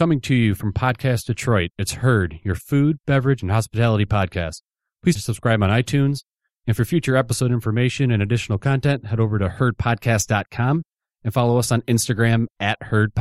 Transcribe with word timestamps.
Coming 0.00 0.22
to 0.22 0.34
you 0.34 0.54
from 0.54 0.72
Podcast 0.72 1.26
Detroit, 1.26 1.72
it's 1.76 1.92
Heard, 1.92 2.40
your 2.42 2.54
food, 2.54 2.96
beverage, 3.06 3.42
and 3.42 3.50
hospitality 3.50 4.06
podcast. 4.06 4.62
Please 5.02 5.22
subscribe 5.22 5.62
on 5.62 5.68
iTunes. 5.68 6.24
And 6.66 6.74
for 6.74 6.86
future 6.86 7.16
episode 7.16 7.52
information 7.52 8.10
and 8.10 8.22
additional 8.22 8.56
content, 8.56 9.04
head 9.04 9.20
over 9.20 9.38
to 9.38 9.50
herdpodcast.com 9.50 10.82
and 11.22 11.34
follow 11.34 11.58
us 11.58 11.70
on 11.70 11.82
Instagram 11.82 12.46
at 12.58 12.82
Herd 12.84 13.12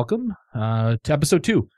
welcome 0.00 0.34
uh, 0.54 0.96
to 1.04 1.12
episode 1.12 1.44
two. 1.44 1.68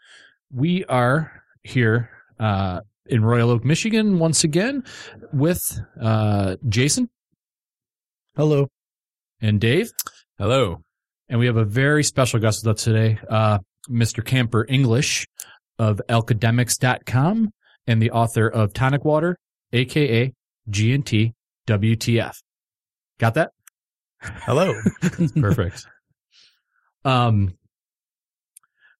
We 0.52 0.84
are 0.84 1.42
here 1.64 2.08
uh, 2.38 2.82
in 3.06 3.24
Royal 3.24 3.50
Oak, 3.50 3.64
Michigan, 3.64 4.20
once 4.20 4.44
again 4.44 4.84
with 5.32 5.60
uh, 6.00 6.54
Jason 6.68 7.10
Hello. 8.36 8.68
and 9.40 9.60
Dave. 9.60 9.90
Hello. 10.38 10.84
And 11.28 11.40
we 11.40 11.46
have 11.46 11.56
a 11.56 11.64
very 11.64 12.04
special 12.04 12.38
guest 12.38 12.64
with 12.64 12.76
us 12.76 12.84
today, 12.84 13.18
uh, 13.28 13.58
Mr. 13.90 14.24
Camper 14.24 14.66
English 14.68 15.26
of 15.80 16.00
Alcademics.com 16.08 17.50
and 17.88 18.00
the 18.00 18.12
author 18.12 18.46
of 18.46 18.72
Tonic 18.72 19.04
Water, 19.04 19.36
aka 19.72 20.32
G&T 20.70 21.32
WTF. 21.66 22.36
Got 23.18 23.34
that? 23.34 23.50
Hello. 24.20 24.80
Perfect. 25.40 25.88
um, 27.04 27.54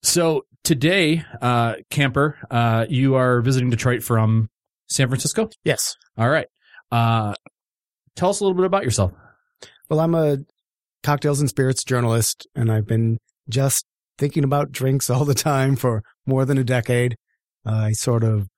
so 0.02 0.44
today, 0.64 1.24
uh, 1.40 1.76
Camper, 1.90 2.38
uh, 2.50 2.86
you 2.88 3.14
are 3.14 3.40
visiting 3.40 3.70
Detroit 3.70 4.02
from 4.02 4.48
San 4.88 5.08
Francisco. 5.08 5.48
Yes. 5.64 5.96
All 6.16 6.28
right. 6.28 6.46
Uh, 6.90 7.34
tell 8.16 8.30
us 8.30 8.40
a 8.40 8.44
little 8.44 8.56
bit 8.56 8.66
about 8.66 8.84
yourself. 8.84 9.12
Well, 9.88 10.00
I'm 10.00 10.14
a 10.14 10.38
cocktails 11.02 11.40
and 11.40 11.48
spirits 11.48 11.84
journalist, 11.84 12.46
and 12.54 12.70
I've 12.70 12.86
been 12.86 13.18
just 13.48 13.84
thinking 14.18 14.44
about 14.44 14.72
drinks 14.72 15.10
all 15.10 15.24
the 15.24 15.34
time 15.34 15.76
for 15.76 16.02
more 16.26 16.44
than 16.44 16.58
a 16.58 16.64
decade. 16.64 17.16
I 17.64 17.92
sort 17.92 18.24
of 18.24 18.48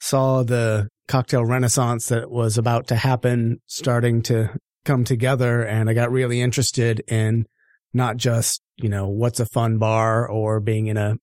saw 0.00 0.42
the 0.42 0.88
cocktail 1.08 1.44
renaissance 1.44 2.08
that 2.08 2.30
was 2.30 2.58
about 2.58 2.88
to 2.88 2.96
happen 2.96 3.60
starting 3.66 4.22
to 4.22 4.56
come 4.84 5.04
together, 5.04 5.62
and 5.62 5.88
I 5.88 5.94
got 5.94 6.10
really 6.10 6.40
interested 6.40 7.00
in 7.08 7.46
not 7.94 8.16
just, 8.16 8.62
you 8.76 8.88
know, 8.88 9.08
what's 9.08 9.40
a 9.40 9.46
fun 9.46 9.78
bar 9.78 10.28
or 10.28 10.60
being 10.60 10.86
in 10.86 10.96
a, 10.96 11.16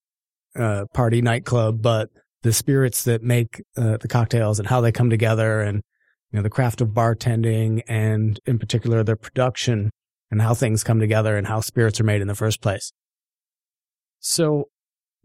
uh 0.57 0.85
party 0.93 1.21
nightclub, 1.21 1.81
but 1.81 2.09
the 2.41 2.53
spirits 2.53 3.03
that 3.03 3.21
make 3.21 3.61
uh, 3.77 3.97
the 3.97 4.07
cocktails 4.07 4.59
and 4.59 4.67
how 4.67 4.81
they 4.81 4.91
come 4.91 5.09
together 5.09 5.61
and 5.61 5.81
you 6.31 6.37
know, 6.37 6.43
the 6.43 6.49
craft 6.49 6.81
of 6.81 6.89
bartending 6.89 7.81
and 7.87 8.39
in 8.45 8.59
particular 8.59 9.03
their 9.03 9.15
production 9.15 9.91
and 10.31 10.41
how 10.41 10.53
things 10.53 10.83
come 10.83 10.99
together 10.99 11.37
and 11.37 11.47
how 11.47 11.59
spirits 11.59 11.99
are 11.99 12.03
made 12.03 12.21
in 12.21 12.27
the 12.27 12.35
first 12.35 12.61
place. 12.61 12.91
So, 14.19 14.65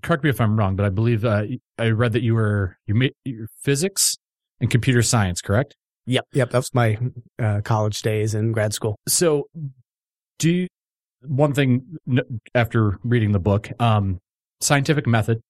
correct 0.03 0.25
me 0.25 0.31
if 0.31 0.41
I'm 0.41 0.57
wrong, 0.59 0.77
but 0.77 0.87
I 0.87 0.89
believe 0.89 1.25
uh, 1.25 1.45
I 1.79 1.91
read 1.91 2.13
that 2.13 2.23
you 2.23 2.35
were 2.35 2.79
you 2.87 2.95
made 2.95 3.13
your 3.25 3.49
physics 3.61 4.17
and 4.61 4.71
computer 4.71 5.03
science, 5.03 5.41
correct? 5.43 5.75
Yep. 6.07 6.27
Yep. 6.33 6.51
That 6.51 6.59
was 6.59 6.75
my 6.75 6.99
uh, 7.39 7.61
college 7.63 8.03
days 8.03 8.35
in 8.35 8.53
grad 8.53 8.73
school. 8.73 8.97
So, 9.09 9.45
do 10.39 10.51
you, 10.51 10.69
one 11.27 11.53
thing 11.53 11.83
after 12.55 12.99
reading 13.03 13.33
the 13.33 13.39
book, 13.39 13.71
um, 13.81 14.21
scientific 14.61 15.07
method, 15.07 15.41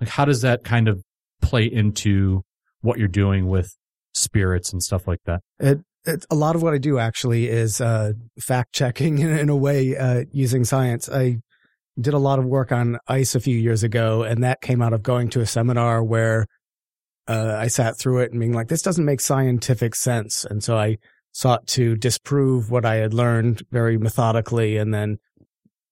like 0.00 0.08
how 0.08 0.24
does 0.24 0.42
that 0.42 0.64
kind 0.64 0.88
of 0.88 1.02
play 1.40 1.64
into 1.64 2.42
what 2.80 2.98
you're 2.98 3.08
doing 3.08 3.48
with 3.48 3.76
spirits 4.14 4.72
and 4.72 4.82
stuff 4.82 5.06
like 5.06 5.20
that? 5.24 5.40
It, 5.58 5.80
it, 6.04 6.24
a 6.30 6.34
lot 6.34 6.56
of 6.56 6.62
what 6.62 6.74
I 6.74 6.78
do 6.78 6.98
actually 6.98 7.48
is 7.48 7.80
uh, 7.80 8.12
fact 8.40 8.72
checking 8.72 9.18
in, 9.20 9.30
in 9.30 9.48
a 9.48 9.56
way 9.56 9.96
uh, 9.96 10.24
using 10.32 10.64
science. 10.64 11.08
I 11.08 11.38
did 12.00 12.14
a 12.14 12.18
lot 12.18 12.38
of 12.38 12.46
work 12.46 12.72
on 12.72 12.98
ice 13.06 13.34
a 13.34 13.40
few 13.40 13.56
years 13.56 13.82
ago, 13.82 14.22
and 14.22 14.42
that 14.42 14.60
came 14.60 14.80
out 14.80 14.92
of 14.92 15.02
going 15.02 15.28
to 15.30 15.40
a 15.40 15.46
seminar 15.46 16.02
where 16.02 16.46
uh, 17.28 17.56
I 17.58 17.68
sat 17.68 17.98
through 17.98 18.20
it 18.20 18.32
and 18.32 18.40
being 18.40 18.52
like, 18.52 18.68
this 18.68 18.82
doesn't 18.82 19.04
make 19.04 19.20
scientific 19.20 19.94
sense. 19.94 20.44
And 20.44 20.64
so 20.64 20.76
I 20.76 20.98
sought 21.32 21.66
to 21.66 21.96
disprove 21.96 22.70
what 22.70 22.84
I 22.84 22.96
had 22.96 23.14
learned 23.14 23.62
very 23.70 23.98
methodically 23.98 24.76
and 24.76 24.92
then 24.92 25.18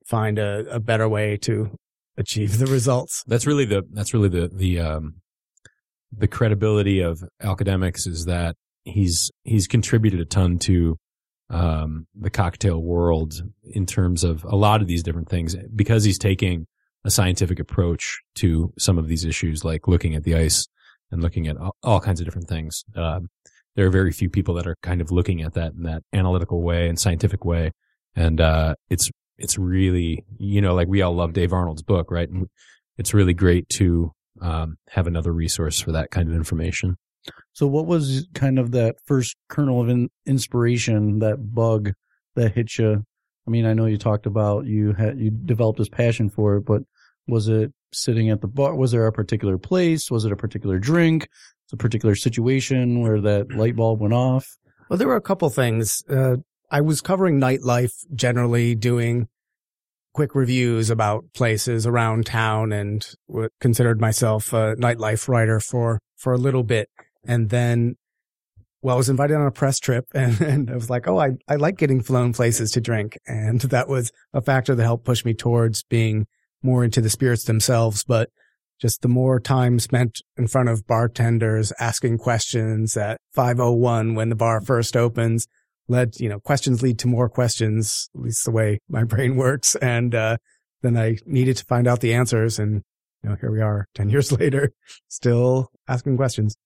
find 0.06 0.38
a, 0.38 0.66
a 0.70 0.80
better 0.80 1.08
way 1.08 1.36
to 1.38 1.76
achieve 2.16 2.58
the 2.58 2.66
results. 2.66 3.24
That's 3.26 3.46
really 3.46 3.64
the 3.64 3.82
that's 3.92 4.14
really 4.14 4.28
the 4.28 4.50
the 4.52 4.80
um 4.80 5.14
the 6.12 6.28
credibility 6.28 7.00
of 7.00 7.22
Alcademics 7.42 8.06
is 8.06 8.26
that 8.26 8.56
he's 8.84 9.30
he's 9.44 9.66
contributed 9.66 10.20
a 10.20 10.24
ton 10.24 10.58
to 10.58 10.98
um 11.48 12.06
the 12.14 12.30
cocktail 12.30 12.82
world 12.82 13.42
in 13.64 13.86
terms 13.86 14.22
of 14.22 14.44
a 14.44 14.56
lot 14.56 14.82
of 14.82 14.88
these 14.88 15.02
different 15.02 15.28
things 15.28 15.56
because 15.74 16.04
he's 16.04 16.18
taking 16.18 16.66
a 17.04 17.10
scientific 17.10 17.58
approach 17.58 18.18
to 18.34 18.72
some 18.78 18.98
of 18.98 19.08
these 19.08 19.24
issues 19.24 19.64
like 19.64 19.88
looking 19.88 20.14
at 20.14 20.24
the 20.24 20.34
ice 20.34 20.68
and 21.10 21.22
looking 21.22 21.48
at 21.48 21.56
all, 21.56 21.74
all 21.82 22.00
kinds 22.00 22.20
of 22.20 22.26
different 22.26 22.48
things. 22.48 22.84
Um 22.94 23.30
there 23.76 23.86
are 23.86 23.90
very 23.90 24.12
few 24.12 24.28
people 24.28 24.54
that 24.54 24.66
are 24.66 24.76
kind 24.82 25.00
of 25.00 25.10
looking 25.10 25.42
at 25.42 25.54
that 25.54 25.72
in 25.72 25.82
that 25.84 26.02
analytical 26.12 26.62
way 26.62 26.88
and 26.88 26.98
scientific 26.98 27.44
way. 27.44 27.72
And, 28.16 28.40
uh, 28.40 28.74
it's, 28.88 29.10
it's 29.38 29.56
really, 29.58 30.24
you 30.38 30.60
know, 30.60 30.74
like 30.74 30.88
we 30.88 31.02
all 31.02 31.14
love 31.14 31.32
Dave 31.32 31.52
Arnold's 31.52 31.82
book, 31.82 32.10
right? 32.10 32.28
And 32.28 32.48
it's 32.98 33.14
really 33.14 33.34
great 33.34 33.68
to, 33.70 34.12
um, 34.40 34.76
have 34.90 35.06
another 35.06 35.32
resource 35.32 35.80
for 35.80 35.92
that 35.92 36.10
kind 36.10 36.28
of 36.28 36.34
information. 36.34 36.96
So, 37.52 37.66
what 37.66 37.86
was 37.86 38.26
kind 38.34 38.58
of 38.58 38.72
that 38.72 38.96
first 39.04 39.36
kernel 39.48 39.80
of 39.80 39.88
in- 39.88 40.10
inspiration, 40.26 41.18
that 41.18 41.54
bug 41.54 41.92
that 42.36 42.52
hit 42.54 42.78
you? 42.78 43.04
I 43.46 43.50
mean, 43.50 43.66
I 43.66 43.74
know 43.74 43.86
you 43.86 43.98
talked 43.98 44.26
about 44.26 44.66
you 44.66 44.92
had 44.92 45.18
you 45.18 45.30
developed 45.30 45.78
this 45.78 45.88
passion 45.88 46.30
for 46.30 46.56
it, 46.56 46.64
but 46.64 46.82
was 47.26 47.48
it 47.48 47.72
sitting 47.92 48.30
at 48.30 48.40
the 48.40 48.46
bar? 48.46 48.74
Was 48.74 48.92
there 48.92 49.06
a 49.06 49.12
particular 49.12 49.58
place? 49.58 50.10
Was 50.10 50.24
it 50.24 50.32
a 50.32 50.36
particular 50.36 50.78
drink? 50.78 51.28
A 51.72 51.76
particular 51.76 52.14
situation 52.14 53.00
where 53.00 53.20
that 53.20 53.52
light 53.52 53.76
bulb 53.76 54.00
went 54.00 54.14
off? 54.14 54.56
Well, 54.88 54.98
there 54.98 55.08
were 55.08 55.16
a 55.16 55.20
couple 55.20 55.48
things. 55.50 56.02
Uh, 56.08 56.36
I 56.70 56.80
was 56.80 57.00
covering 57.00 57.40
nightlife 57.40 57.92
generally, 58.14 58.74
doing 58.74 59.28
quick 60.12 60.34
reviews 60.34 60.90
about 60.90 61.24
places 61.34 61.86
around 61.86 62.26
town 62.26 62.72
and 62.72 63.14
considered 63.60 64.00
myself 64.00 64.52
a 64.52 64.74
nightlife 64.76 65.28
writer 65.28 65.60
for, 65.60 66.00
for 66.16 66.32
a 66.32 66.38
little 66.38 66.62
bit. 66.62 66.88
And 67.24 67.50
then, 67.50 67.96
well, 68.82 68.94
I 68.94 68.98
was 68.98 69.08
invited 69.08 69.36
on 69.36 69.46
a 69.46 69.52
press 69.52 69.78
trip 69.78 70.06
and, 70.14 70.40
and 70.40 70.70
I 70.70 70.74
was 70.74 70.90
like, 70.90 71.06
Oh, 71.06 71.18
I, 71.18 71.36
I 71.48 71.56
like 71.56 71.76
getting 71.76 72.02
flown 72.02 72.32
places 72.32 72.72
to 72.72 72.80
drink. 72.80 73.18
And 73.26 73.60
that 73.62 73.88
was 73.88 74.12
a 74.32 74.40
factor 74.40 74.74
that 74.74 74.82
helped 74.82 75.04
push 75.04 75.24
me 75.24 75.34
towards 75.34 75.82
being 75.84 76.26
more 76.62 76.84
into 76.84 77.00
the 77.00 77.10
spirits 77.10 77.44
themselves. 77.44 78.04
But 78.04 78.30
just 78.80 79.02
the 79.02 79.08
more 79.08 79.38
time 79.38 79.78
spent 79.78 80.22
in 80.36 80.46
front 80.46 80.68
of 80.68 80.86
bartenders 80.86 81.72
asking 81.78 82.18
questions 82.18 82.96
at 82.96 83.20
501 83.32 84.14
when 84.14 84.30
the 84.30 84.34
bar 84.34 84.60
first 84.60 84.96
opens 84.96 85.46
led, 85.90 86.18
you 86.18 86.28
know, 86.28 86.38
questions 86.38 86.82
lead 86.82 86.98
to 87.00 87.08
more 87.08 87.28
questions, 87.28 88.08
at 88.14 88.22
least 88.22 88.44
the 88.44 88.50
way 88.50 88.78
my 88.88 89.04
brain 89.12 89.36
works. 89.36 89.74
And, 89.76 90.14
uh, 90.14 90.38
then 90.82 90.96
I 90.96 91.18
needed 91.26 91.58
to 91.58 91.64
find 91.66 91.86
out 91.86 92.00
the 92.00 92.14
answers. 92.14 92.58
And, 92.58 92.82
you 93.22 93.28
know, 93.28 93.36
here 93.38 93.50
we 93.50 93.60
are 93.60 93.86
10 93.96 94.08
years 94.08 94.32
later, 94.40 94.72
still 95.08 95.70
asking 95.86 96.16
questions. 96.16 96.56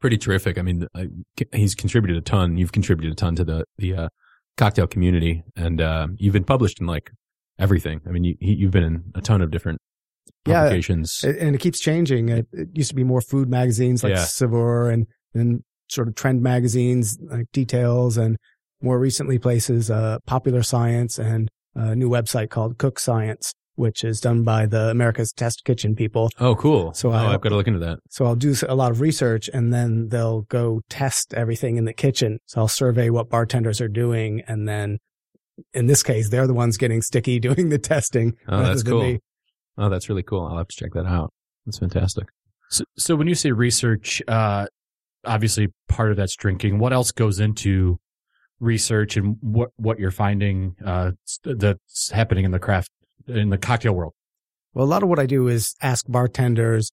Pretty 0.00 0.18
terrific. 0.18 0.58
I 0.58 0.62
mean, 0.62 0.86
I, 0.94 1.08
he's 1.52 1.74
contributed 1.74 2.18
a 2.18 2.20
ton. 2.20 2.58
You've 2.58 2.72
contributed 2.72 3.12
a 3.12 3.16
ton 3.16 3.36
to 3.36 3.44
the, 3.44 3.64
the, 3.78 3.94
uh, 3.94 4.08
cocktail 4.58 4.86
community 4.86 5.42
and, 5.56 5.80
uh, 5.80 6.08
you've 6.16 6.34
been 6.34 6.44
published 6.44 6.80
in 6.80 6.86
like 6.86 7.10
everything. 7.58 8.02
I 8.06 8.10
mean, 8.10 8.24
you, 8.24 8.36
you've 8.40 8.70
been 8.70 8.84
in 8.84 9.04
a 9.14 9.22
ton 9.22 9.40
of 9.40 9.50
different. 9.50 9.80
Publications. 10.44 11.20
It- 11.24 11.38
and 11.38 11.54
it 11.54 11.58
keeps 11.60 11.80
changing. 11.80 12.28
It, 12.28 12.46
it 12.52 12.68
used 12.72 12.90
to 12.90 12.94
be 12.96 13.04
more 13.04 13.20
food 13.20 13.48
magazines 13.48 14.02
like 14.02 14.10
Yeah. 14.14 14.24
Saveur 14.24 14.90
and 14.90 15.06
then 15.32 15.64
sort 15.88 16.08
of 16.08 16.14
trend 16.14 16.42
magazines 16.42 17.18
like 17.30 17.46
Details 17.52 18.16
and 18.16 18.36
more 18.82 18.98
recently 18.98 19.38
places, 19.38 19.90
uh, 19.90 20.18
Popular 20.26 20.62
Science 20.62 21.18
and 21.18 21.50
a 21.74 21.94
new 21.96 22.08
website 22.08 22.50
called 22.50 22.78
Cook 22.78 22.98
Science, 22.98 23.52
which 23.76 24.04
is 24.04 24.20
done 24.20 24.42
by 24.44 24.66
the 24.66 24.90
America's 24.90 25.32
Test 25.32 25.64
Kitchen 25.64 25.94
people. 25.96 26.30
oh, 26.38 26.54
cool. 26.54 26.92
So 26.94 27.10
oh, 27.10 27.14
I've 27.14 27.40
got 27.40 27.48
to 27.50 27.56
look 27.56 27.66
into 27.66 27.80
that. 27.80 27.98
So 28.10 28.24
I'll 28.26 28.36
do 28.36 28.54
a 28.68 28.74
lot 28.74 28.90
of 28.90 29.00
research 29.00 29.48
and 29.52 29.72
then 29.72 30.08
they'll 30.08 30.42
go 30.42 30.82
test 30.88 31.34
everything 31.34 31.76
in 31.76 31.84
the 31.84 31.92
kitchen. 31.92 32.38
So 32.46 32.60
I'll 32.60 32.68
survey 32.68 33.10
what 33.10 33.28
bartenders 33.30 33.80
are 33.80 33.88
doing. 33.88 34.42
And 34.46 34.68
then 34.68 34.98
in 35.72 35.86
this 35.86 36.02
case, 36.02 36.30
they're 36.30 36.46
the 36.46 36.54
ones 36.54 36.76
getting 36.76 37.00
sticky 37.02 37.40
doing 37.48 37.68
the 37.70 37.78
testing. 37.78 38.34
Oh, 38.48 38.62
that's 38.62 38.82
cool. 38.82 39.02
me. 39.02 39.18
Oh, 39.76 39.88
that's 39.88 40.08
really 40.08 40.22
cool. 40.22 40.46
I'll 40.46 40.58
have 40.58 40.68
to 40.68 40.76
check 40.76 40.92
that 40.94 41.06
out. 41.06 41.32
That's 41.66 41.78
fantastic. 41.78 42.28
So, 42.70 42.84
so 42.96 43.16
when 43.16 43.26
you 43.26 43.34
say 43.34 43.52
research, 43.52 44.22
uh, 44.28 44.66
obviously 45.24 45.68
part 45.88 46.10
of 46.10 46.16
that's 46.16 46.36
drinking. 46.36 46.78
What 46.78 46.92
else 46.92 47.12
goes 47.12 47.40
into 47.40 47.98
research 48.60 49.16
and 49.16 49.36
what, 49.40 49.70
what 49.76 49.98
you're 49.98 50.10
finding, 50.10 50.76
uh, 50.84 51.12
that's 51.44 52.10
happening 52.10 52.44
in 52.44 52.50
the 52.50 52.58
craft, 52.58 52.90
in 53.26 53.50
the 53.50 53.58
cocktail 53.58 53.94
world? 53.94 54.12
Well, 54.74 54.84
a 54.84 54.86
lot 54.86 55.02
of 55.02 55.08
what 55.08 55.18
I 55.18 55.26
do 55.26 55.48
is 55.48 55.74
ask 55.82 56.04
bartenders 56.08 56.90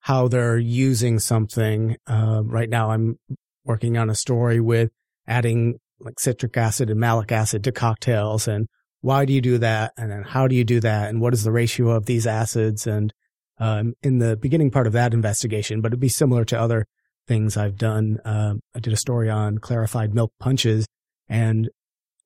how 0.00 0.28
they're 0.28 0.58
using 0.58 1.18
something. 1.18 1.96
Uh, 2.06 2.42
right 2.44 2.68
now, 2.68 2.90
I'm 2.90 3.18
working 3.64 3.96
on 3.96 4.10
a 4.10 4.14
story 4.14 4.60
with 4.60 4.90
adding 5.26 5.78
like 6.00 6.18
citric 6.18 6.56
acid 6.56 6.90
and 6.90 6.98
malic 6.98 7.30
acid 7.30 7.62
to 7.64 7.72
cocktails, 7.72 8.48
and 8.48 8.66
why 9.00 9.24
do 9.24 9.32
you 9.32 9.40
do 9.40 9.58
that, 9.58 9.92
and 9.96 10.10
then 10.10 10.22
how 10.22 10.46
do 10.46 10.54
you 10.54 10.64
do 10.64 10.80
that, 10.80 11.08
and 11.08 11.20
what 11.20 11.32
is 11.32 11.44
the 11.44 11.52
ratio 11.52 11.90
of 11.90 12.06
these 12.06 12.26
acids, 12.26 12.86
and 12.86 13.12
um, 13.58 13.94
in 14.02 14.18
the 14.18 14.36
beginning 14.36 14.70
part 14.70 14.86
of 14.86 14.92
that 14.94 15.12
investigation, 15.12 15.80
but 15.80 15.88
it'd 15.88 16.00
be 16.00 16.08
similar 16.08 16.44
to 16.46 16.58
other 16.58 16.86
things 17.26 17.56
I've 17.56 17.76
done. 17.76 18.18
Um, 18.24 18.60
I 18.74 18.80
did 18.80 18.92
a 18.92 18.96
story 18.96 19.28
on 19.30 19.58
clarified 19.58 20.14
milk 20.14 20.32
punches, 20.40 20.86
and 21.28 21.68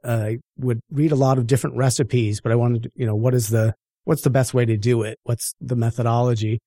I 0.05 0.38
would 0.59 0.81
read 0.91 1.12
a 1.12 1.17
lot 1.17 1.38
of 1.38 1.47
different 1.47 1.76
recipes, 1.76 2.41
but 2.41 2.53
I 2.53 2.56
wanted 2.56 2.85
to, 2.85 2.91
you 2.94 3.06
know, 3.06 3.17
what 3.17 3.35
is 3.35 3.49
the 3.49 3.75
what's 4.05 4.23
the 4.23 4.31
best 4.31 4.53
way 4.55 4.65
to 4.67 4.76
do 4.76 5.03
it? 5.03 5.19
What's 5.25 5.55
the 5.61 5.76
methodology? 5.76 6.61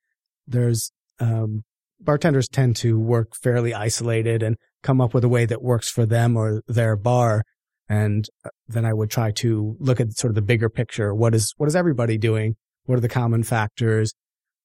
There's, 0.48 0.92
um, 1.19 1.63
bartenders 2.00 2.48
tend 2.48 2.75
to 2.77 3.00
work 3.00 3.36
fairly 3.36 3.74
isolated 3.74 4.42
and 4.42 4.57
come 4.81 5.00
up 5.00 5.13
with 5.13 5.24
a 5.24 5.30
way 5.30 5.45
that 5.45 5.62
works 5.62 5.89
for 5.89 6.06
them 6.06 6.36
or 6.36 6.63
their 6.68 6.95
bar. 6.95 7.44
And 7.89 8.28
uh, 8.45 8.50
then 8.68 8.86
I 8.86 8.94
would 8.94 9.10
try 9.10 9.31
to 9.31 9.78
look 9.80 10.00
at 10.00 10.13
sort 10.13 10.31
of 10.31 10.36
the 10.36 10.42
bigger 10.42 10.69
picture. 10.69 11.13
What 11.13 11.34
is, 11.34 11.54
what 11.57 11.68
is 11.68 11.75
everybody 11.75 12.18
doing? 12.18 12.56
What 12.86 12.98
are 12.98 13.01
the 13.01 13.10
common 13.10 13.44
factors? 13.44 14.13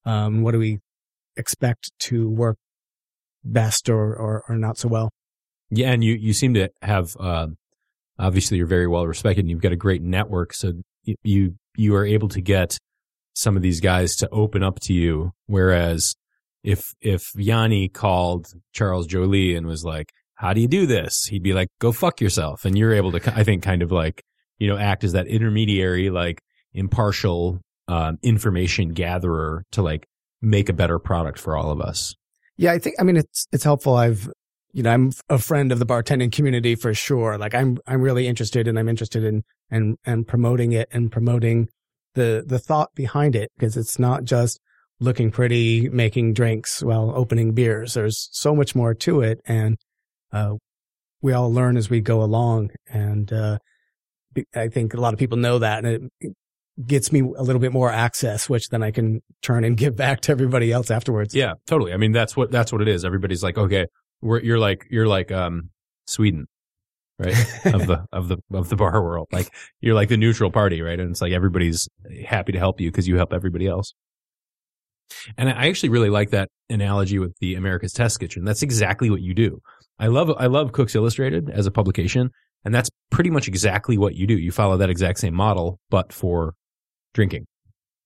Um, 0.05 0.43
what 0.43 0.53
do 0.53 0.59
we 0.59 0.81
expect 1.37 1.93
to 2.01 2.29
work 2.29 2.57
best 3.45 3.89
or, 3.89 4.15
or, 4.15 4.45
or 4.49 4.57
not 4.57 4.79
so 4.79 4.89
well? 4.89 5.11
Yeah, 5.75 5.91
and 5.93 6.05
you 6.05 6.13
you 6.15 6.35
seem 6.35 6.53
to 6.53 6.69
have 6.83 7.17
uh, 7.19 7.47
obviously 8.19 8.59
you're 8.59 8.67
very 8.67 8.87
well 8.87 9.07
respected, 9.07 9.41
and 9.41 9.51
you've 9.51 9.63
got 9.63 9.73
a 9.73 9.77
great 9.77 10.03
network. 10.03 10.53
So 10.53 10.75
you 11.23 11.55
you 11.77 11.95
are 11.95 12.05
able 12.05 12.29
to 12.29 12.43
get 12.43 12.77
some 13.35 13.57
of 13.57 13.63
these 13.63 13.81
guys 13.81 14.15
to 14.17 14.29
open 14.29 14.63
up 14.63 14.81
to 14.81 14.93
you, 14.93 15.33
whereas 15.47 16.15
if 16.63 16.83
if 17.01 17.23
Yanni 17.35 17.89
called 17.89 18.49
Charles 18.75 19.07
Joly 19.07 19.57
and 19.57 19.67
was 19.67 19.83
like, 19.83 20.13
"How 20.43 20.53
do 20.53 20.61
you 20.61 20.69
do 20.69 20.85
this?" 20.85 21.25
He'd 21.31 21.43
be 21.43 21.55
like, 21.55 21.69
"Go 21.81 21.93
fuck 21.93 22.21
yourself," 22.21 22.67
and 22.67 22.77
you're 22.77 22.93
able 22.93 23.13
to, 23.13 23.39
I 23.39 23.45
think, 23.45 23.63
kind 23.63 23.83
of 23.83 23.91
like 23.91 24.23
you 24.59 24.69
know 24.69 24.77
act 24.77 25.05
as 25.05 25.13
that 25.13 25.27
intermediary, 25.27 26.11
like 26.11 26.43
impartial 26.75 27.61
um, 27.89 28.19
information 28.23 28.91
gatherer 28.91 29.65
to 29.73 29.83
like 29.83 30.07
make 30.41 30.69
a 30.69 30.73
better 30.73 30.99
product 30.99 31.39
for 31.39 31.57
all 31.57 31.71
of 31.71 31.81
us. 31.81 32.15
Yeah, 32.57 32.73
I 32.73 32.79
think, 32.79 32.97
I 33.01 33.05
mean, 33.05 33.17
it's, 33.17 33.47
it's 33.53 33.65
helpful. 33.65 33.95
I've, 33.97 34.31
you 34.73 34.83
know, 34.83 34.91
I'm 34.91 35.13
a 35.29 35.39
friend 35.39 35.73
of 35.73 35.79
the 35.79 35.87
bartending 35.87 36.33
community 36.33 36.75
for 36.75 36.93
sure. 36.95 37.39
Like 37.39 37.55
I'm, 37.55 37.79
I'm 37.87 38.03
really 38.03 38.27
interested 38.27 38.69
and 38.69 38.79
I'm 38.79 38.89
interested 38.89 39.25
in, 39.25 39.43
and, 39.71 39.97
and 40.05 40.27
promoting 40.27 40.73
it 40.73 40.89
and 40.93 41.11
promoting 41.11 41.69
the, 42.15 42.45
the 42.47 42.59
thought 42.59 42.95
behind 42.95 43.37
it 43.37 43.51
because 43.57 43.77
it's 43.77 43.99
not 43.99 44.25
just 44.25 44.61
looking 45.01 45.31
pretty, 45.31 45.89
making 45.89 46.35
drinks 46.35 46.83
while 46.83 47.13
opening 47.15 47.53
beers. 47.53 47.95
There's 47.95 48.29
so 48.33 48.55
much 48.55 48.75
more 48.75 48.95
to 48.95 49.23
it. 49.23 49.41
And, 49.47 49.77
uh, 50.33 50.55
we 51.21 51.33
all 51.33 51.53
learn 51.53 51.77
as 51.77 51.89
we 51.89 52.01
go 52.01 52.23
along. 52.23 52.71
And, 52.89 53.33
uh, 53.33 53.59
I 54.55 54.69
think 54.69 54.95
a 54.95 55.01
lot 55.01 55.13
of 55.13 55.19
people 55.19 55.39
know 55.39 55.59
that 55.59 55.85
and 55.85 56.11
it 56.21 56.33
gets 56.87 57.13
me 57.13 57.21
a 57.21 57.43
little 57.43 57.61
bit 57.61 57.73
more 57.73 57.91
access, 57.91 58.49
which 58.49 58.69
then 58.69 58.83
I 58.83 58.91
can 58.91 59.21
turn 59.43 59.65
and 59.65 59.77
give 59.77 59.97
back 59.97 60.21
to 60.23 60.33
everybody 60.33 60.73
else 60.73 60.91
afterwards. 60.91 61.35
Yeah, 61.35 61.55
totally. 61.67 61.93
I 61.93 61.97
mean, 61.97 62.13
that's 62.13 62.37
what 62.37 62.51
that's 62.51 62.73
what 62.73 62.83
it 62.83 62.89
is. 62.89 63.05
Everybody's 63.05 63.43
like, 63.43 63.59
okay, 63.59 63.87
we're, 64.21 64.41
you're 64.41 64.59
like 64.59 64.87
you're 64.91 65.07
like 65.07 65.31
um 65.33 65.71
Sweden, 66.07 66.47
right? 67.19 67.35
of 67.67 67.87
the 67.87 68.07
of 68.13 68.29
the 68.29 68.39
of 68.53 68.69
the 68.69 68.77
bar 68.77 69.03
world. 69.03 69.29
Like 69.33 69.53
you're 69.81 69.95
like 69.95 70.09
the 70.09 70.17
neutral 70.17 70.51
party, 70.51 70.81
right? 70.81 70.99
And 70.99 71.11
it's 71.11 71.21
like 71.21 71.33
everybody's 71.33 71.89
happy 72.27 72.53
to 72.53 72.59
help 72.59 72.81
you 72.81 72.91
because 72.91 73.09
you 73.09 73.17
help 73.17 73.33
everybody 73.33 73.67
else. 73.67 73.95
And 75.37 75.51
I 75.51 75.69
actually 75.69 75.91
really 75.91 76.09
like 76.09 76.31
that 76.31 76.49
analogy 76.71 77.19
with 77.19 77.37
the 77.39 77.55
America's 77.55 77.93
Test 77.93 78.19
Kitchen. 78.19 78.45
That's 78.45 78.63
exactly 78.63 79.11
what 79.11 79.21
you 79.21 79.35
do. 79.35 79.61
I 80.03 80.09
love 80.09 80.31
I 80.37 80.47
love 80.47 80.73
Cooks 80.73 80.95
Illustrated 80.95 81.49
as 81.49 81.65
a 81.67 81.71
publication, 81.71 82.31
and 82.65 82.75
that's 82.75 82.91
pretty 83.11 83.31
much 83.31 83.47
exactly 83.49 83.97
what 83.97 84.15
you 84.17 84.27
do. 84.27 84.37
You 84.37 84.51
follow 84.51 84.77
that 84.77 84.91
exact 84.91 85.21
same 85.21 85.33
model, 85.35 85.79
but 85.91 86.13
for 86.13 86.55
drinking. 87.15 87.47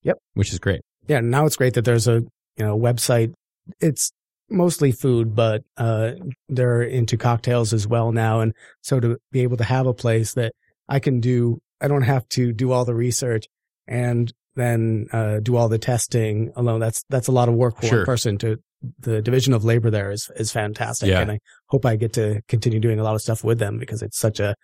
Yep. 0.03 0.19
Which 0.35 0.53
is 0.53 0.59
great. 0.59 0.83
yeah, 1.09 1.21
now 1.21 1.47
it's 1.47 1.57
great 1.57 1.75
that 1.75 1.85
there's 1.85 2.07
a 2.07 2.17
you 2.57 2.65
know 2.65 2.79
website. 2.79 3.33
It's 3.81 4.13
mostly 4.51 4.93
food, 4.93 5.35
but 5.35 5.63
uh, 5.77 6.13
they're 6.49 6.83
into 6.83 7.17
cocktails 7.17 7.73
as 7.73 7.87
well 7.89 8.13
now, 8.13 8.41
and 8.41 8.53
so 8.83 9.01
to 9.01 9.17
be 9.33 9.41
able 9.41 9.57
to 9.57 9.65
have 9.65 9.87
a 9.87 9.95
place 9.95 10.35
that 10.35 10.53
I 10.89 11.01
can 11.01 11.21
do, 11.21 11.59
I 11.81 11.89
don't 11.89 12.03
have 12.03 12.29
to 12.31 12.53
do 12.53 12.73
all 12.73 12.85
the 12.85 12.95
research 12.95 13.47
and 13.89 14.33
then 14.55 15.07
uh, 15.13 15.41
do 15.41 15.57
all 15.57 15.69
the 15.69 15.79
testing 15.79 16.53
alone. 16.57 16.79
That's 16.81 17.03
that's 17.09 17.29
a 17.29 17.33
lot 17.33 17.49
of 17.49 17.55
work 17.55 17.77
for 17.81 17.87
Sure. 17.87 17.99
one 18.01 18.07
person. 18.07 18.39
To 18.39 18.59
the 19.01 19.23
division 19.23 19.53
of 19.53 19.65
labor 19.65 19.91
there 19.91 20.11
is 20.11 20.31
is 20.37 20.53
fantastic, 20.53 21.09
Yeah. 21.09 21.21
and 21.21 21.33
I 21.33 21.39
hope 21.69 21.85
I 21.87 21.97
get 21.97 22.13
to 22.15 22.41
continue 22.49 22.79
doing 22.81 22.99
a 23.01 23.03
lot 23.03 23.15
of 23.15 23.21
stuff 23.21 23.43
with 23.45 23.59
them 23.59 23.79
because 23.79 24.03
it's 24.03 24.19
such 24.19 24.41
a 24.41 24.55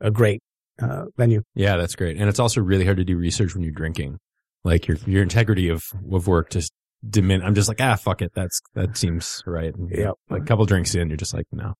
a 0.00 0.10
great 0.10 0.42
uh, 0.82 1.04
venue. 1.16 1.42
Yeah, 1.54 1.76
that's 1.76 1.94
great. 1.94 2.16
And 2.16 2.28
it's 2.28 2.38
also 2.40 2.60
really 2.60 2.84
hard 2.84 2.96
to 2.98 3.04
do 3.04 3.16
research 3.16 3.54
when 3.54 3.62
you're 3.62 3.72
drinking. 3.72 4.18
Like 4.64 4.86
your 4.88 4.96
your 5.06 5.22
integrity 5.22 5.68
of 5.68 5.82
of 6.12 6.26
work 6.26 6.50
just 6.50 6.72
dimin. 7.08 7.42
I'm 7.44 7.54
just 7.54 7.68
like 7.68 7.80
ah 7.80 7.96
fuck 7.96 8.20
it. 8.22 8.32
That's 8.34 8.60
that 8.74 8.96
seems 8.96 9.42
right. 9.46 9.74
And, 9.74 9.90
Yep. 9.90 10.14
Like 10.28 10.42
a 10.42 10.44
couple 10.44 10.64
drinks 10.66 10.94
in, 10.94 11.08
you're 11.08 11.16
just 11.16 11.32
like 11.34 11.46
no. 11.52 11.74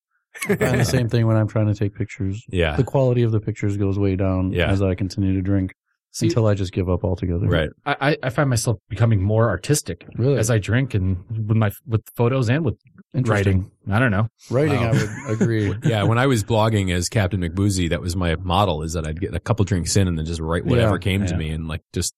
I 0.49 0.54
find 0.56 0.80
the 0.80 0.85
same 0.85 1.09
thing 1.09 1.26
when 1.26 1.37
I'm 1.37 1.49
trying 1.49 1.66
to 1.66 1.75
take 1.75 1.94
pictures. 1.94 2.42
Yeah. 2.49 2.76
The 2.76 2.85
quality 2.85 3.23
of 3.23 3.32
the 3.32 3.40
pictures 3.40 3.76
goes 3.76 3.99
way 3.99 4.16
down 4.16 4.52
Yeah. 4.52 4.70
as 4.70 4.80
I 4.80 4.94
continue 4.94 5.35
to 5.35 5.42
drink 5.42 5.73
See- 6.12 6.26
until 6.26 6.47
I 6.47 6.55
just 6.55 6.73
give 6.73 6.88
up 6.90 7.05
altogether. 7.05 7.47
Right. 7.47 7.71
I, 7.87 7.97
I- 8.11 8.17
I 8.25 8.31
find 8.31 8.50
myself 8.50 8.79
becoming 8.88 9.23
more 9.23 9.49
artistic 9.49 10.05
Really? 10.17 10.38
as 10.38 10.50
I 10.50 10.59
drink 10.59 10.95
and 10.95 11.19
with 11.31 11.57
my 11.57 11.71
with 11.87 12.02
photos 12.17 12.49
and 12.50 12.64
with 12.64 12.76
Interesting. 13.14 13.71
writing. 13.87 13.95
I 13.95 13.99
don't 13.99 14.11
know. 14.11 14.29
Writing, 14.50 14.81
Wow. 14.81 14.90
I 14.90 14.93
would 15.31 15.40
agree. 15.40 15.75
Yeah. 15.85 16.02
When 16.05 16.19
I 16.19 16.26
was 16.26 16.45
blogging 16.45 16.93
as 16.93 17.09
Captain 17.09 17.40
McBoozy, 17.40 17.88
that 17.90 18.00
was 18.00 18.17
my 18.17 18.35
model 18.37 18.83
is 18.83 18.93
that 18.95 19.07
I'd 19.07 19.21
get 19.21 19.35
a 19.35 19.40
couple 19.40 19.64
drinks 19.64 19.97
in 19.97 20.09
and 20.09 20.17
then 20.19 20.25
just 20.26 20.40
write 20.40 20.64
whatever 20.64 20.95
Yeah. 20.95 20.99
came 20.99 21.26
to 21.26 21.37
me 21.37 21.50
and 21.50 21.67
like 21.69 21.83
just 21.93 22.14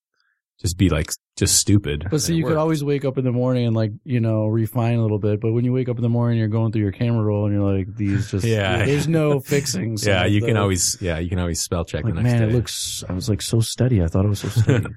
just 0.62 0.78
be 0.78 0.88
like 0.88 1.11
just 1.37 1.57
stupid. 1.57 2.07
But 2.11 2.21
see, 2.23 2.33
And 2.33 2.37
it 2.37 2.38
you 2.38 2.47
could 2.47 2.57
always 2.57 2.83
wake 2.85 3.04
up 3.04 3.19
in 3.19 3.25
the 3.25 3.33
morning 3.33 3.66
and 3.66 3.76
like 3.76 3.90
you 4.04 4.21
know 4.21 4.47
refine 4.47 4.97
a 4.97 5.02
little 5.02 5.19
bit. 5.19 5.40
But 5.40 5.52
when 5.52 5.64
you 5.64 5.73
wake 5.73 5.88
up 5.88 5.97
in 5.97 6.02
the 6.02 6.09
morning, 6.09 6.38
you're 6.38 6.49
going 6.49 6.73
through 6.73 6.83
your 6.83 6.92
camera 6.92 7.23
roll 7.23 7.45
and 7.47 7.54
you're 7.54 7.71
like, 7.71 7.95
these 7.97 8.31
just 8.31 8.47
Yeah. 8.47 8.85
There's 8.87 9.09
no 9.09 9.40
fixing. 9.40 9.97
some 9.99 10.12
yeah, 10.12 10.25
of 10.25 10.33
you 10.33 10.40
can 10.40 10.57
always 10.57 10.97
yeah, 11.02 11.19
you 11.19 11.28
can 11.28 11.38
always 11.38 11.61
spell 11.61 11.85
check 11.85 12.04
like 12.04 12.14
the 12.14 12.23
next 12.23 12.33
man, 12.33 12.49
day. 12.49 12.54
it 12.54 12.57
looks. 12.57 13.04
I 13.09 13.12
was 13.12 13.28
like 13.28 13.42
so 13.42 13.61
steady. 13.61 14.02
I 14.02 14.07
thought 14.07 14.25
it 14.25 14.28
was 14.28 14.40
so 14.40 14.49
steady. 14.49 14.87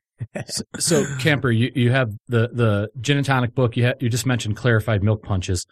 So, 0.79 1.05
Camper, 1.19 1.51
you, 1.51 1.73
you 1.75 1.91
have 1.91 2.09
the, 2.29 2.47
the 2.53 2.89
gin 3.01 3.17
and 3.17 3.25
tonic 3.25 3.53
book. 3.53 3.75
You 3.75 3.87
ha- 3.87 3.93
you 3.99 4.07
just 4.07 4.25
mentioned 4.25 4.55
clarified 4.55 5.03
milk 5.03 5.23
punches. 5.23 5.65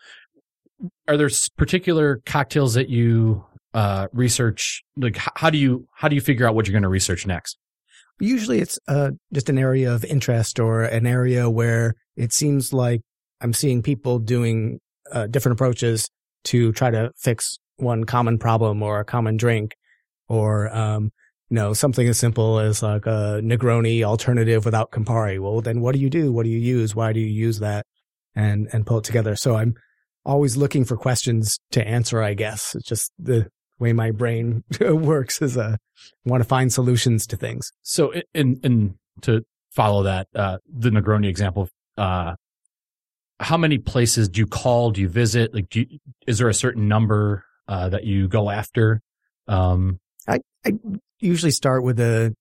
Are 1.08 1.16
there 1.16 1.30
particular 1.56 2.22
cocktails 2.26 2.74
that 2.74 2.90
you 2.90 3.46
uh, 3.74 4.08
research? 4.12 4.84
Like, 4.98 5.16
how 5.18 5.50
do 5.50 5.58
you 5.58 5.88
how 5.94 6.10
do 6.10 6.16
you 6.16 6.22
figure 6.22 6.46
out 6.46 6.56
what 6.56 6.68
you're 6.68 6.74
going 6.74 6.84
to 6.84 6.90
research 6.90 7.26
next? 7.26 7.58
Usually 8.20 8.60
it's 8.60 8.80
uh, 8.88 9.12
just 9.34 9.50
an 9.50 9.58
area 9.58 9.94
of 9.94 10.06
interest 10.06 10.60
or 10.60 10.84
an 10.84 11.06
area 11.06 11.50
where 11.50 11.96
it 12.16 12.32
seems 12.32 12.72
like 12.72 13.02
I'm 13.42 13.54
seeing 13.54 13.82
people 13.82 14.20
doing 14.20 14.80
uh, 15.12 15.28
different 15.28 15.58
approaches 15.58 16.10
to 16.46 16.72
try 16.74 16.92
to 16.92 17.12
fix 17.18 17.58
one 17.78 18.04
common 18.04 18.38
problem 18.38 18.84
or 18.84 19.00
a 19.00 19.06
common 19.06 19.38
drink 19.38 19.76
or, 20.28 20.74
um, 20.76 21.12
you 21.50 21.56
know, 21.56 21.74
something 21.74 22.08
as 22.08 22.18
simple 22.18 22.60
as 22.60 22.82
like 22.82 23.06
a 23.06 23.42
Negroni 23.44 24.04
alternative 24.04 24.64
without 24.66 24.92
Campari. 24.92 25.40
Well, 25.40 25.62
then 25.62 25.82
what 25.82 25.94
do 25.94 26.00
you 26.00 26.10
do? 26.10 26.32
What 26.32 26.44
do 26.44 26.50
you 26.50 26.60
use? 26.60 26.96
Why 26.96 27.14
do 27.14 27.20
you 27.20 27.28
use 27.28 27.60
that? 27.60 27.86
And, 28.36 28.68
and 28.74 28.86
pull 28.86 29.00
it 29.00 29.04
together. 29.04 29.36
So 29.36 29.56
I'm 29.56 29.76
always 30.26 30.58
looking 30.58 30.86
for 30.86 30.98
questions 30.98 31.60
to 31.72 31.88
answer, 31.88 32.22
I 32.24 32.34
guess. 32.34 32.74
It's 32.74 32.88
just 32.88 33.12
the 33.20 33.48
way 33.84 33.94
my 33.94 34.10
brain 34.12 34.64
works 34.82 35.42
is, 35.42 35.58
uh, 35.58 35.76
want 36.26 36.42
to 36.42 36.48
find 36.48 36.74
solutions 36.74 37.28
to 37.28 37.38
things. 37.38 37.72
So, 37.84 38.14
i- 38.16 38.24
in 38.34 38.60
in 38.64 38.98
to 39.22 39.44
follow 39.72 40.04
that, 40.04 40.28
uh, 40.36 40.58
the 40.68 40.90
Negroni 40.90 41.28
example, 41.28 41.70
uh, 41.98 42.36
how 43.40 43.58
many 43.58 43.78
places 43.78 44.30
do 44.30 44.40
you 44.40 44.48
call? 44.48 44.92
Do 44.92 45.02
you 45.02 45.10
visit? 45.10 45.54
Like, 45.54 45.70
do 45.70 45.82
you, 45.82 46.00
is 46.28 46.38
there 46.40 46.50
a 46.50 46.54
certain 46.54 46.88
number, 46.88 47.44
uh, 47.68 47.90
that 47.90 48.04
you 48.06 48.28
go 48.28 48.50
after? 48.50 49.02
Um, 49.48 50.00
I 50.66 50.72
usually 51.20 51.52
start 51.52 51.84
with 51.84 52.00
a, 52.00 52.34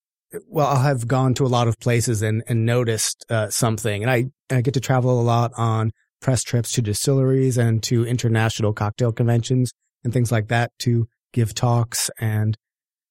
well, 0.47 0.69
I'll 0.69 0.83
have 0.83 1.09
gone 1.09 1.35
to 1.35 1.45
a 1.45 1.49
lot 1.49 1.67
of 1.67 1.77
places 1.81 2.23
and, 2.23 2.45
and 2.47 2.65
noticed, 2.65 3.27
uh, 3.29 3.51
something. 3.51 4.03
And 4.03 4.11
I, 4.11 4.27
I 4.51 4.61
get 4.61 4.75
to 4.75 4.81
travel 4.81 5.21
a 5.21 5.23
lot 5.23 5.51
on 5.57 5.91
press 6.21 6.45
trips 6.45 6.71
to 6.73 6.83
distilleries 6.83 7.59
and 7.59 7.83
to 7.85 8.07
international 8.07 8.73
cocktail 8.73 9.11
conventions 9.11 9.73
and 10.05 10.13
things 10.13 10.31
like 10.31 10.47
that 10.49 10.71
to 10.81 11.09
give 11.33 11.55
talks 11.55 12.11
and, 12.21 12.57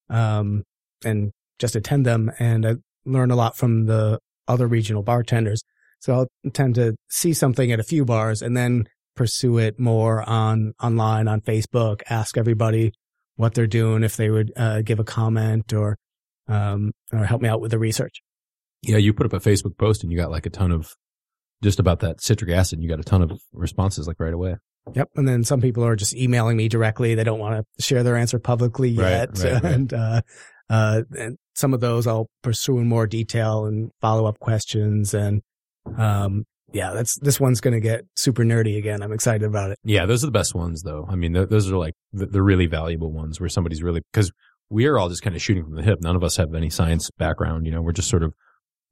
um, 0.10 0.64
and 1.04 1.32
just 1.60 1.76
attend 1.76 2.06
them. 2.06 2.32
And 2.40 2.66
I 2.66 2.76
learn 3.06 3.32
a 3.32 3.36
lot 3.36 3.56
from 3.56 3.86
the 3.86 4.20
other 4.48 4.68
regional 4.68 5.04
bartenders. 5.04 5.62
So 6.00 6.14
I'll 6.14 6.52
tend 6.52 6.76
to 6.76 6.96
see 7.10 7.34
something 7.34 7.72
at 7.72 7.80
a 7.80 7.84
few 7.84 8.06
bars 8.06 8.42
and 8.42 8.58
then 8.58 8.86
pursue 9.16 9.58
it 9.60 9.80
more 9.80 10.28
on 10.28 10.74
online 10.82 11.28
on 11.28 11.42
Facebook, 11.42 12.02
ask 12.10 12.38
everybody 12.38 12.92
what 13.36 13.54
they're 13.54 13.68
doing, 13.68 14.04
if 14.04 14.18
they 14.18 14.30
would 14.30 14.52
uh, 14.56 14.82
give 14.82 15.00
a 15.00 15.04
comment 15.04 15.74
or 15.74 15.98
um, 16.48 16.92
or 17.14 17.26
help 17.26 17.42
me 17.42 17.50
out 17.50 17.62
with 17.62 17.72
the 17.72 17.80
research. 17.80 18.22
Yeah, 18.82 18.98
you 18.98 19.14
put 19.14 19.26
up 19.26 19.34
a 19.34 19.40
Facebook 19.40 19.78
post 19.78 20.04
and 20.04 20.12
you 20.12 20.18
got 20.18 20.32
like 20.32 20.46
a 20.46 20.50
ton 20.50 20.72
of 20.72 20.96
just 21.62 21.80
about 21.80 22.00
that 22.00 22.22
citric 22.22 22.52
acid. 22.52 22.82
You 22.82 22.90
got 22.90 23.00
a 23.00 23.04
ton 23.04 23.22
of 23.22 23.40
responses 23.54 24.08
like 24.08 24.20
right 24.20 24.34
away. 24.34 24.56
Yep. 24.94 25.10
And 25.16 25.28
then 25.28 25.44
some 25.44 25.62
people 25.62 25.86
are 25.86 25.96
just 25.96 26.16
emailing 26.16 26.58
me 26.58 26.68
directly. 26.68 27.16
They 27.16 27.24
don't 27.24 27.40
want 27.40 27.66
to 27.78 27.84
share 27.84 28.04
their 28.04 28.18
answer 28.18 28.40
publicly 28.40 28.90
yet. 28.90 29.38
right, 29.38 29.54
right. 29.54 29.64
And, 29.74 29.94
uh, 29.94 30.22
uh, 30.70 31.02
and 31.18 31.38
some 31.54 31.74
of 31.74 31.82
those 31.82 32.08
I'll 32.08 32.30
pursue 32.42 32.80
in 32.80 32.88
more 32.88 33.08
detail 33.08 33.66
and 33.66 33.92
follow 34.02 34.26
up 34.26 34.40
questions. 34.40 35.14
And, 35.14 35.42
um, 35.98 36.46
yeah, 36.74 36.92
that's, 36.94 37.20
this 37.20 37.40
one's 37.40 37.62
going 37.62 37.74
to 37.74 37.82
get 37.82 38.06
super 38.16 38.44
nerdy 38.44 38.78
again. 38.78 39.04
I'm 39.04 39.12
excited 39.12 39.44
about 39.44 39.72
it. 39.72 39.80
Yeah, 39.84 40.06
those 40.06 40.24
are 40.24 40.28
the 40.28 40.32
best 40.32 40.56
ones 40.56 40.84
though. 40.84 41.06
I 41.10 41.16
mean, 41.16 41.34
th- 41.34 41.50
those 41.50 41.70
are 41.70 41.78
like 41.78 41.94
the, 42.14 42.26
the 42.26 42.42
really 42.42 42.68
valuable 42.68 43.12
ones 43.12 43.40
where 43.40 43.50
somebody's 43.50 43.84
really, 43.84 44.02
cause 44.14 44.32
we 44.70 44.86
are 44.86 44.98
all 44.98 45.10
just 45.10 45.22
kind 45.22 45.36
of 45.36 45.42
shooting 45.42 45.66
from 45.66 45.76
the 45.76 45.84
hip. 45.84 46.00
None 46.02 46.16
of 46.16 46.24
us 46.24 46.38
have 46.38 46.56
any 46.56 46.70
science 46.70 47.12
background. 47.12 47.66
You 47.66 47.74
know, 47.74 47.82
we're 47.82 47.92
just 47.92 48.10
sort 48.10 48.24
of 48.24 48.34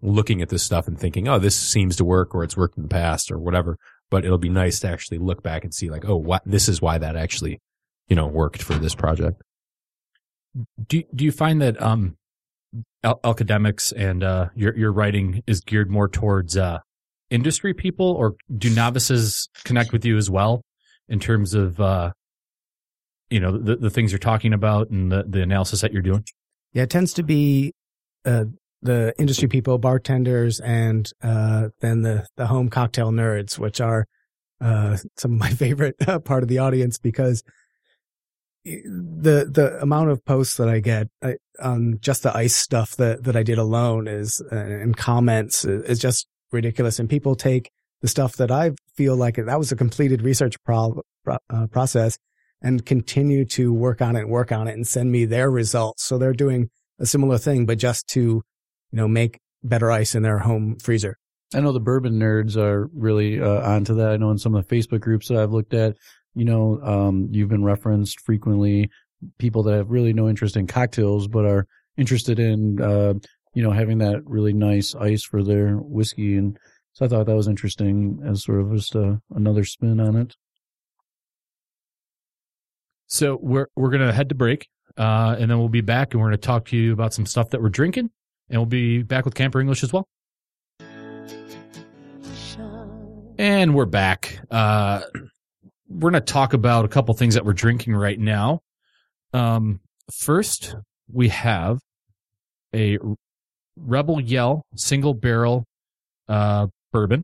looking 0.01 0.41
at 0.41 0.49
this 0.49 0.63
stuff 0.63 0.87
and 0.87 0.99
thinking, 0.99 1.27
oh, 1.27 1.39
this 1.39 1.55
seems 1.55 1.95
to 1.97 2.05
work 2.05 2.35
or 2.35 2.43
it's 2.43 2.57
worked 2.57 2.77
in 2.77 2.83
the 2.83 2.89
past 2.89 3.31
or 3.31 3.39
whatever. 3.39 3.77
But 4.11 4.25
it'll 4.25 4.37
be 4.37 4.49
nice 4.49 4.79
to 4.79 4.89
actually 4.89 5.19
look 5.19 5.43
back 5.43 5.63
and 5.63 5.73
see 5.73 5.89
like, 5.89 6.03
oh, 6.07 6.17
what, 6.17 6.41
this 6.45 6.67
is 6.67 6.81
why 6.81 6.97
that 6.97 7.15
actually, 7.15 7.59
you 8.07 8.15
know, 8.15 8.27
worked 8.27 8.63
for 8.63 8.73
this 8.73 8.95
project. 8.95 9.41
do, 10.87 11.03
do 11.13 11.25
you 11.25 11.31
find 11.31 11.61
that, 11.61 11.79
um, 11.81 12.17
al- 13.03 13.19
Alcademics 13.23 13.91
and, 13.91 14.23
uh, 14.23 14.49
your, 14.55 14.75
your 14.75 14.91
writing 14.91 15.43
is 15.45 15.61
geared 15.61 15.91
more 15.91 16.07
towards, 16.07 16.57
uh, 16.57 16.79
industry 17.29 17.75
people 17.75 18.13
or 18.13 18.35
do 18.57 18.69
novices 18.71 19.47
connect 19.63 19.91
with 19.91 20.03
you 20.03 20.17
as 20.17 20.29
well 20.29 20.63
in 21.07 21.19
terms 21.19 21.53
of, 21.53 21.79
uh, 21.79 22.11
you 23.29 23.39
know, 23.39 23.57
the, 23.57 23.75
the 23.75 23.89
things 23.91 24.11
you're 24.11 24.19
talking 24.19 24.53
about 24.53 24.89
and 24.89 25.11
the, 25.11 25.23
the 25.27 25.41
analysis 25.41 25.81
that 25.81 25.93
you're 25.93 26.01
doing? 26.01 26.23
Yeah, 26.73 26.83
it 26.83 26.89
tends 26.89 27.13
to 27.13 27.23
be 27.23 27.73
uh, 28.25 28.45
the 28.81 29.13
industry 29.19 29.47
people, 29.47 29.77
bartenders, 29.77 30.59
and 30.59 31.11
uh, 31.21 31.69
then 31.81 32.01
the 32.01 32.27
the 32.37 32.47
home 32.47 32.69
cocktail 32.69 33.11
nerds, 33.11 33.57
which 33.59 33.81
are 33.81 34.05
uh, 34.61 34.97
some 35.17 35.33
of 35.33 35.39
my 35.39 35.49
favorite 35.63 35.95
uh, 36.07 36.19
part 36.19 36.43
of 36.43 36.49
the 36.49 36.59
audience 36.59 36.97
because 36.97 37.43
the 38.65 39.49
the 39.51 39.79
amount 39.81 40.09
of 40.09 40.23
posts 40.25 40.57
that 40.57 40.69
I 40.69 40.79
get 40.79 41.07
on 41.61 41.97
just 42.01 42.23
the 42.23 42.35
ice 42.35 42.55
stuff 42.55 42.95
that 42.97 43.23
that 43.23 43.35
I 43.35 43.43
did 43.43 43.57
alone 43.57 44.07
is 44.07 44.41
uh, 44.51 44.55
and 44.55 44.95
comments 44.95 45.65
is, 45.65 45.99
just 45.99 46.27
ridiculous, 46.51 46.99
and 46.99 47.09
people 47.09 47.35
take 47.35 47.71
the 48.01 48.07
stuff 48.07 48.35
that 48.37 48.51
I 48.51 48.71
feel 48.95 49.15
like 49.15 49.35
that 49.35 49.59
was 49.59 49.71
a 49.71 49.75
completed 49.75 50.21
research 50.21 50.55
pro- 50.63 51.01
uh, 51.27 51.67
process 51.67 52.17
and 52.61 52.85
continue 52.85 53.45
to 53.45 53.73
work 53.73 54.01
on 54.01 54.15
it 54.15 54.21
and 54.21 54.29
work 54.29 54.51
on 54.51 54.67
it 54.67 54.73
and 54.73 54.87
send 54.87 55.11
me 55.11 55.25
their 55.25 55.49
results. 55.49 56.03
So 56.03 56.17
they're 56.17 56.33
doing 56.33 56.69
a 56.99 57.05
similar 57.05 57.37
thing, 57.37 57.65
but 57.65 57.77
just 57.77 58.07
to, 58.09 58.41
you 58.91 58.97
know, 58.97 59.07
make 59.07 59.39
better 59.63 59.91
ice 59.91 60.15
in 60.15 60.23
their 60.23 60.39
home 60.39 60.77
freezer. 60.79 61.17
I 61.53 61.61
know 61.61 61.71
the 61.71 61.79
bourbon 61.79 62.19
nerds 62.19 62.55
are 62.57 62.89
really 62.93 63.41
uh, 63.41 63.61
onto 63.61 63.95
that. 63.95 64.11
I 64.11 64.17
know 64.17 64.29
in 64.31 64.37
some 64.37 64.55
of 64.55 64.67
the 64.67 64.75
Facebook 64.75 65.01
groups 65.01 65.27
that 65.27 65.37
I've 65.37 65.51
looked 65.51 65.73
at, 65.73 65.95
you 66.35 66.45
know, 66.45 66.79
um, 66.83 67.27
you've 67.31 67.49
been 67.49 67.63
referenced 67.63 68.19
frequently. 68.21 68.89
People 69.37 69.63
that 69.63 69.73
have 69.73 69.89
really 69.89 70.13
no 70.13 70.29
interest 70.29 70.55
in 70.55 70.67
cocktails, 70.67 71.27
but 71.27 71.45
are 71.45 71.67
interested 71.97 72.39
in, 72.39 72.81
uh, 72.81 73.15
you 73.53 73.63
know, 73.63 73.71
having 73.71 73.97
that 73.97 74.21
really 74.25 74.53
nice 74.53 74.95
ice 74.95 75.23
for 75.23 75.43
their 75.43 75.75
whiskey. 75.75 76.37
And 76.37 76.57
so 76.93 77.05
I 77.05 77.09
thought 77.09 77.25
that 77.25 77.35
was 77.35 77.47
interesting 77.47 78.21
as 78.25 78.43
sort 78.43 78.61
of 78.61 78.71
just 78.73 78.95
uh, 78.95 79.15
another 79.35 79.65
spin 79.65 79.99
on 79.99 80.15
it. 80.15 80.35
So 83.07 83.39
we're 83.41 83.67
we're 83.75 83.89
gonna 83.89 84.13
head 84.13 84.29
to 84.29 84.35
break, 84.35 84.69
uh, 84.95 85.35
and 85.39 85.49
then 85.49 85.57
we'll 85.57 85.67
be 85.67 85.81
back, 85.81 86.13
and 86.13 86.21
we're 86.21 86.27
gonna 86.27 86.37
talk 86.37 86.65
to 86.65 86.77
you 86.77 86.93
about 86.93 87.13
some 87.13 87.25
stuff 87.25 87.49
that 87.49 87.61
we're 87.61 87.69
drinking, 87.69 88.11
and 88.49 88.59
we'll 88.59 88.65
be 88.65 89.03
back 89.03 89.25
with 89.25 89.35
Camper 89.35 89.59
English 89.59 89.83
as 89.83 89.93
well. 89.93 90.05
And 93.37 93.73
we're 93.73 93.85
back. 93.85 94.39
Uh, 94.51 95.01
we're 95.87 96.11
gonna 96.11 96.21
talk 96.21 96.53
about 96.53 96.85
a 96.85 96.89
couple 96.89 97.13
things 97.13 97.35
that 97.35 97.45
we're 97.45 97.53
drinking 97.53 97.95
right 97.95 98.19
now. 98.19 98.61
Um, 99.33 99.79
first, 100.11 100.75
we 101.11 101.29
have 101.29 101.79
a 102.75 102.97
Rebel 103.77 104.19
Yell 104.19 104.65
single 104.75 105.13
barrel 105.13 105.65
uh, 106.27 106.67
bourbon. 106.91 107.23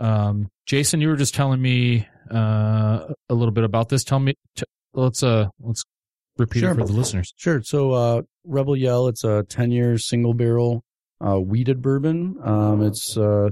Um, 0.00 0.48
Jason, 0.66 1.00
you 1.00 1.08
were 1.08 1.16
just 1.16 1.34
telling 1.34 1.62
me 1.62 2.06
uh, 2.32 3.06
a 3.28 3.34
little 3.34 3.52
bit 3.52 3.64
about 3.64 3.88
this. 3.88 4.04
Tell 4.04 4.18
me, 4.18 4.34
t- 4.56 4.64
let's 4.92 5.22
uh, 5.22 5.48
let's 5.60 5.84
repeat 6.38 6.60
Sure. 6.60 6.72
it 6.72 6.76
for 6.76 6.84
the 6.84 6.92
listeners. 6.92 7.32
Sure. 7.36 7.62
So, 7.62 7.92
uh, 7.92 8.22
Rebel 8.44 8.76
Yell, 8.76 9.08
it's 9.08 9.24
a 9.24 9.44
10 9.48 9.70
year 9.70 9.98
single 9.98 10.34
barrel, 10.34 10.84
uh, 11.20 11.40
wheated 11.40 11.82
bourbon. 11.82 12.36
Um, 12.42 12.82
it's, 12.82 13.16
uh, 13.16 13.50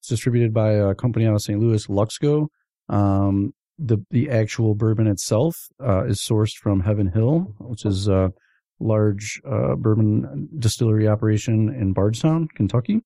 it's 0.00 0.08
distributed 0.08 0.52
by 0.54 0.72
a 0.72 0.94
company 0.94 1.26
out 1.26 1.34
of 1.34 1.42
St. 1.42 1.58
Louis, 1.60 1.86
Luxco. 1.86 2.48
Um, 2.88 3.52
the, 3.78 3.98
the 4.10 4.30
actual 4.30 4.74
bourbon 4.74 5.06
itself, 5.06 5.56
uh, 5.80 6.04
is 6.04 6.20
sourced 6.20 6.56
from 6.60 6.80
Heaven 6.80 7.08
Hill, 7.08 7.54
which 7.60 7.84
is 7.84 8.08
a 8.08 8.32
large, 8.80 9.40
uh, 9.48 9.74
bourbon 9.76 10.48
distillery 10.58 11.06
operation 11.08 11.68
in 11.68 11.92
Bardstown, 11.92 12.48
Kentucky. 12.54 13.02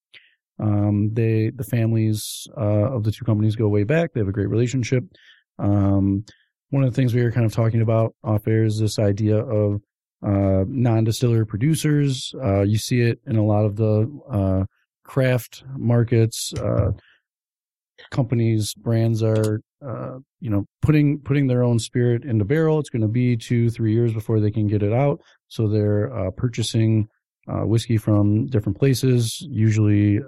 Um, 0.58 1.10
they, 1.12 1.50
the 1.50 1.64
families, 1.64 2.46
uh, 2.56 2.60
of 2.94 3.04
the 3.04 3.10
two 3.10 3.24
companies 3.24 3.56
go 3.56 3.68
way 3.68 3.84
back. 3.84 4.12
They 4.12 4.20
have 4.20 4.28
a 4.28 4.32
great 4.32 4.48
relationship. 4.48 5.04
Um, 5.58 6.24
one 6.72 6.82
of 6.82 6.90
the 6.90 6.96
things 6.96 7.12
we 7.12 7.22
were 7.22 7.30
kind 7.30 7.44
of 7.44 7.52
talking 7.52 7.82
about 7.82 8.14
off 8.24 8.48
air 8.48 8.64
is 8.64 8.78
this 8.78 8.98
idea 8.98 9.36
of 9.36 9.82
uh, 10.24 10.64
non-distiller 10.66 11.44
producers. 11.44 12.34
Uh, 12.42 12.62
you 12.62 12.78
see 12.78 13.02
it 13.02 13.20
in 13.26 13.36
a 13.36 13.44
lot 13.44 13.66
of 13.66 13.76
the 13.76 14.10
uh, 14.30 14.64
craft 15.04 15.64
markets. 15.76 16.54
Uh, 16.54 16.92
companies, 18.10 18.72
brands 18.72 19.22
are, 19.22 19.60
uh, 19.86 20.16
you 20.40 20.48
know, 20.48 20.64
putting 20.80 21.20
putting 21.20 21.46
their 21.46 21.62
own 21.62 21.78
spirit 21.78 22.24
in 22.24 22.38
the 22.38 22.44
barrel. 22.44 22.78
It's 22.78 22.88
going 22.88 23.02
to 23.02 23.08
be 23.08 23.36
two, 23.36 23.68
three 23.68 23.92
years 23.92 24.14
before 24.14 24.40
they 24.40 24.50
can 24.50 24.66
get 24.66 24.82
it 24.82 24.94
out. 24.94 25.20
So 25.48 25.68
they're 25.68 26.10
uh, 26.16 26.30
purchasing 26.30 27.06
whiskey 27.46 27.98
from 27.98 28.46
different 28.46 28.78
places. 28.78 29.46
Usually, 29.50 30.20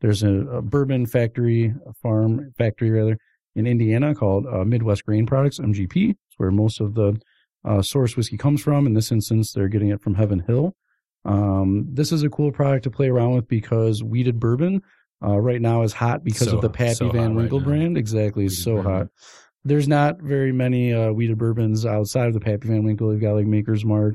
there's 0.00 0.22
a, 0.22 0.32
a 0.46 0.62
bourbon 0.62 1.04
factory, 1.04 1.74
a 1.86 1.92
farm 2.02 2.54
factory 2.56 2.90
rather, 2.90 3.18
in 3.54 3.66
Indiana 3.66 4.14
called 4.14 4.46
uh, 4.46 4.64
Midwest 4.64 5.04
Grain 5.04 5.26
Products 5.26 5.58
(MGP). 5.58 6.10
It's 6.10 6.38
where 6.38 6.50
most 6.50 6.80
of 6.80 6.94
the 6.94 7.20
uh, 7.64 7.82
source 7.82 8.16
whiskey 8.16 8.36
comes 8.36 8.62
from. 8.62 8.86
In 8.86 8.94
this 8.94 9.10
instance, 9.12 9.52
they're 9.52 9.68
getting 9.68 9.88
it 9.88 10.00
from 10.00 10.14
Heaven 10.14 10.40
Hill. 10.46 10.74
Um, 11.24 11.86
this 11.92 12.12
is 12.12 12.22
a 12.22 12.28
cool 12.30 12.52
product 12.52 12.84
to 12.84 12.90
play 12.90 13.08
around 13.08 13.34
with 13.34 13.48
because 13.48 14.02
wheated 14.02 14.38
bourbon 14.38 14.82
uh, 15.22 15.38
right 15.38 15.60
now 15.60 15.82
is 15.82 15.92
hot 15.92 16.24
because 16.24 16.48
So- 16.48 16.56
of 16.56 16.62
the 16.62 16.70
Pappy 16.70 16.94
so 16.94 17.10
Van 17.10 17.34
Winkle 17.34 17.58
now. 17.60 17.66
brand. 17.66 17.98
Exactly, 17.98 18.44
it's 18.46 18.54
Wheated 18.54 18.64
so 18.64 18.74
bourbon. 18.76 18.92
hot. 18.92 19.06
There's 19.64 19.88
not 19.88 20.20
very 20.22 20.52
many 20.52 20.92
uh, 20.94 21.10
wheated 21.12 21.36
bourbons 21.36 21.84
outside 21.84 22.28
of 22.28 22.34
the 22.34 22.40
Pappy 22.40 22.68
Van 22.68 22.84
Winkle. 22.84 23.12
You've 23.12 23.20
got 23.20 23.34
like 23.34 23.46
Maker's 23.46 23.84
Mark. 23.84 24.14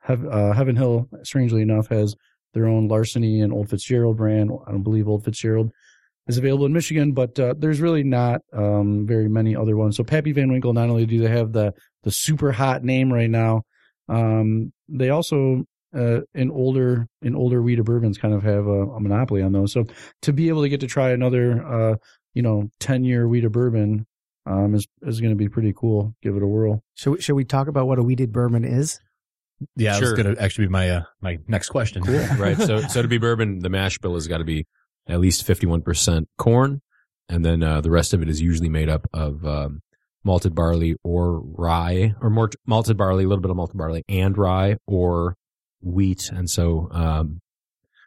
Hev- 0.00 0.24
uh, 0.24 0.52
Heaven 0.52 0.76
Hill, 0.76 1.08
strangely 1.24 1.60
enough, 1.62 1.88
has 1.88 2.14
their 2.54 2.66
own 2.66 2.86
Larceny 2.88 3.40
and 3.40 3.52
Old 3.52 3.68
Fitzgerald 3.68 4.16
brand. 4.16 4.50
I 4.66 4.70
don't 4.70 4.84
believe 4.84 5.08
Old 5.08 5.24
Fitzgerald 5.24 5.72
is 6.28 6.38
available 6.38 6.66
in 6.66 6.72
Michigan, 6.72 7.12
but 7.12 7.38
uh, 7.38 7.54
there's 7.56 7.80
really 7.80 8.02
not 8.02 8.40
um, 8.52 9.06
very 9.06 9.28
many 9.28 9.54
other 9.54 9.76
ones. 9.76 9.96
So 9.96 10.04
Pappy 10.04 10.32
Van 10.32 10.50
Winkle, 10.50 10.72
not 10.72 10.88
only 10.90 11.06
do 11.06 11.20
they 11.20 11.28
have 11.28 11.52
the 11.52 11.72
the 12.02 12.10
super 12.10 12.52
hot 12.52 12.84
name 12.84 13.12
right 13.12 13.30
now, 13.30 13.62
um, 14.08 14.72
they 14.88 15.10
also 15.10 15.64
uh, 15.94 16.20
in 16.34 16.50
older 16.50 17.08
in 17.22 17.34
older 17.34 17.62
wheated 17.62 17.84
bourbons 17.84 18.18
kind 18.18 18.34
of 18.34 18.42
have 18.42 18.66
a, 18.66 18.82
a 18.88 19.00
monopoly 19.00 19.42
on 19.42 19.52
those. 19.52 19.72
So 19.72 19.86
to 20.22 20.32
be 20.32 20.48
able 20.48 20.62
to 20.62 20.68
get 20.68 20.80
to 20.80 20.86
try 20.86 21.10
another 21.10 21.64
uh, 21.64 21.96
you 22.34 22.42
know 22.42 22.70
ten 22.80 23.04
year 23.04 23.28
wheated 23.28 23.52
bourbon 23.52 24.06
um, 24.46 24.74
is 24.74 24.86
is 25.02 25.20
going 25.20 25.32
to 25.32 25.36
be 25.36 25.48
pretty 25.48 25.72
cool. 25.76 26.14
Give 26.22 26.36
it 26.36 26.42
a 26.42 26.46
whirl. 26.46 26.82
Should 26.94 27.10
we, 27.10 27.20
should 27.20 27.34
we 27.34 27.44
talk 27.44 27.68
about 27.68 27.86
what 27.86 27.98
a 27.98 28.02
wheated 28.02 28.32
bourbon 28.32 28.64
is? 28.64 29.00
Yeah, 29.74 29.92
that 29.92 30.00
Sure. 30.00 30.12
was 30.12 30.22
going 30.22 30.34
to 30.34 30.42
actually 30.42 30.66
be 30.66 30.72
my 30.72 30.90
uh, 30.90 31.02
my 31.20 31.38
next 31.48 31.70
question. 31.70 32.02
right. 32.38 32.58
So, 32.58 32.80
so 32.82 33.00
to 33.00 33.08
be 33.08 33.18
bourbon, 33.18 33.60
the 33.60 33.70
mash 33.70 33.98
bill 33.98 34.14
has 34.14 34.26
got 34.26 34.38
to 34.38 34.44
be 34.44 34.66
at 35.08 35.20
least 35.20 35.46
51% 35.46 36.26
corn. 36.38 36.80
And 37.28 37.44
then, 37.44 37.62
uh, 37.62 37.80
the 37.80 37.90
rest 37.90 38.14
of 38.14 38.22
it 38.22 38.28
is 38.28 38.40
usually 38.40 38.68
made 38.68 38.88
up 38.88 39.06
of, 39.12 39.44
um, 39.44 39.80
malted 40.24 40.54
barley 40.54 40.96
or 41.04 41.40
rye 41.40 42.14
or 42.20 42.28
more 42.30 42.50
malted 42.66 42.96
barley, 42.96 43.24
a 43.24 43.28
little 43.28 43.42
bit 43.42 43.50
of 43.50 43.56
malted 43.56 43.76
barley 43.76 44.04
and 44.08 44.36
rye 44.36 44.76
or 44.86 45.36
wheat. 45.80 46.30
And 46.30 46.50
so, 46.50 46.88
um, 46.90 47.40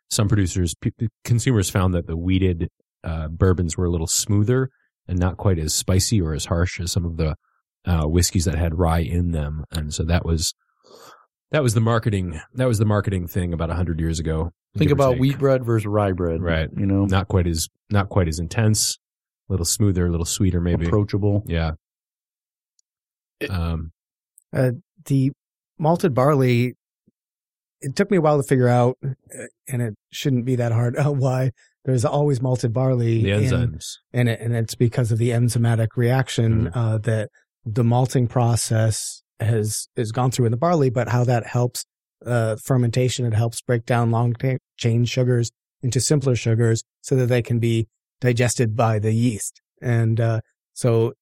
some 0.10 0.28
producers, 0.28 0.76
p- 0.76 0.92
consumers 1.24 1.70
found 1.70 1.94
that 1.94 2.08
the 2.08 2.18
wheated 2.18 2.70
uh, 3.04 3.28
bourbons 3.30 3.78
were 3.78 3.86
a 3.86 3.92
little 3.92 4.08
smoother 4.08 4.70
and 5.08 5.18
not 5.18 5.38
quite 5.38 5.60
as 5.60 5.74
spicy 5.74 6.20
or 6.22 6.34
as 6.34 6.46
harsh 6.46 6.80
as 6.80 6.92
some 6.92 7.06
of 7.06 7.18
the, 7.18 7.36
uh, 7.86 8.06
whiskeys 8.06 8.46
that 8.46 8.58
had 8.58 8.78
rye 8.78 9.00
in 9.00 9.32
them. 9.32 9.64
And 9.72 9.94
so 9.94 10.04
that 10.04 10.26
was, 10.26 10.54
that 11.52 11.64
was 11.64 11.74
the 11.74 11.82
marketing. 11.82 12.40
That 12.54 12.68
was 12.68 12.80
the 12.80 12.86
marketing 12.86 13.28
thing 13.28 13.54
about 13.54 13.70
a 13.70 13.76
hundred 13.76 14.00
years 14.00 14.20
ago. 14.20 14.52
Think 14.78 14.92
about 14.92 15.14
take. 15.14 15.22
wheat 15.22 15.40
bread 15.40 15.66
versus 15.66 15.86
rye 15.88 16.12
bread. 16.12 16.42
Right. 16.42 16.70
You 16.78 16.86
know, 16.86 17.06
Not 17.06 17.28
quite 17.28 17.48
as 17.48 17.68
not 17.90 18.10
quite 18.10 18.28
as 18.28 18.40
intense. 18.40 18.98
A 19.50 19.54
little 19.54 19.66
smoother, 19.66 20.06
a 20.06 20.10
little 20.12 20.26
sweeter, 20.28 20.62
maybe. 20.62 20.86
approachable. 20.86 21.44
yeah. 21.48 21.72
It- 23.40 23.50
Um. 23.50 23.92
the 25.06 25.32
malted 25.78 26.14
barley 26.14 26.76
it 27.82 27.96
took 27.96 28.12
me 28.12 28.18
a 28.18 28.22
while 28.22 28.36
to 28.42 28.46
figure 28.48 28.68
out 28.68 28.98
uh, 29.04 29.10
and 29.70 29.82
it 29.82 29.96
shouldn't 30.12 30.44
be 30.46 30.56
that 30.58 30.74
hard 30.74 30.98
uh, 31.04 31.10
why 31.12 31.52
there's 31.86 32.04
always 32.04 32.42
malted 32.42 32.74
barley 32.74 33.24
The 33.24 33.32
in, 33.32 33.44
enzymes. 33.44 33.86
in 34.12 34.28
it 34.28 34.42
and 34.42 34.54
it's 34.56 34.76
because 34.76 35.12
of 35.14 35.18
the 35.18 35.30
enzymatic 35.30 35.90
reaction 35.96 36.66
Mm-hmm. 36.66 36.78
uh, 36.78 36.98
that 37.00 37.30
the 37.66 37.84
malting 37.86 38.28
process 38.28 39.24
has 39.40 39.88
is 39.96 40.12
gone 40.12 40.32
through 40.32 40.46
in 40.48 40.52
the 40.52 40.58
barley 40.58 40.90
but 40.90 41.08
how 41.08 41.24
that 41.24 41.46
helps 41.48 41.86
uh, 42.26 42.56
fermentation 42.58 43.26
it 43.26 43.34
helps 43.34 43.62
break 43.62 43.86
down 43.86 44.12
long 44.12 44.36
chain 44.78 45.06
sugars 45.06 45.52
into 45.82 46.00
simpler 46.00 46.36
sugars 46.36 46.84
so 47.02 47.16
that 47.16 47.28
they 47.28 47.42
can 47.42 47.60
be 47.60 47.88
digested 48.20 48.76
by 48.76 49.00
the 49.00 49.14
yeast 49.14 49.62
and 49.82 50.20
uh, 50.20 50.42
so 50.74 51.14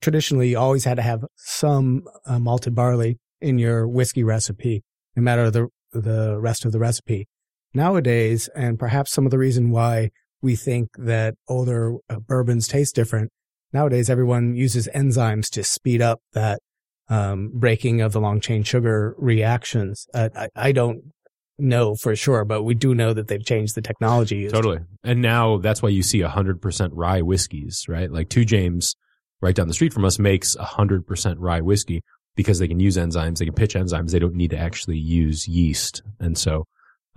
traditionally 0.00 0.50
you 0.50 0.58
always 0.58 0.84
had 0.84 0.96
to 0.96 1.02
have 1.02 1.24
some 1.36 2.04
uh, 2.26 2.38
malted 2.38 2.74
barley 2.74 3.18
in 3.40 3.58
your 3.58 3.86
whiskey 3.86 4.24
recipe, 4.24 4.82
no 5.14 5.22
matter 5.22 5.50
the 5.50 5.68
the 5.92 6.38
rest 6.38 6.64
of 6.64 6.72
the 6.72 6.78
recipe. 6.78 7.26
Nowadays, 7.74 8.48
and 8.54 8.78
perhaps 8.78 9.12
some 9.12 9.24
of 9.24 9.30
the 9.30 9.38
reason 9.38 9.70
why 9.70 10.10
we 10.42 10.56
think 10.56 10.90
that 10.98 11.34
older 11.48 11.96
uh, 12.08 12.18
bourbons 12.18 12.68
taste 12.68 12.94
different. 12.94 13.30
Nowadays, 13.72 14.08
everyone 14.08 14.54
uses 14.54 14.88
enzymes 14.94 15.50
to 15.50 15.64
speed 15.64 16.00
up 16.00 16.20
that 16.32 16.60
um, 17.08 17.50
breaking 17.54 18.00
of 18.00 18.12
the 18.12 18.20
long 18.20 18.40
chain 18.40 18.62
sugar 18.62 19.14
reactions. 19.18 20.06
Uh, 20.12 20.28
I, 20.34 20.48
I 20.56 20.72
don't 20.72 21.12
know 21.58 21.94
for 21.94 22.14
sure, 22.14 22.44
but 22.44 22.62
we 22.62 22.74
do 22.74 22.94
know 22.94 23.12
that 23.12 23.28
they've 23.28 23.44
changed 23.44 23.74
the 23.74 23.82
technology. 23.82 24.36
used. 24.36 24.54
Totally. 24.54 24.80
And 25.04 25.22
now 25.22 25.58
that's 25.58 25.82
why 25.82 25.88
you 25.88 26.02
see 26.02 26.20
hundred 26.20 26.60
percent 26.60 26.92
rye 26.94 27.22
whiskeys, 27.22 27.86
right? 27.88 28.10
Like 28.10 28.28
Two 28.28 28.44
James, 28.44 28.96
right 29.40 29.54
down 29.54 29.68
the 29.68 29.74
street 29.74 29.92
from 29.92 30.04
us, 30.04 30.18
makes 30.18 30.56
hundred 30.56 31.06
percent 31.06 31.38
rye 31.38 31.60
whiskey 31.60 32.02
because 32.34 32.58
they 32.58 32.68
can 32.68 32.80
use 32.80 32.96
enzymes, 32.96 33.38
they 33.38 33.46
can 33.46 33.54
pitch 33.54 33.74
enzymes, 33.74 34.10
they 34.10 34.18
don't 34.18 34.34
need 34.34 34.50
to 34.50 34.58
actually 34.58 34.98
use 34.98 35.48
yeast, 35.48 36.02
and 36.20 36.36
so. 36.36 36.64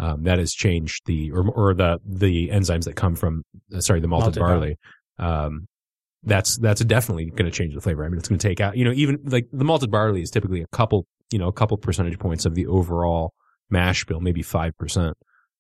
Um, 0.01 0.23
that 0.23 0.39
has 0.39 0.53
changed 0.53 1.01
the, 1.07 1.29
or, 1.31 1.45
or 1.49 1.73
the, 1.73 1.99
the 2.05 2.47
enzymes 2.53 2.85
that 2.85 2.95
come 2.95 3.17
from, 3.17 3.43
uh, 3.75 3.81
sorry, 3.81 3.99
the 3.99 4.07
malted, 4.07 4.39
Malted 4.39 4.39
barley. 4.39 4.77
Um, 5.17 5.67
that's, 6.23 6.57
that's 6.57 6.83
definitely 6.83 7.25
going 7.25 7.45
to 7.45 7.51
change 7.51 7.73
the 7.73 7.81
flavor. 7.81 8.05
I 8.05 8.09
mean, 8.09 8.17
it's 8.17 8.27
going 8.27 8.39
to 8.39 8.47
take 8.47 8.59
out, 8.59 8.77
you 8.77 8.85
know, 8.85 8.91
even 8.91 9.19
like 9.25 9.47
the 9.51 9.63
malted 9.63 9.91
barley 9.91 10.21
is 10.21 10.31
typically 10.31 10.61
a 10.61 10.67
couple, 10.67 11.05
you 11.31 11.39
know, 11.39 11.47
a 11.47 11.53
couple 11.53 11.77
percentage 11.77 12.19
points 12.19 12.45
of 12.45 12.55
the 12.55 12.67
overall 12.67 13.33
mash 13.69 14.05
bill, 14.05 14.19
maybe 14.19 14.43
5%. 14.43 15.13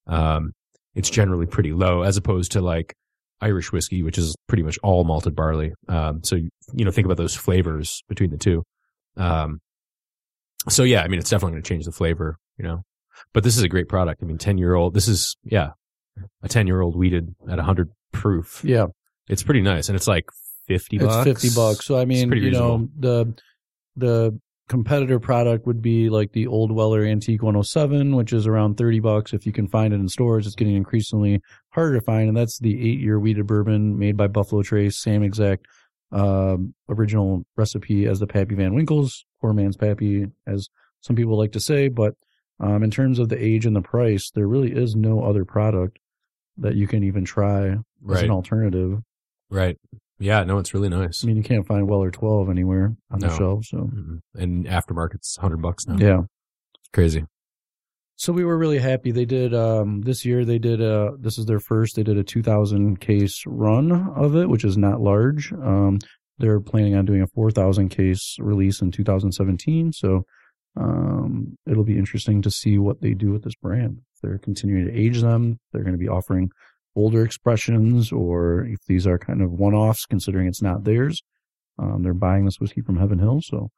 Um, 0.07 0.53
it's 0.95 1.09
generally 1.09 1.45
pretty 1.45 1.71
low 1.71 2.01
as 2.01 2.17
opposed 2.17 2.51
to 2.53 2.61
like 2.61 2.95
Irish 3.41 3.71
whiskey, 3.71 4.03
which 4.03 4.17
is 4.17 4.35
pretty 4.47 4.63
much 4.63 4.77
all 4.83 5.03
malted 5.03 5.35
barley. 5.35 5.73
Um, 5.87 6.23
so, 6.23 6.35
you 6.35 6.85
know, 6.85 6.91
think 6.91 7.05
about 7.05 7.17
those 7.17 7.35
flavors 7.35 8.03
between 8.09 8.31
the 8.31 8.37
two. 8.37 8.63
Um, 9.15 9.59
so 10.67 10.83
yeah, 10.83 11.03
I 11.03 11.07
mean, 11.07 11.19
it's 11.19 11.29
definitely 11.29 11.53
going 11.53 11.63
to 11.63 11.69
change 11.69 11.85
the 11.85 11.91
flavor, 11.91 12.37
you 12.57 12.65
know, 12.65 12.83
but 13.33 13.43
this 13.43 13.55
is 13.55 13.63
a 13.63 13.69
great 13.69 13.87
product. 13.87 14.21
I 14.21 14.25
mean, 14.25 14.37
10 14.37 14.57
year 14.57 14.75
old, 14.75 14.93
this 14.93 15.07
is, 15.07 15.37
yeah, 15.43 15.71
a 16.43 16.49
10 16.49 16.67
year 16.67 16.81
old 16.81 16.95
wheated 16.95 17.35
at 17.49 17.57
100 17.57 17.89
proof. 18.11 18.61
Yeah. 18.63 18.87
It's 19.29 19.43
pretty 19.43 19.61
nice. 19.61 19.89
And 19.89 19.95
it's 19.95 20.07
like 20.07 20.25
50 20.69 20.99
bucks. 20.99 21.27
It's 21.27 21.41
50 21.41 21.55
bucks. 21.55 21.85
So 21.85 21.97
I 21.97 22.05
mean, 22.05 22.31
you 22.31 22.51
know, 22.51 22.87
the 22.97 23.33
the 23.95 24.39
competitor 24.69 25.19
product 25.19 25.65
would 25.65 25.81
be 25.81 26.09
like 26.09 26.31
the 26.31 26.45
Old 26.45 26.71
Weller 26.71 27.03
Antique 27.03 27.41
107, 27.41 28.15
which 28.15 28.31
is 28.31 28.45
around 28.45 28.77
30 28.77 28.99
bucks 28.99 29.33
if 29.33 29.45
you 29.45 29.51
can 29.51 29.67
find 29.67 29.93
it 29.93 29.99
in 29.99 30.07
stores. 30.07 30.45
It's 30.45 30.55
getting 30.55 30.75
increasingly 30.75 31.41
harder 31.71 31.99
to 31.99 32.05
find 32.05 32.29
and 32.29 32.37
that's 32.37 32.59
the 32.59 32.75
8-year 32.75 33.19
wheated 33.19 33.47
bourbon 33.47 33.97
made 33.97 34.15
by 34.15 34.27
Buffalo 34.27 34.61
Trace, 34.61 35.01
same 35.01 35.23
exact 35.23 35.65
um, 36.11 36.75
original 36.87 37.45
recipe 37.57 38.05
as 38.05 38.19
the 38.19 38.27
Pappy 38.27 38.53
Van 38.55 38.75
Winkle's, 38.75 39.25
poor 39.41 39.53
man's 39.53 39.75
Pappy 39.75 40.27
as 40.47 40.69
some 41.01 41.15
people 41.15 41.37
like 41.37 41.53
to 41.53 41.59
say, 41.59 41.87
but 41.87 42.13
um, 42.59 42.83
in 42.83 42.91
terms 42.91 43.17
of 43.17 43.29
the 43.29 43.43
age 43.43 43.65
and 43.65 43.75
the 43.75 43.81
price, 43.81 44.31
there 44.35 44.47
really 44.47 44.71
is 44.71 44.95
no 44.95 45.23
other 45.23 45.45
product 45.45 45.97
that 46.57 46.75
you 46.75 46.87
can 46.87 47.03
even 47.03 47.25
try 47.25 47.69
as 47.69 48.21
an 48.21 48.31
alternative. 48.31 48.99
Right. 49.49 49.77
Yeah. 50.19 50.43
No, 50.43 50.57
it's 50.57 50.73
really 50.73 50.89
nice. 50.89 51.23
I 51.23 51.27
mean, 51.27 51.37
you 51.37 51.43
can't 51.43 51.65
find 51.65 51.87
Weller 51.87 52.11
12 52.11 52.49
anywhere 52.49 52.95
on 53.09 53.19
the 53.19 53.27
No. 53.27 53.37
shelf. 53.37 53.65
So, 53.65 53.77
Mhm. 53.93 54.19
And 54.35 54.65
aftermarket's 54.65 55.37
100 55.37 55.61
bucks 55.61 55.87
now. 55.87 55.97
yeah. 55.97 56.21
It's 56.79 56.89
crazy. 56.93 57.25
So 58.17 58.33
we 58.33 58.43
were 58.43 58.57
really 58.57 58.79
happy. 58.79 59.11
They 59.11 59.23
did, 59.23 59.53
um, 59.53 60.01
this 60.01 60.25
year 60.25 60.43
they 60.43 60.59
did, 60.59 60.81
uh, 60.81 61.11
this 61.17 61.37
is 61.37 61.45
their 61.45 61.61
first, 61.61 61.95
they 61.95 62.03
did 62.03 62.17
a 62.17 62.23
2000 62.23 62.99
case 62.99 63.43
run 63.47 63.91
of 63.93 64.35
it, 64.35 64.49
which 64.49 64.65
is 64.65 64.77
not 64.77 64.99
large. 64.99 65.53
Um, 65.53 65.99
they're 66.37 66.59
planning 66.59 66.95
on 66.95 67.05
doing 67.05 67.21
a 67.21 67.27
4000 67.27 67.87
case 67.89 68.35
release 68.39 68.81
in 68.81 68.91
2017. 68.91 69.93
So, 69.93 70.25
um, 70.75 71.57
it'll 71.65 71.83
be 71.85 71.97
interesting 71.97 72.41
to 72.41 72.51
see 72.51 72.77
what 72.77 72.99
they 73.01 73.13
do 73.13 73.31
with 73.31 73.43
this 73.43 73.55
brand. 73.55 73.99
If 74.15 74.21
they're 74.21 74.37
continuing 74.37 74.85
to 74.87 74.93
age 74.93 75.21
them, 75.21 75.59
they're 75.71 75.83
going 75.83 75.93
to 75.93 75.97
be 75.99 76.07
offering 76.09 76.49
older 76.95 77.23
expressions, 77.23 78.11
or 78.11 78.65
if 78.65 78.79
these 78.87 79.05
are 79.07 79.17
kind 79.17 79.41
of 79.41 79.51
one 79.51 79.73
offs, 79.73 80.05
considering 80.05 80.47
it's 80.47 80.61
not 80.61 80.83
theirs. 80.83 81.21
Um, 81.77 82.03
they're 82.03 82.13
buying 82.13 82.45
this 82.45 82.59
whiskey 82.59 82.81
from 82.81 82.97
Heaven 82.97 83.19
Hill. 83.19 83.39
So 83.41 83.69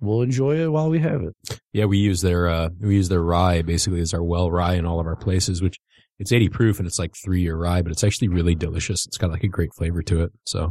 we'll 0.00 0.22
enjoy 0.22 0.56
it 0.62 0.68
while 0.68 0.90
we 0.90 0.98
have 0.98 1.22
it. 1.22 1.60
Yeah, 1.72 1.86
we 1.86 1.98
use 1.98 2.20
their 2.20 2.48
uh 2.48 2.68
we 2.80 2.96
use 2.96 3.08
their 3.08 3.22
rye 3.22 3.62
basically 3.62 4.00
as 4.00 4.12
our 4.12 4.22
well 4.22 4.50
rye 4.50 4.74
in 4.74 4.84
all 4.84 5.00
of 5.00 5.06
our 5.06 5.16
places, 5.16 5.62
which 5.62 5.76
it's 6.18 6.32
80 6.32 6.48
proof 6.50 6.78
and 6.78 6.86
it's 6.86 6.98
like 6.98 7.14
three 7.24 7.42
year 7.42 7.56
rye, 7.56 7.82
but 7.82 7.92
it's 7.92 8.04
actually 8.04 8.28
really 8.28 8.54
delicious. 8.54 9.06
It's 9.06 9.18
got 9.18 9.30
like 9.30 9.44
a 9.44 9.48
great 9.48 9.70
flavor 9.74 10.02
to 10.02 10.22
it. 10.22 10.32
So 10.44 10.70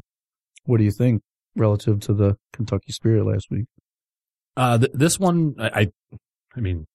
What 0.66 0.78
do 0.78 0.84
you 0.84 0.92
think 0.92 1.22
relative 1.56 2.00
to 2.02 2.14
the 2.14 2.36
Kentucky 2.54 2.92
Spirit 2.92 3.26
last 3.26 3.48
week? 3.50 3.66
Uh, 4.58 4.78
th- 4.78 4.92
this 4.94 5.20
one, 5.20 5.56
I, 5.60 5.82
I, 5.82 6.18
I 6.56 6.60
mean, 6.62 6.88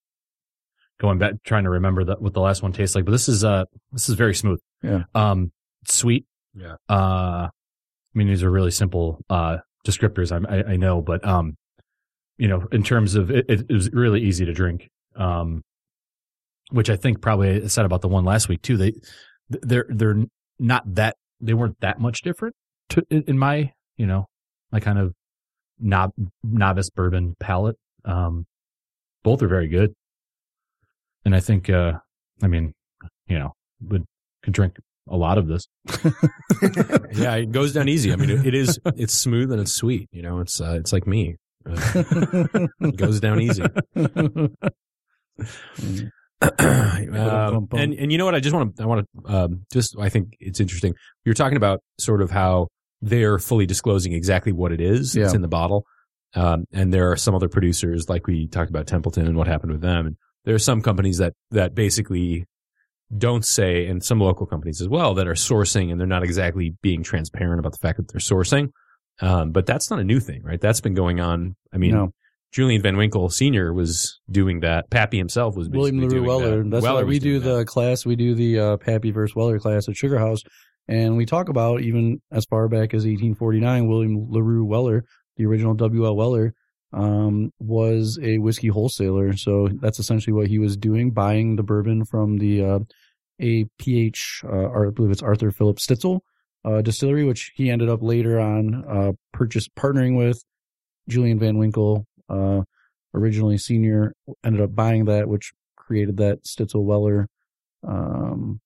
going 1.01 1.19
back, 1.19 1.35
trying 1.45 1.65
to 1.65 1.71
remember 1.71 2.05
that 2.05 2.23
what 2.23 2.35
the 2.35 2.41
last 2.41 2.63
one 2.63 2.73
tastes 2.73 2.95
like, 2.95 3.05
but 3.05 3.11
this 3.11 3.29
is, 3.29 3.43
uh, 3.43 3.65
this 3.93 4.09
is 4.09 4.15
very 4.15 4.35
smooth. 4.35 4.61
Yeah. 4.83 5.05
Um, 5.15 5.51
sweet. 5.87 6.27
Yeah. 6.55 6.77
Uh, 6.89 7.49
I 7.49 7.51
mean, 8.15 8.29
these 8.29 8.43
are 8.43 8.51
really 8.51 8.71
simple, 8.71 9.19
uh, 9.29 9.59
descriptors. 9.87 10.31
I, 10.31 10.59
I, 10.59 10.73
I 10.73 10.77
know, 10.77 11.01
but, 11.01 11.27
um, 11.27 11.57
you 12.39 12.49
know, 12.49 12.67
in 12.71 12.83
terms 12.83 13.15
of 13.15 13.31
it, 13.31 13.47
it, 13.49 13.73
was 13.73 13.91
really 13.93 14.21
easy 14.21 14.45
to 14.45 14.53
drink. 14.53 14.89
Um, 15.17 15.63
which 16.71 16.89
I 16.89 16.97
think 16.97 17.21
probably 17.21 17.65
I 17.65 17.67
said 17.67 17.85
about 17.85 18.01
the 18.01 18.09
one 18.09 18.25
last 18.25 18.49
week 18.49 18.63
too. 18.63 18.77
They, 18.77 18.93
they're, 19.49 19.87
they're 19.89 20.23
not 20.59 20.95
that, 20.95 21.17
they 21.41 21.55
weren't 21.55 21.81
that 21.81 21.99
much 21.99 22.21
different 22.23 22.55
to, 22.91 23.03
in 23.11 23.25
in 23.27 23.39
my, 23.39 23.73
you 23.97 24.07
know, 24.07 24.27
my 24.71 24.79
kind 24.79 24.99
of 24.99 25.15
nob, 25.81 26.13
novice 26.45 26.91
bourbon 26.91 27.35
palate. 27.41 27.77
Um, 28.05 28.47
both 29.23 29.43
are 29.43 29.49
very 29.49 29.69
good. 29.69 29.95
And 31.24 31.35
I 31.35 31.40
think, 31.40 31.68
uh, 31.68 31.92
I 32.42 32.46
mean, 32.46 32.72
you 33.26 33.38
know, 33.38 33.52
would, 33.83 34.04
could 34.42 34.54
drink 34.54 34.76
a 35.09 35.16
lot 35.16 35.38
of 35.38 35.46
this. 35.48 35.66
yeah, 37.12 37.35
it 37.35 37.50
goes 37.52 37.72
down 37.72 37.88
easy. 37.88 38.12
I 38.12 38.16
mean, 38.16 38.30
it, 38.30 38.46
it 38.46 38.54
is 38.54 38.78
it's 38.96 39.12
smooth 39.14 39.50
and 39.52 39.61
it's 39.61 39.72
sweet. 39.72 40.09
You 40.12 40.22
know, 40.22 40.40
it's 40.40 40.61
uh, 40.61 40.76
it's 40.78 40.92
like 40.92 41.06
me. 41.06 41.37
Uh, 41.68 41.76
it 42.80 42.96
goes 42.96 43.20
down 43.20 43.40
easy. 43.40 43.62
um, 46.42 47.68
and 47.72 47.94
and 47.94 48.11
you 48.12 48.16
know 48.18 48.24
what? 48.24 48.35
I 48.35 48.40
just 48.40 48.54
want 48.54 48.76
to 48.76 48.83
I 48.83 48.87
want 48.87 49.06
to 49.26 49.35
um, 49.35 49.66
just 49.72 49.94
I 49.98 50.09
think 50.09 50.37
it's 50.40 50.61
interesting. 50.61 50.94
You're 51.24 51.35
talking 51.35 51.56
about 51.56 51.80
sort 51.98 52.22
of 52.22 52.30
how 52.30 52.68
they're 53.02 53.38
fully 53.38 53.66
disclosing 53.66 54.12
exactly 54.12 54.52
what 54.52 54.72
it 54.72 54.80
is 54.80 55.12
that's 55.12 55.33
Yeah. 55.33 55.37
in 55.37 55.42
the 55.42 55.48
bottle, 55.48 55.85
um, 56.35 56.64
and 56.72 56.94
there 56.94 57.11
are 57.11 57.16
some 57.16 57.35
other 57.35 57.48
producers 57.48 58.09
like 58.09 58.26
we 58.26 58.46
talked 58.46 58.70
about 58.70 58.87
Templeton 58.87 59.26
and 59.26 59.37
what 59.37 59.48
happened 59.48 59.72
with 59.72 59.83
them. 59.83 60.06
And 60.06 60.16
there 60.44 60.55
are 60.55 60.59
some 60.61 60.81
companies 60.83 61.18
that 61.18 61.35
that 61.50 61.74
basically 61.74 62.46
don't 63.16 63.44
say, 63.44 63.87
and 63.87 64.05
some 64.05 64.20
local 64.20 64.46
companies 64.46 64.81
as 64.81 64.88
well 64.88 65.14
that 65.14 65.26
are 65.26 65.35
sourcing 65.35 65.90
and 65.90 65.98
they're 66.00 66.07
not 66.07 66.22
exactly 66.22 66.74
being 66.83 67.03
transparent 67.03 67.59
about 67.59 67.72
the 67.72 67.79
fact 67.79 67.96
that 67.98 68.09
they're 68.12 68.20
sourcing. 68.20 68.68
Um, 69.20 69.50
but 69.50 69.66
that's 69.66 69.90
not 69.90 69.98
a 69.98 70.05
new 70.05 70.20
thing, 70.20 70.42
right? 70.44 70.61
That's 70.61 70.81
been 70.81 70.94
going 70.94 71.20
on. 71.20 71.57
I 71.74 71.79
mean, 71.79 71.90
No. 71.92 72.12
Julian 72.53 72.83
Van 72.83 72.96
Winkle 72.96 73.29
Senior 73.29 73.72
was 73.72 74.18
doing 74.31 74.61
that. 74.61 74.90
Pappy 74.90 75.18
himself 75.18 75.57
was 75.57 75.68
William 75.68 75.96
basically 75.98 76.18
LaRue 76.20 76.26
doing 76.26 76.42
Weller. 76.42 76.62
That. 76.64 76.70
That's 76.70 76.83
Weller 76.83 77.03
why 77.05 77.09
we 77.09 77.18
do 77.18 77.38
the 77.38 77.59
that. 77.59 77.66
class. 77.66 78.05
We 78.07 78.16
do 78.16 78.35
the 78.35 78.59
uh, 78.59 78.76
Pappy 78.79 79.11
versus 79.12 79.37
Weller 79.37 79.59
class 79.61 79.88
at 79.88 79.96
Sugar 79.96 80.18
House, 80.18 80.40
and 80.88 81.16
we 81.16 81.26
talk 81.26 81.48
about 81.48 81.83
even 81.83 82.20
as 82.33 82.44
far 82.46 82.66
back 82.68 82.94
as 82.94 83.05
1849, 83.05 83.87
William 83.88 84.26
LaRue 84.31 84.64
Weller, 84.64 85.05
the 85.37 85.46
original 85.46 85.74
W.L. 85.74 86.16
Weller, 86.16 86.55
um, 86.92 87.53
was 87.59 88.18
a 88.22 88.38
whiskey 88.38 88.68
wholesaler. 88.68 89.37
So 89.37 89.68
that's 89.81 89.98
essentially 89.98 90.33
what 90.33 90.48
he 90.48 90.59
was 90.59 90.76
doing, 90.76 91.11
buying 91.11 91.57
the 91.57 91.62
bourbon 91.62 92.05
from 92.05 92.38
the 92.38 92.64
uh, 92.64 92.79
APH, 93.40 94.44
uh, 94.44 94.48
or 94.48 94.88
I 94.88 94.90
believe 94.90 95.11
it's 95.11 95.22
Arthur 95.22 95.50
Philip 95.50 95.79
Stitzel 95.79 96.20
uh, 96.64 96.83
distillery, 96.83 97.24
which 97.24 97.53
he 97.55 97.70
ended 97.70 97.88
up 97.88 98.03
later 98.03 98.38
on 98.38 98.85
uh, 98.88 99.12
purchase 99.33 99.68
partnering 99.68 100.16
with 100.16 100.42
Julian 101.09 101.38
Van 101.38 101.59
Winkle, 101.59 102.07
uh, 102.29 102.62
originally 103.14 103.59
senior, 103.59 104.14
ended 104.44 104.61
up 104.61 104.74
buying 104.74 105.07
that, 105.07 105.29
which 105.29 105.53
created 105.76 106.18
that 106.18 106.44
Stitzel 106.44 106.85
Weller 106.85 107.29
um, 107.87 108.61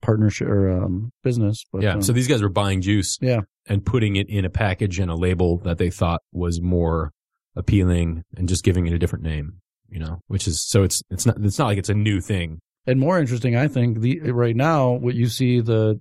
partnership 0.00 0.48
or 0.48 0.70
um, 0.70 1.12
business. 1.22 1.64
But, 1.72 1.82
yeah. 1.82 1.94
um, 1.94 2.02
So 2.02 2.12
these 2.12 2.28
guys 2.28 2.42
were 2.42 2.48
buying 2.48 2.80
juice. 2.80 3.18
Yeah. 3.20 3.40
And 3.66 3.84
putting 3.84 4.16
it 4.16 4.30
in 4.30 4.46
a 4.46 4.50
package 4.50 4.98
and 4.98 5.10
a 5.10 5.14
label 5.14 5.58
that 5.58 5.76
they 5.76 5.90
thought 5.90 6.22
was 6.32 6.60
more 6.60 7.12
appealing 7.58 8.22
and 8.36 8.48
just 8.48 8.64
giving 8.64 8.86
it 8.86 8.94
a 8.94 8.98
different 8.98 9.24
name, 9.24 9.60
you 9.90 9.98
know, 9.98 10.20
which 10.28 10.46
is, 10.46 10.62
so 10.62 10.82
it's, 10.84 11.02
it's 11.10 11.26
not, 11.26 11.36
it's 11.44 11.58
not 11.58 11.66
like 11.66 11.78
it's 11.78 11.90
a 11.90 11.94
new 11.94 12.20
thing. 12.20 12.60
and 12.88 12.98
more 12.98 13.18
interesting, 13.20 13.54
I 13.54 13.68
think, 13.68 14.00
the 14.00 14.32
right 14.32 14.56
now 14.56 14.92
what 14.92 15.14
you 15.14 15.28
see 15.28 15.60
the 15.60 16.00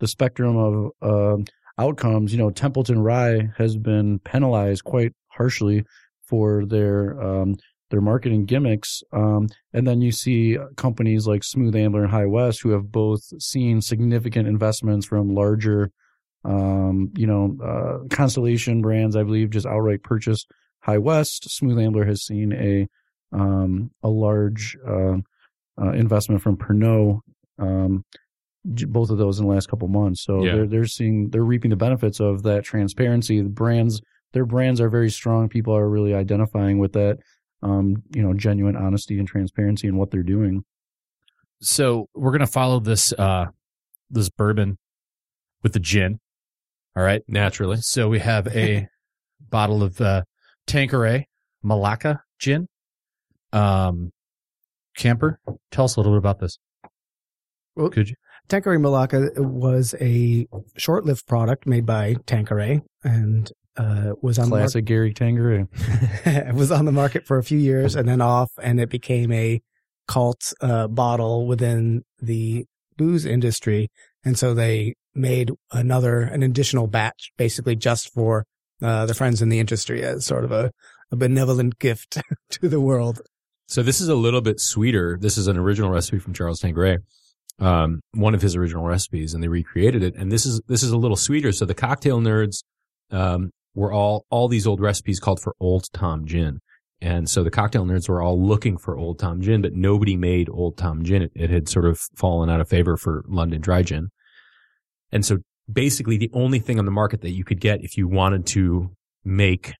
the 0.00 0.08
spectrum 0.08 0.56
of 0.56 0.90
um 1.00 1.44
outcomes. 1.78 2.32
You 2.32 2.38
know, 2.38 2.50
Templeton 2.50 3.00
Rye 3.02 3.50
has 3.56 3.76
been 3.76 4.18
penalized 4.18 4.84
quite 4.84 5.12
harshly 5.28 5.84
for 6.26 6.64
their 6.66 7.20
um, 7.22 7.54
their 7.90 8.00
marketing 8.00 8.46
gimmicks, 8.46 9.02
um, 9.12 9.48
and 9.72 9.86
then 9.86 10.00
you 10.00 10.10
see 10.10 10.58
companies 10.76 11.26
like 11.28 11.44
Smooth 11.44 11.76
Ambler 11.76 12.02
and 12.02 12.10
High 12.10 12.26
West 12.26 12.62
who 12.62 12.70
have 12.70 12.90
both 12.90 13.20
seen 13.40 13.80
significant 13.80 14.48
investments 14.48 15.06
from 15.06 15.34
larger, 15.34 15.92
um, 16.44 17.12
you 17.16 17.28
know, 17.28 17.56
uh, 17.62 18.08
Constellation 18.08 18.82
brands. 18.82 19.14
I 19.14 19.22
believe 19.22 19.50
just 19.50 19.66
outright 19.66 20.02
purchase 20.02 20.46
High 20.84 20.98
West. 20.98 21.50
Smooth 21.50 21.78
Ambler 21.78 22.04
has 22.04 22.24
seen 22.24 22.52
a 22.52 22.86
um, 23.32 23.90
a 24.02 24.08
large 24.08 24.76
uh, 24.86 25.16
uh, 25.80 25.92
investment 25.92 26.42
from 26.42 26.56
Pernod. 26.56 27.20
Um, 27.58 28.04
both 28.64 29.10
of 29.10 29.18
those 29.18 29.38
in 29.38 29.46
the 29.46 29.52
last 29.52 29.68
couple 29.68 29.88
months. 29.88 30.22
So 30.24 30.44
Yeah. 30.44 30.52
they're 30.54 30.66
they're 30.66 30.86
seeing 30.86 31.30
they're 31.30 31.44
reaping 31.44 31.70
the 31.70 31.76
benefits 31.76 32.20
of 32.20 32.42
that 32.44 32.64
transparency. 32.64 33.40
The 33.40 33.48
brands 33.48 34.00
their 34.32 34.44
brands 34.46 34.80
are 34.80 34.88
very 34.90 35.10
strong. 35.10 35.48
People 35.48 35.74
are 35.76 35.88
really 35.88 36.14
identifying 36.14 36.78
with 36.78 36.92
that. 36.94 37.18
Um, 37.62 38.02
you 38.14 38.22
know, 38.22 38.34
genuine 38.34 38.76
honesty 38.76 39.18
and 39.18 39.26
transparency 39.28 39.86
in 39.88 39.96
what 39.96 40.10
they're 40.10 40.22
doing. 40.22 40.64
So 41.60 42.08
we're 42.14 42.32
gonna 42.32 42.46
follow 42.46 42.78
this 42.80 43.12
uh 43.14 43.46
this 44.10 44.28
bourbon 44.28 44.76
with 45.62 45.72
the 45.72 45.80
gin. 45.80 46.20
All 46.96 47.02
right. 47.02 47.22
Naturally. 47.26 47.78
So 47.80 48.08
we 48.08 48.18
have 48.20 48.46
a 48.48 48.86
bottle 49.50 49.82
of 49.82 50.00
uh 50.00 50.22
Tanqueray 50.66 51.26
Malacca 51.62 52.22
gin. 52.38 52.68
Um 53.52 54.10
Camper, 54.96 55.40
tell 55.70 55.86
us 55.86 55.96
a 55.96 56.00
little 56.00 56.12
bit 56.12 56.18
about 56.18 56.38
this. 56.38 56.58
Well, 57.76 57.90
Could 57.90 58.10
you? 58.10 58.14
Tanqueray 58.48 58.78
Malacca 58.78 59.30
was 59.36 59.94
a 60.00 60.46
short-lived 60.76 61.26
product 61.26 61.66
made 61.66 61.86
by 61.86 62.14
Tanqueray 62.26 62.82
and 63.02 63.50
uh, 63.76 64.12
was 64.22 64.38
on 64.38 64.44
the 64.44 64.50
market. 64.50 64.62
Classic 64.62 64.84
Gary 64.84 65.14
Tangeray. 65.14 65.66
it 66.26 66.54
was 66.54 66.70
on 66.70 66.84
the 66.84 66.92
market 66.92 67.26
for 67.26 67.38
a 67.38 67.42
few 67.42 67.58
years 67.58 67.96
and 67.96 68.08
then 68.08 68.20
off, 68.20 68.50
and 68.62 68.78
it 68.80 68.90
became 68.90 69.32
a 69.32 69.60
cult 70.06 70.52
uh, 70.60 70.86
bottle 70.86 71.46
within 71.46 72.04
the 72.20 72.66
booze 72.96 73.24
industry. 73.24 73.90
And 74.24 74.38
so 74.38 74.54
they 74.54 74.94
made 75.14 75.50
another, 75.72 76.20
an 76.20 76.42
additional 76.42 76.86
batch, 76.86 77.32
basically 77.36 77.76
just 77.76 78.12
for 78.12 78.44
uh, 78.84 79.06
the 79.06 79.14
friends 79.14 79.40
in 79.40 79.48
the 79.48 79.58
industry 79.58 80.02
as 80.02 80.26
sort 80.26 80.44
of 80.44 80.52
a, 80.52 80.70
a 81.10 81.16
benevolent 81.16 81.78
gift 81.78 82.18
to 82.50 82.68
the 82.68 82.80
world. 82.80 83.22
So 83.66 83.82
this 83.82 84.00
is 84.00 84.08
a 84.08 84.14
little 84.14 84.42
bit 84.42 84.60
sweeter. 84.60 85.16
This 85.18 85.38
is 85.38 85.46
an 85.46 85.56
original 85.56 85.90
recipe 85.90 86.18
from 86.18 86.34
Charles 86.34 86.60
Tanqueray, 86.60 86.98
um, 87.60 88.02
one 88.12 88.34
of 88.34 88.42
his 88.42 88.54
original 88.54 88.84
recipes, 88.84 89.32
and 89.32 89.42
they 89.42 89.48
recreated 89.48 90.02
it. 90.02 90.14
And 90.16 90.30
this 90.30 90.44
is 90.44 90.60
this 90.68 90.82
is 90.82 90.90
a 90.90 90.98
little 90.98 91.16
sweeter. 91.16 91.50
So 91.50 91.64
the 91.64 91.74
cocktail 91.74 92.20
nerds 92.20 92.62
um, 93.10 93.50
were 93.74 93.90
all 93.90 94.26
all 94.28 94.48
these 94.48 94.66
old 94.66 94.80
recipes 94.80 95.18
called 95.18 95.40
for 95.40 95.54
Old 95.58 95.86
Tom 95.94 96.26
Gin, 96.26 96.60
and 97.00 97.28
so 97.28 97.42
the 97.42 97.50
cocktail 97.50 97.86
nerds 97.86 98.06
were 98.06 98.20
all 98.20 98.40
looking 98.40 98.76
for 98.76 98.98
Old 98.98 99.18
Tom 99.18 99.40
Gin, 99.40 99.62
but 99.62 99.72
nobody 99.72 100.16
made 100.16 100.50
Old 100.50 100.76
Tom 100.76 101.04
Gin. 101.04 101.22
It, 101.22 101.32
it 101.34 101.48
had 101.48 101.70
sort 101.70 101.86
of 101.86 102.00
fallen 102.14 102.50
out 102.50 102.60
of 102.60 102.68
favor 102.68 102.98
for 102.98 103.24
London 103.26 103.62
Dry 103.62 103.82
Gin, 103.82 104.10
and 105.10 105.24
so 105.24 105.38
basically 105.70 106.16
the 106.16 106.30
only 106.32 106.58
thing 106.58 106.78
on 106.78 106.84
the 106.84 106.90
market 106.90 107.20
that 107.22 107.30
you 107.30 107.44
could 107.44 107.60
get 107.60 107.82
if 107.82 107.96
you 107.96 108.06
wanted 108.08 108.46
to 108.46 108.90
make 109.24 109.74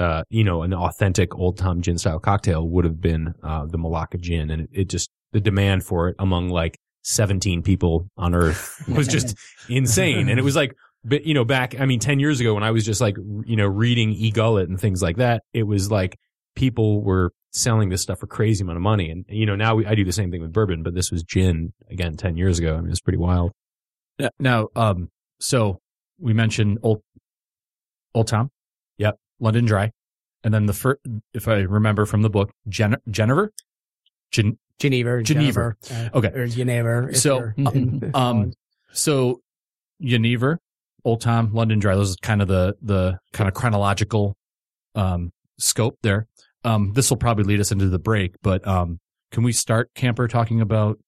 uh, 0.00 0.22
you 0.30 0.42
know, 0.44 0.62
an 0.62 0.72
authentic 0.72 1.34
old 1.36 1.58
Tom 1.58 1.82
gin 1.82 1.98
style 1.98 2.18
cocktail 2.18 2.66
would 2.66 2.84
have 2.84 3.00
been 3.00 3.34
uh, 3.42 3.66
the 3.66 3.76
Malacca 3.76 4.18
gin, 4.18 4.50
and 4.50 4.62
it, 4.62 4.70
it 4.72 4.88
just 4.88 5.10
the 5.32 5.40
demand 5.40 5.84
for 5.84 6.08
it 6.08 6.16
among 6.18 6.48
like 6.48 6.78
17 7.02 7.62
people 7.62 8.08
on 8.16 8.34
Earth 8.34 8.82
was 8.88 9.06
just 9.06 9.36
insane, 9.68 10.28
and 10.28 10.38
it 10.38 10.42
was 10.42 10.56
like, 10.56 10.74
but 11.04 11.26
you 11.26 11.34
know, 11.34 11.44
back 11.44 11.78
I 11.78 11.84
mean, 11.84 12.00
10 12.00 12.18
years 12.18 12.40
ago 12.40 12.54
when 12.54 12.62
I 12.62 12.70
was 12.70 12.84
just 12.84 13.00
like, 13.00 13.16
you 13.44 13.56
know, 13.56 13.66
reading 13.66 14.12
E 14.12 14.30
Gullet 14.30 14.68
and 14.68 14.80
things 14.80 15.02
like 15.02 15.16
that, 15.16 15.42
it 15.52 15.64
was 15.64 15.90
like 15.90 16.16
people 16.54 17.02
were 17.02 17.32
selling 17.52 17.90
this 17.90 18.00
stuff 18.00 18.20
for 18.20 18.26
crazy 18.26 18.62
amount 18.62 18.76
of 18.76 18.82
money, 18.82 19.10
and 19.10 19.24
you 19.28 19.44
know, 19.44 19.56
now 19.56 19.74
we, 19.74 19.86
I 19.86 19.94
do 19.94 20.04
the 20.04 20.12
same 20.12 20.30
thing 20.30 20.40
with 20.40 20.52
bourbon, 20.52 20.82
but 20.82 20.94
this 20.94 21.10
was 21.10 21.22
gin 21.22 21.72
again 21.90 22.16
10 22.16 22.36
years 22.36 22.58
ago. 22.58 22.76
I 22.76 22.80
mean, 22.80 22.90
it's 22.90 23.00
pretty 23.00 23.18
wild. 23.18 23.52
Now- 24.20 24.30
Now, 24.38 24.68
um, 24.76 25.08
so 25.40 25.78
we 26.18 26.32
mentioned 26.34 26.78
old, 26.82 27.02
old 28.14 28.28
Tom. 28.28 28.50
Yep. 28.98 29.16
London 29.40 29.64
Dry, 29.64 29.90
and 30.44 30.52
then 30.52 30.66
the 30.66 30.72
first, 30.74 31.00
if 31.32 31.48
I 31.48 31.60
remember 31.60 32.04
from 32.04 32.20
the 32.22 32.28
book, 32.30 32.50
Gen- 32.68 32.98
Genever, 33.08 33.48
Gen- 34.30 34.58
Geneva. 34.78 35.22
Geneva. 35.22 35.24
Jennifer, 35.24 35.76
uh, 35.90 36.18
Okay. 36.18 36.28
Or 36.28 36.46
Geneva. 36.46 37.14
So, 37.14 37.52
you're 37.56 38.10
um, 38.14 38.52
so 38.92 39.40
Genever, 40.02 40.58
Old 41.04 41.20
Tom, 41.22 41.52
London 41.54 41.78
Dry. 41.78 41.94
Those 41.94 42.10
is 42.10 42.16
kind 42.16 42.42
of 42.42 42.48
the 42.48 42.76
the 42.82 43.18
kind 43.32 43.48
of 43.48 43.54
chronological 43.54 44.36
um, 44.94 45.32
scope 45.58 45.96
there. 46.02 46.26
Um, 46.64 46.92
this 46.92 47.08
will 47.08 47.16
probably 47.16 47.44
lead 47.44 47.60
us 47.60 47.72
into 47.72 47.88
the 47.88 47.98
break, 47.98 48.34
but 48.42 48.66
um, 48.68 48.98
can 49.32 49.42
we 49.42 49.52
start 49.52 49.90
Camper 49.94 50.28
talking 50.28 50.60
about 50.60 50.98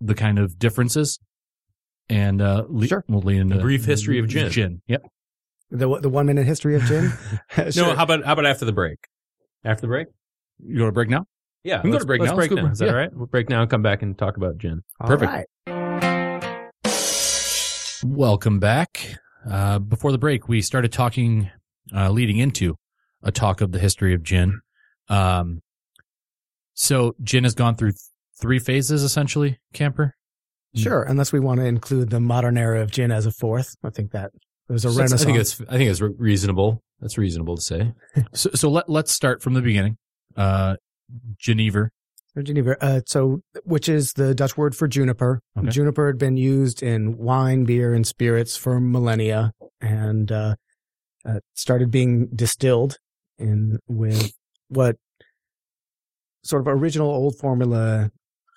the 0.00 0.14
kind 0.16 0.38
of 0.40 0.58
differences? 0.58 1.20
And 2.08 2.42
uh, 2.42 2.64
le- 2.68 2.86
Sure. 2.88 3.04
we'll 3.08 3.22
lead 3.22 3.40
into 3.40 3.58
A 3.58 3.60
brief 3.60 3.84
history 3.84 4.18
of 4.18 4.28
gin. 4.28 4.50
Gin, 4.50 4.82
yep. 4.86 5.02
the 5.70 5.98
the 6.00 6.08
one 6.10 6.26
minute 6.26 6.46
history 6.46 6.74
of 6.76 6.82
gin. 6.82 7.12
No, 7.76 7.94
how 7.94 8.02
about 8.04 8.24
how 8.24 8.32
about 8.34 8.46
after 8.46 8.64
the 8.64 8.72
break? 8.72 8.98
After 9.64 9.82
the 9.82 9.86
break? 9.88 10.08
You 10.58 10.78
go 10.78 10.86
to 10.86 10.92
break 10.92 11.08
now? 11.08 11.26
Yeah, 11.64 11.80
can 11.80 11.90
go 11.90 11.94
let's- 11.94 12.02
to 12.04 12.06
break 12.06 12.20
let's 12.20 12.30
now. 12.32 12.36
break 12.36 12.50
now. 12.50 12.62
break. 12.62 12.72
Is 12.72 12.78
that 12.80 12.86
Yeah. 12.86 12.90
all 12.92 12.98
right? 12.98 13.10
We'll 13.14 13.26
break 13.26 13.48
now 13.48 13.62
and 13.62 13.70
come 13.70 13.82
back 13.82 14.02
and 14.02 14.18
talk 14.18 14.36
about 14.36 14.58
gin. 14.58 14.82
All 15.00 15.08
Perfect. 15.08 15.30
right. 15.32 15.46
Welcome 18.04 18.58
back. 18.58 19.16
Uh, 19.48 19.78
before 19.78 20.10
the 20.12 20.18
break, 20.18 20.48
we 20.48 20.60
started 20.60 20.92
talking, 20.92 21.50
uh, 21.94 22.10
leading 22.10 22.38
into 22.38 22.76
a 23.22 23.30
talk 23.30 23.60
of 23.60 23.70
the 23.72 23.78
history 23.78 24.12
of 24.14 24.22
gin. 24.24 24.60
Um, 25.08 25.62
so 26.74 27.14
gin 27.22 27.44
has 27.44 27.54
gone 27.54 27.76
through 27.76 27.92
th- 27.92 28.00
three 28.40 28.58
phases 28.58 29.02
essentially, 29.04 29.60
Camper. 29.72 30.16
Sure, 30.74 31.02
unless 31.02 31.32
we 31.32 31.40
want 31.40 31.60
to 31.60 31.66
include 31.66 32.10
the 32.10 32.20
modern 32.20 32.56
era 32.56 32.80
of 32.80 32.90
gin 32.90 33.10
as 33.10 33.26
a 33.26 33.30
fourth. 33.30 33.74
I 33.84 33.90
think 33.90 34.12
that 34.12 34.30
there's 34.68 34.84
a 34.84 34.88
That's- 34.88 34.98
renaissance. 34.98 35.22
I 35.22 35.24
think 35.26 35.38
it's 35.38 35.60
I 35.68 35.76
think 35.76 35.90
it's 35.90 36.00
re- 36.00 36.14
reasonable. 36.16 36.82
That's 37.00 37.18
reasonable 37.18 37.56
to 37.56 37.62
say. 37.62 37.92
So, 38.32 38.50
so 38.54 38.70
let, 38.70 38.88
let's 38.88 39.12
start 39.12 39.42
from 39.42 39.54
the 39.54 39.60
beginning. 39.60 39.96
Uh, 40.36 40.76
Geneva. 41.38 41.90
Geneva. 42.42 42.82
Uh, 42.82 43.00
so, 43.06 43.40
which 43.64 43.88
is 43.90 44.12
the 44.14 44.34
Dutch 44.34 44.56
word 44.56 44.74
for 44.74 44.88
juniper. 44.88 45.40
Okay. 45.58 45.68
Juniper 45.68 46.06
had 46.06 46.16
been 46.16 46.38
used 46.38 46.82
in 46.82 47.18
wine, 47.18 47.64
beer, 47.64 47.92
and 47.92 48.06
spirits 48.06 48.56
for 48.56 48.80
millennia, 48.80 49.52
and 49.82 50.32
uh, 50.32 50.54
uh, 51.26 51.40
started 51.54 51.90
being 51.90 52.28
distilled 52.34 52.96
in 53.38 53.78
with 53.86 54.32
what 54.68 54.96
sort 56.44 56.62
of 56.62 56.68
original 56.68 57.08
old 57.10 57.36
formula. 57.38 58.10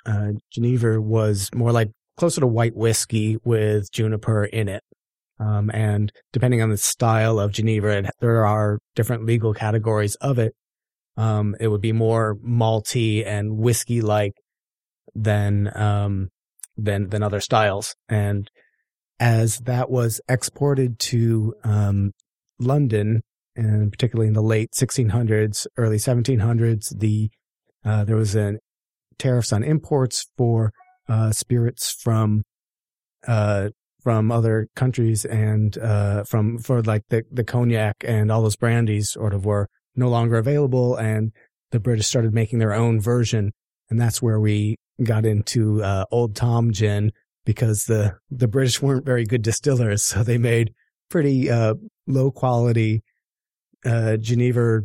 Uh, 0.05 0.33
Geneva 0.53 1.01
was 1.01 1.49
more 1.53 1.71
like 1.73 1.91
closer 2.17 2.41
to 2.41 2.47
white 2.47 2.75
whiskey 2.75 3.37
with 3.43 3.91
juniper 3.91 4.45
in 4.45 4.67
it. 4.67 4.83
Um, 5.39 5.69
and 5.73 6.11
depending 6.31 6.61
on 6.61 6.69
the 6.69 6.77
style 6.77 7.39
of 7.39 7.51
Geneva, 7.51 7.89
it, 7.89 8.05
there 8.21 8.45
are 8.45 8.79
different 8.95 9.25
legal 9.25 9.53
categories 9.53 10.15
of 10.15 10.39
it. 10.39 10.53
Um, 11.17 11.55
it 11.59 11.67
would 11.67 11.81
be 11.81 11.91
more 11.91 12.35
malty 12.35 13.25
and 13.25 13.57
whiskey 13.57 14.01
like 14.01 14.33
than, 15.13 15.75
um, 15.77 16.29
than, 16.77 17.09
than 17.09 17.23
other 17.23 17.41
styles. 17.41 17.95
And 18.07 18.49
as 19.19 19.59
that 19.59 19.89
was 19.89 20.21
exported 20.29 20.99
to, 20.99 21.53
um, 21.63 22.11
London 22.59 23.21
and 23.55 23.91
particularly 23.91 24.27
in 24.27 24.33
the 24.33 24.41
late 24.41 24.71
1600s, 24.71 25.67
early 25.77 25.97
1700s, 25.97 26.97
the 26.97 27.29
uh, 27.83 28.03
there 28.03 28.15
was 28.15 28.35
an 28.35 28.59
tariffs 29.17 29.53
on 29.53 29.63
imports 29.63 30.25
for 30.37 30.71
uh, 31.07 31.31
spirits 31.31 31.91
from 31.91 32.43
uh, 33.27 33.69
from 34.01 34.31
other 34.31 34.67
countries 34.75 35.25
and 35.25 35.77
uh, 35.79 36.23
from 36.23 36.59
for 36.59 36.81
like 36.83 37.03
the 37.09 37.23
the 37.31 37.43
cognac 37.43 37.95
and 38.05 38.31
all 38.31 38.41
those 38.41 38.55
brandies 38.55 39.11
sort 39.11 39.33
of 39.33 39.45
were 39.45 39.67
no 39.95 40.09
longer 40.09 40.37
available, 40.37 40.95
and 40.95 41.31
the 41.71 41.79
British 41.79 42.07
started 42.07 42.33
making 42.33 42.59
their 42.59 42.73
own 42.73 42.99
version, 42.99 43.51
and 43.89 43.99
that's 43.99 44.21
where 44.21 44.39
we 44.39 44.75
got 45.03 45.25
into 45.25 45.83
uh, 45.83 46.05
Old 46.11 46.35
Tom 46.35 46.71
gin 46.71 47.11
because 47.45 47.83
the 47.83 48.17
the 48.29 48.47
British 48.47 48.81
weren't 48.81 49.05
very 49.05 49.25
good 49.25 49.41
distillers, 49.41 50.03
so 50.11 50.23
they 50.23 50.37
made 50.37 50.73
pretty 51.09 51.49
uh, 51.49 51.75
low 52.07 52.31
quality 52.31 53.03
uh, 53.85 54.17
Geneva 54.17 54.81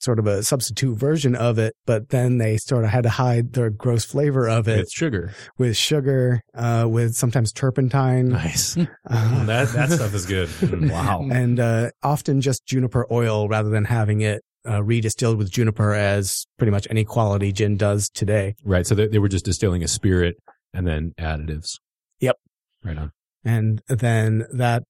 sort 0.00 0.18
of 0.18 0.26
a 0.26 0.42
substitute 0.42 0.96
version 0.96 1.34
of 1.34 1.58
it, 1.58 1.74
but 1.86 2.10
then 2.10 2.38
they 2.38 2.56
sort 2.56 2.84
of 2.84 2.90
had 2.90 3.02
to 3.02 3.10
hide 3.10 3.52
their 3.52 3.70
gross 3.70 4.04
flavor 4.04 4.48
of 4.48 4.68
it 4.68 4.78
With 4.78 4.90
sugar. 4.92 5.34
with 5.58 5.76
sugar, 5.76 6.40
uh, 6.54 6.86
with 6.88 7.14
sometimes 7.14 7.52
turpentine, 7.52 8.28
Nice. 8.28 8.76
uh, 9.10 9.44
that 9.46 9.68
that 9.72 9.90
stuff 9.90 10.14
is 10.14 10.26
good. 10.26 10.48
Mm, 10.68 10.92
wow. 10.92 11.26
and 11.32 11.58
uh, 11.58 11.90
often 12.02 12.40
just 12.40 12.64
juniper 12.66 13.06
oil 13.10 13.48
rather 13.48 13.68
than 13.70 13.84
having 13.86 14.20
it 14.20 14.42
uh, 14.64 14.80
redistilled 14.80 15.36
with 15.38 15.50
juniper 15.50 15.92
as 15.94 16.46
pretty 16.58 16.70
much 16.70 16.86
any 16.90 17.04
quality 17.04 17.52
gin 17.52 17.76
does 17.76 18.08
today. 18.10 18.54
Right. 18.64 18.86
So 18.86 18.94
they, 18.94 19.06
they 19.08 19.18
were 19.18 19.28
just 19.28 19.44
distilling 19.44 19.82
a 19.82 19.88
spirit 19.88 20.36
and 20.74 20.86
then 20.86 21.12
additives. 21.18 21.78
Yep. 22.20 22.36
Right 22.84 22.98
on. 22.98 23.12
And 23.44 23.82
then 23.88 24.46
that 24.52 24.82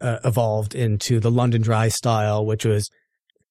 uh, 0.00 0.18
evolved 0.24 0.74
into 0.74 1.20
the 1.20 1.30
London 1.30 1.62
dry 1.62 1.88
style, 1.88 2.44
which 2.44 2.64
was 2.64 2.90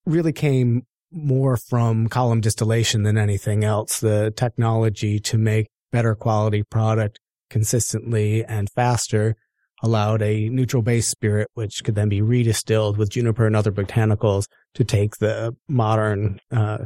really 0.06 0.34
came 0.34 0.84
more 1.14 1.58
from 1.58 2.08
column 2.08 2.42
distillation 2.42 3.04
than 3.04 3.18
anything 3.18 3.64
else. 3.64 4.00
The 4.00 4.32
technology 4.36 5.20
to 5.20 5.38
make 5.38 5.70
better 5.92 6.16
quality 6.16 6.64
product 6.64 7.20
consistently 7.50 8.44
and 8.44 8.70
faster 8.72 9.36
allowed 9.84 10.22
a 10.22 10.50
neutral 10.50 10.82
base 10.82 11.08
spirit, 11.08 11.50
which 11.54 11.84
could 11.84 11.94
then 11.94 12.10
be 12.10 12.22
redistilled 12.22 12.98
with 12.98 13.10
juniper 13.10 13.46
and 13.46 13.56
other 13.56 13.72
botanicals 13.72 14.48
to 14.74 14.84
take 14.84 15.18
the 15.18 15.56
modern 15.68 16.40
uh, 16.52 16.80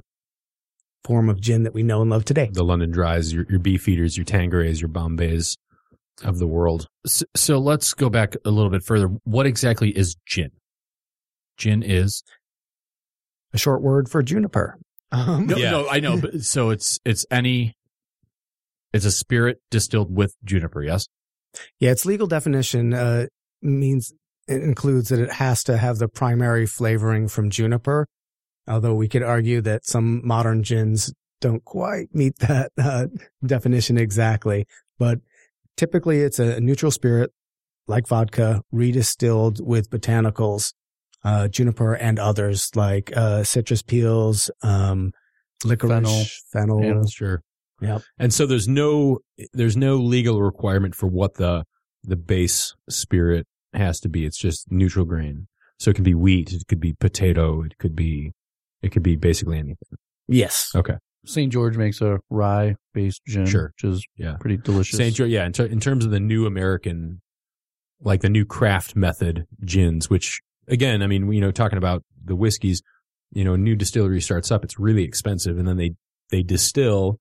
form 1.04 1.30
of 1.30 1.40
gin 1.40 1.64
that 1.64 1.74
we 1.74 1.84
know 1.84 2.02
and 2.02 2.10
love 2.10 2.26
today. 2.26 2.50
The 2.52 2.64
London 2.64 2.92
Dries, 2.92 3.32
your, 3.32 3.46
your 3.50 3.60
Beefeaters, 3.60 4.18
your 4.18 4.26
Tanquerays, 4.26 4.82
your 4.82 4.90
Bombays 4.90 5.58
of 6.24 6.40
the 6.40 6.48
world. 6.48 6.88
So, 7.06 7.26
so 7.36 7.60
let's 7.60 7.94
go 7.94 8.10
back 8.10 8.36
a 8.44 8.50
little 8.50 8.72
bit 8.72 8.84
further. 8.84 9.08
What 9.24 9.46
exactly 9.46 9.96
is 9.96 10.16
gin? 10.26 10.52
Gin 11.58 11.84
is 11.84 12.24
A 13.54 13.58
short 13.58 13.82
word 13.82 14.10
for 14.10 14.22
juniper. 14.24 14.78
Um, 15.12 15.48
no, 15.48 15.56
Yeah. 15.58 15.72
no, 15.72 15.90
I 15.90 16.00
know. 16.00 16.20
But 16.20 16.42
so 16.44 16.70
it's 16.70 17.00
it's 17.06 17.26
any 17.32 17.76
it's 18.94 19.06
a 19.06 19.12
spirit 19.12 19.60
distilled 19.72 20.14
with 20.16 20.36
juniper. 20.44 20.84
Yes. 20.84 21.08
Yeah, 21.80 21.92
its 21.92 22.06
legal 22.06 22.28
definition 22.28 22.94
uh, 22.94 23.28
means 23.62 24.14
it 24.48 24.62
includes 24.64 25.10
that 25.10 25.20
it 25.20 25.32
has 25.34 25.64
to 25.66 25.78
have 25.78 25.98
the 25.98 26.08
primary 26.08 26.66
flavoring 26.66 27.28
from 27.28 27.50
juniper. 27.50 28.08
Although 28.68 28.96
we 28.96 29.08
could 29.08 29.24
argue 29.24 29.62
that 29.62 29.86
some 29.86 30.22
modern 30.28 30.62
gins 30.64 31.14
don't 31.40 31.64
quite 31.64 32.14
meet 32.14 32.38
that 32.40 32.72
uh, 32.78 33.08
definition 33.46 33.98
exactly, 33.98 34.66
but 35.00 35.20
typically 35.78 36.20
it's 36.22 36.40
a 36.40 36.60
neutral 36.60 36.92
spirit 36.92 37.32
like 37.88 38.08
vodka, 38.08 38.62
redistilled 38.74 39.62
with 39.62 39.90
botanicals, 39.90 40.74
uh, 41.28 41.48
juniper 41.50 41.94
and 41.96 42.20
others 42.20 42.70
like 42.76 43.12
uh, 43.16 43.44
citrus 43.44 43.82
peels, 43.82 44.50
um, 44.64 45.12
licorice, 45.66 46.44
fennel. 46.54 46.84
Yeah. 46.84 47.02
Sure. 47.10 47.44
Yep. 47.82 48.02
And 48.18 48.34
so 48.34 48.46
there's 48.46 48.68
no 48.68 49.20
there's 49.54 49.78
no 49.78 49.98
legal 49.98 50.42
requirement 50.42 50.96
for 50.96 51.08
what 51.08 51.36
the 51.36 51.64
the 52.04 52.16
base 52.16 52.74
spirit 52.90 53.46
has 53.74 54.00
to 54.02 54.10
be. 54.10 54.26
It's 54.26 54.38
just 54.38 54.72
neutral 54.72 55.06
grain. 55.06 55.48
So 55.80 55.92
it 55.92 55.96
can 55.96 56.04
be 56.04 56.16
wheat, 56.16 56.54
it 56.54 56.64
could 56.68 56.80
be 56.80 56.94
potato, 56.94 57.64
it 57.64 57.78
could 57.78 57.96
be 57.96 58.32
it 58.82 58.92
could 58.92 59.04
be 59.04 59.16
basically 59.16 59.58
anything. 59.58 59.98
Yes. 60.28 60.72
Okay. 60.76 60.96
St. 61.26 61.52
George 61.52 61.78
makes 61.78 62.00
a 62.02 62.20
rye 62.30 62.76
based 62.94 63.22
gin, 63.28 63.46
Sure. 63.46 63.74
which 63.76 63.84
is 63.92 64.06
Yeah. 64.18 64.38
pretty 64.40 64.58
delicious. 64.58 64.98
St. 64.98 65.14
George, 65.14 65.30
yeah, 65.30 65.46
in, 65.46 65.52
ter- 65.52 65.66
in 65.66 65.80
terms 65.80 66.06
of 66.06 66.12
the 66.12 66.20
new 66.20 66.46
American, 66.46 67.22
like 68.02 68.22
the 68.22 68.30
new 68.30 68.46
craft 68.46 68.96
method 68.96 69.46
gins, 69.66 70.10
which 70.10 70.42
again, 70.68 71.02
I 71.02 71.08
mean, 71.08 71.32
you 71.32 71.42
know, 71.42 71.52
talking 71.52 71.78
about 71.78 72.04
the 72.24 72.36
whiskeys, 72.36 72.82
you 73.32 73.44
know, 73.44 73.54
a 73.54 73.58
new 73.58 73.76
distillery 73.76 74.22
starts 74.22 74.52
up, 74.52 74.64
it's 74.64 74.80
really 74.80 75.04
expensive, 75.04 75.58
and 75.58 75.68
then 75.68 75.78
they 75.78 75.96
they 76.30 76.44
distill, 76.44 77.20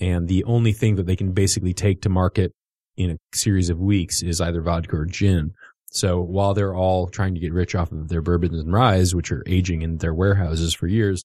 and 0.00 0.28
the 0.28 0.44
only 0.44 0.72
thing 0.72 0.96
that 0.96 1.06
they 1.06 1.16
can 1.16 1.32
basically 1.32 1.72
take 1.72 2.02
to 2.02 2.08
market 2.08 2.52
in 2.96 3.10
a 3.10 3.18
series 3.36 3.70
of 3.70 3.78
weeks 3.78 4.22
is 4.22 4.40
either 4.40 4.60
vodka 4.60 4.96
or 4.96 5.06
gin. 5.06 5.52
So 5.90 6.20
while 6.20 6.54
they're 6.54 6.74
all 6.74 7.08
trying 7.08 7.34
to 7.34 7.40
get 7.40 7.52
rich 7.52 7.74
off 7.74 7.92
of 7.92 8.08
their 8.08 8.20
bourbons 8.20 8.60
and 8.60 8.72
ryes, 8.72 9.14
which 9.14 9.32
are 9.32 9.44
aging 9.46 9.82
in 9.82 9.98
their 9.98 10.12
warehouses 10.12 10.74
for 10.74 10.86
years, 10.86 11.24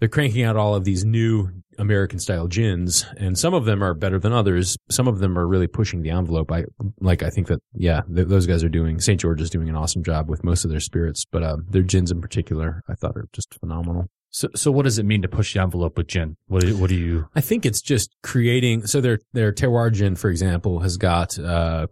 they're 0.00 0.08
cranking 0.08 0.42
out 0.42 0.56
all 0.56 0.74
of 0.74 0.84
these 0.84 1.04
new 1.04 1.50
American 1.78 2.18
style 2.18 2.46
gins, 2.46 3.06
and 3.16 3.38
some 3.38 3.54
of 3.54 3.64
them 3.64 3.82
are 3.82 3.94
better 3.94 4.18
than 4.18 4.32
others. 4.32 4.76
Some 4.90 5.06
of 5.08 5.18
them 5.20 5.38
are 5.38 5.46
really 5.46 5.66
pushing 5.68 6.02
the 6.02 6.10
envelope. 6.10 6.50
I 6.52 6.64
like. 7.00 7.22
I 7.22 7.30
think 7.30 7.46
that 7.46 7.60
yeah, 7.74 8.02
th- 8.14 8.28
those 8.28 8.46
guys 8.46 8.62
are 8.64 8.68
doing. 8.68 9.00
St. 9.00 9.18
George 9.20 9.40
is 9.40 9.48
doing 9.50 9.68
an 9.68 9.76
awesome 9.76 10.02
job 10.02 10.28
with 10.28 10.42
most 10.44 10.64
of 10.64 10.70
their 10.70 10.80
spirits, 10.80 11.24
but 11.30 11.42
uh, 11.42 11.56
their 11.68 11.82
gins 11.82 12.10
in 12.10 12.20
particular, 12.20 12.82
I 12.88 12.94
thought 12.94 13.16
are 13.16 13.28
just 13.32 13.54
phenomenal. 13.60 14.06
So 14.32 14.48
so 14.54 14.70
what 14.70 14.84
does 14.84 14.98
it 14.98 15.04
mean 15.06 15.22
to 15.22 15.28
push 15.28 15.54
the 15.54 15.60
envelope 15.62 15.96
with 15.96 16.06
gin? 16.06 16.36
What 16.48 16.62
do, 16.62 16.76
what 16.76 16.88
do 16.88 16.94
you? 16.96 17.28
I 17.34 17.40
think 17.40 17.66
it's 17.66 17.80
just 17.80 18.14
creating. 18.22 18.86
So 18.86 19.00
their 19.00 19.18
their 19.32 19.52
terroir 19.52 19.90
gin, 19.92 20.14
for 20.16 20.28
example, 20.30 20.80
has 20.80 20.96
got 20.96 21.38
uh 21.38 21.86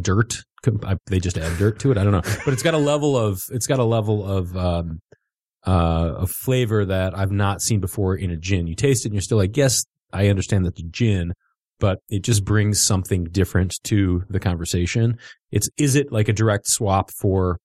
dirt. 0.00 0.44
I- 0.84 0.96
They 1.06 1.20
just 1.20 1.38
add 1.38 1.56
dirt 1.58 1.78
to 1.80 1.92
it. 1.92 1.98
I 1.98 2.04
don't 2.04 2.12
know, 2.12 2.22
but 2.44 2.52
it's 2.52 2.62
got 2.62 2.74
a 2.74 2.78
level 2.78 3.16
of 3.16 3.42
it's 3.50 3.66
got 3.66 3.78
a 3.78 3.84
level 3.84 4.24
of 4.26 4.56
um 4.56 5.00
uh 5.66 6.14
of 6.16 6.30
flavor 6.30 6.84
that 6.84 7.16
I've 7.16 7.32
not 7.32 7.62
seen 7.62 7.80
before 7.80 8.14
in 8.16 8.30
a 8.30 8.36
gin. 8.36 8.66
You 8.66 8.74
taste 8.74 9.04
it 9.04 9.08
and 9.08 9.14
you're 9.14 9.22
still 9.22 9.38
like, 9.38 9.56
yes, 9.56 9.84
I 10.12 10.28
understand 10.28 10.64
that 10.66 10.76
the 10.76 10.84
gin, 10.84 11.32
but 11.78 11.98
it 12.08 12.22
just 12.22 12.44
brings 12.44 12.80
something 12.80 13.24
different 13.24 13.82
to 13.84 14.24
the 14.30 14.40
conversation. 14.40 15.18
It's 15.50 15.68
is 15.76 15.94
it 15.96 16.12
like 16.12 16.28
a 16.28 16.32
direct 16.32 16.68
swap 16.68 17.10
for 17.10 17.58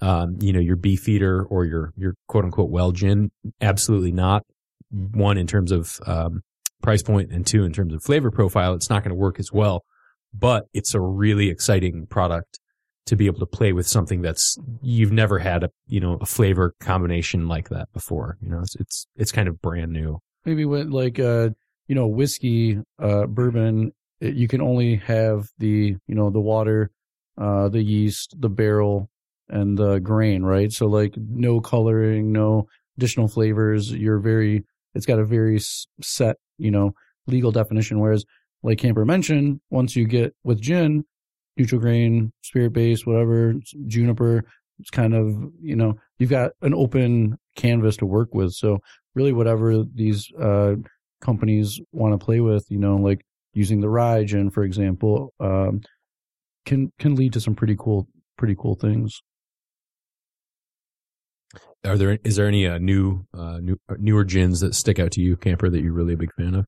um, 0.00 0.36
you 0.40 0.52
know, 0.52 0.60
your 0.60 0.76
beefeater 0.76 1.44
or 1.44 1.64
your 1.64 1.92
your 1.96 2.14
quote 2.28 2.44
unquote 2.44 2.70
well 2.70 2.92
gin? 2.92 3.30
Absolutely 3.60 4.12
not. 4.12 4.44
One 4.90 5.36
in 5.36 5.46
terms 5.46 5.72
of 5.72 5.98
um, 6.06 6.42
price 6.82 7.02
point, 7.02 7.32
and 7.32 7.46
two 7.46 7.64
in 7.64 7.72
terms 7.72 7.92
of 7.92 8.02
flavor 8.02 8.30
profile, 8.30 8.74
it's 8.74 8.90
not 8.90 9.02
going 9.02 9.10
to 9.10 9.20
work 9.20 9.38
as 9.38 9.52
well. 9.52 9.84
But 10.32 10.64
it's 10.72 10.94
a 10.94 11.00
really 11.00 11.48
exciting 11.48 12.06
product 12.06 12.60
to 13.08 13.16
be 13.16 13.26
able 13.26 13.40
to 13.40 13.46
play 13.46 13.72
with 13.72 13.88
something 13.88 14.22
that's 14.22 14.56
you've 14.82 15.12
never 15.12 15.38
had 15.38 15.64
a 15.64 15.70
you 15.86 16.00
know 16.00 16.18
a 16.20 16.26
flavor 16.26 16.74
combination 16.80 17.48
like 17.48 17.68
that 17.70 17.92
before. 17.92 18.36
You 18.40 18.50
know, 18.50 18.60
it's 18.60 18.76
it's, 18.76 19.06
it's 19.16 19.32
kind 19.32 19.48
of 19.48 19.60
brand 19.60 19.92
new. 19.92 20.20
maybe 20.44 20.64
with 20.64 20.88
like 20.88 21.18
uh 21.18 21.50
you 21.88 21.94
know 21.94 22.06
whiskey 22.06 22.78
uh 23.02 23.26
bourbon 23.26 23.92
it, 24.20 24.34
you 24.34 24.46
can 24.48 24.60
only 24.60 24.96
have 24.96 25.48
the 25.58 25.96
you 26.06 26.14
know 26.14 26.30
the 26.30 26.40
water 26.40 26.90
uh 27.38 27.68
the 27.68 27.82
yeast 27.82 28.34
the 28.38 28.48
barrel 28.50 29.08
and 29.48 29.78
the 29.78 29.98
grain 29.98 30.42
right 30.42 30.72
so 30.72 30.86
like 30.86 31.14
no 31.16 31.60
coloring 31.60 32.30
no 32.32 32.66
additional 32.98 33.28
flavors 33.28 33.90
you're 33.92 34.18
very 34.18 34.64
it's 34.94 35.06
got 35.06 35.18
a 35.18 35.24
very 35.24 35.58
set 36.02 36.36
you 36.58 36.70
know 36.70 36.92
legal 37.26 37.52
definition 37.52 38.00
whereas 38.00 38.24
like 38.62 38.78
camper 38.78 39.04
mentioned 39.04 39.60
once 39.70 39.96
you 39.96 40.04
get 40.06 40.34
with 40.44 40.60
gin 40.60 41.04
neutral 41.58 41.80
grain 41.80 42.32
spirit 42.42 42.72
base 42.72 43.04
whatever 43.04 43.54
juniper 43.86 44.44
it's 44.78 44.90
kind 44.90 45.14
of 45.14 45.26
you 45.60 45.74
know 45.76 45.94
you've 46.18 46.30
got 46.30 46.52
an 46.62 46.72
open 46.72 47.36
canvas 47.56 47.96
to 47.96 48.06
work 48.06 48.32
with 48.32 48.52
so 48.52 48.78
really 49.14 49.32
whatever 49.32 49.82
these 49.94 50.32
uh, 50.40 50.74
companies 51.20 51.80
want 51.92 52.18
to 52.18 52.24
play 52.24 52.40
with, 52.40 52.64
you 52.70 52.78
know, 52.78 52.96
like 52.96 53.24
using 53.52 53.80
the 53.80 53.88
rye 53.88 54.24
gin, 54.24 54.50
for 54.50 54.62
example, 54.62 55.34
um, 55.40 55.80
can 56.64 56.92
can 56.98 57.14
lead 57.14 57.32
to 57.32 57.40
some 57.40 57.54
pretty 57.54 57.76
cool 57.78 58.08
pretty 58.36 58.54
cool 58.58 58.74
things. 58.74 59.20
Are 61.84 61.96
there 61.96 62.18
is 62.24 62.36
there 62.36 62.46
any 62.46 62.66
uh, 62.66 62.78
new 62.78 63.26
uh, 63.36 63.58
new 63.58 63.78
newer 63.98 64.24
gins 64.24 64.60
that 64.60 64.74
stick 64.74 64.98
out 64.98 65.12
to 65.12 65.20
you, 65.20 65.36
camper, 65.36 65.68
that 65.68 65.80
you're 65.80 65.92
really 65.92 66.14
a 66.14 66.18
big 66.18 66.32
fan 66.34 66.54
of? 66.54 66.66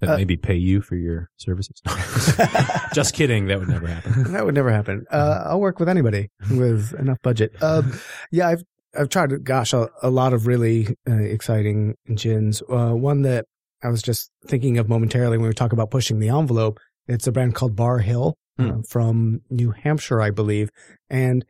That 0.00 0.10
Uh, 0.10 0.16
maybe 0.16 0.36
pay 0.36 0.56
you 0.56 0.80
for 0.80 0.96
your 0.96 1.30
services? 1.36 1.80
Just 2.94 3.14
kidding. 3.14 3.46
That 3.46 3.60
would 3.60 3.68
never 3.68 3.86
happen. 3.86 4.32
that 4.32 4.44
would 4.44 4.54
never 4.54 4.70
happen. 4.72 5.04
Uh, 5.10 5.42
I'll 5.46 5.60
work 5.60 5.78
with 5.78 5.88
anybody 5.88 6.30
with 6.50 6.94
enough 6.98 7.18
budget. 7.22 7.52
Um, 7.62 7.92
yeah, 8.30 8.48
I've 8.48 8.62
I've 8.96 9.08
tried, 9.08 9.42
gosh, 9.44 9.72
a, 9.72 9.88
a 10.02 10.10
lot 10.10 10.32
of 10.32 10.46
really 10.46 10.96
uh, 11.08 11.14
exciting 11.14 11.96
gins. 12.14 12.62
Uh, 12.70 12.90
one 12.92 13.22
that 13.22 13.46
I 13.82 13.88
was 13.88 14.02
just 14.02 14.30
thinking 14.46 14.78
of 14.78 14.88
momentarily 14.88 15.36
when 15.36 15.48
we 15.48 15.54
talk 15.54 15.72
about 15.72 15.90
pushing 15.90 16.18
the 16.20 16.28
envelope. 16.28 16.78
It's 17.08 17.26
a 17.26 17.32
brand 17.32 17.54
called 17.54 17.76
Barr 17.76 17.98
Hill 17.98 18.36
Hmm. 18.56 18.82
from 18.88 19.40
New 19.50 19.72
Hampshire, 19.72 20.20
I 20.22 20.30
believe, 20.30 20.70
and 21.10 21.44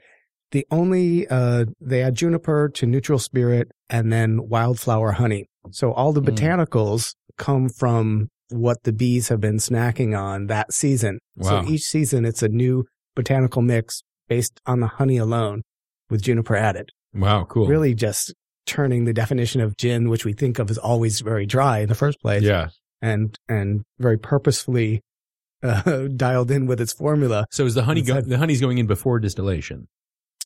the 0.52 0.66
only 0.70 1.28
uh, 1.28 1.66
they 1.78 2.02
add 2.02 2.14
juniper 2.14 2.70
to 2.76 2.86
neutral 2.86 3.18
spirit 3.18 3.72
and 3.90 4.10
then 4.10 4.48
wildflower 4.48 5.12
honey. 5.12 5.44
So 5.70 5.92
all 5.92 6.12
the 6.14 6.22
Mm. 6.22 6.28
botanicals 6.34 7.14
come 7.36 7.68
from 7.68 8.30
what 8.50 8.82
the 8.84 8.92
bees 8.92 9.28
have 9.28 9.40
been 9.40 9.56
snacking 9.56 10.18
on 10.18 10.46
that 10.48 10.72
season. 10.72 11.18
Wow. 11.36 11.62
So 11.64 11.70
each 11.70 11.82
season 11.82 12.24
it's 12.24 12.42
a 12.42 12.48
new 12.48 12.84
botanical 13.16 13.62
mix 13.62 14.02
based 14.28 14.60
on 14.66 14.80
the 14.80 14.86
honey 14.86 15.16
alone 15.16 15.62
with 16.10 16.22
juniper 16.22 16.56
added. 16.56 16.90
Wow, 17.14 17.44
cool. 17.44 17.66
Really 17.66 17.94
just 17.94 18.34
turning 18.66 19.04
the 19.04 19.12
definition 19.12 19.60
of 19.60 19.76
gin, 19.76 20.08
which 20.08 20.24
we 20.24 20.32
think 20.32 20.58
of 20.58 20.70
as 20.70 20.78
always 20.78 21.20
very 21.20 21.46
dry 21.46 21.78
in 21.80 21.88
the 21.88 21.94
first 21.94 22.20
place, 22.20 22.42
Yeah. 22.42 22.68
and 23.02 23.36
and 23.48 23.82
very 23.98 24.18
purposefully 24.18 25.00
uh, 25.62 26.08
dialed 26.16 26.50
in 26.50 26.66
with 26.66 26.80
its 26.80 26.92
formula. 26.92 27.46
So 27.50 27.64
is 27.66 27.74
the 27.74 27.84
honey 27.84 28.02
go- 28.02 28.20
the 28.20 28.36
honey's 28.38 28.60
going 28.60 28.78
in 28.78 28.86
before 28.86 29.18
distillation 29.18 29.86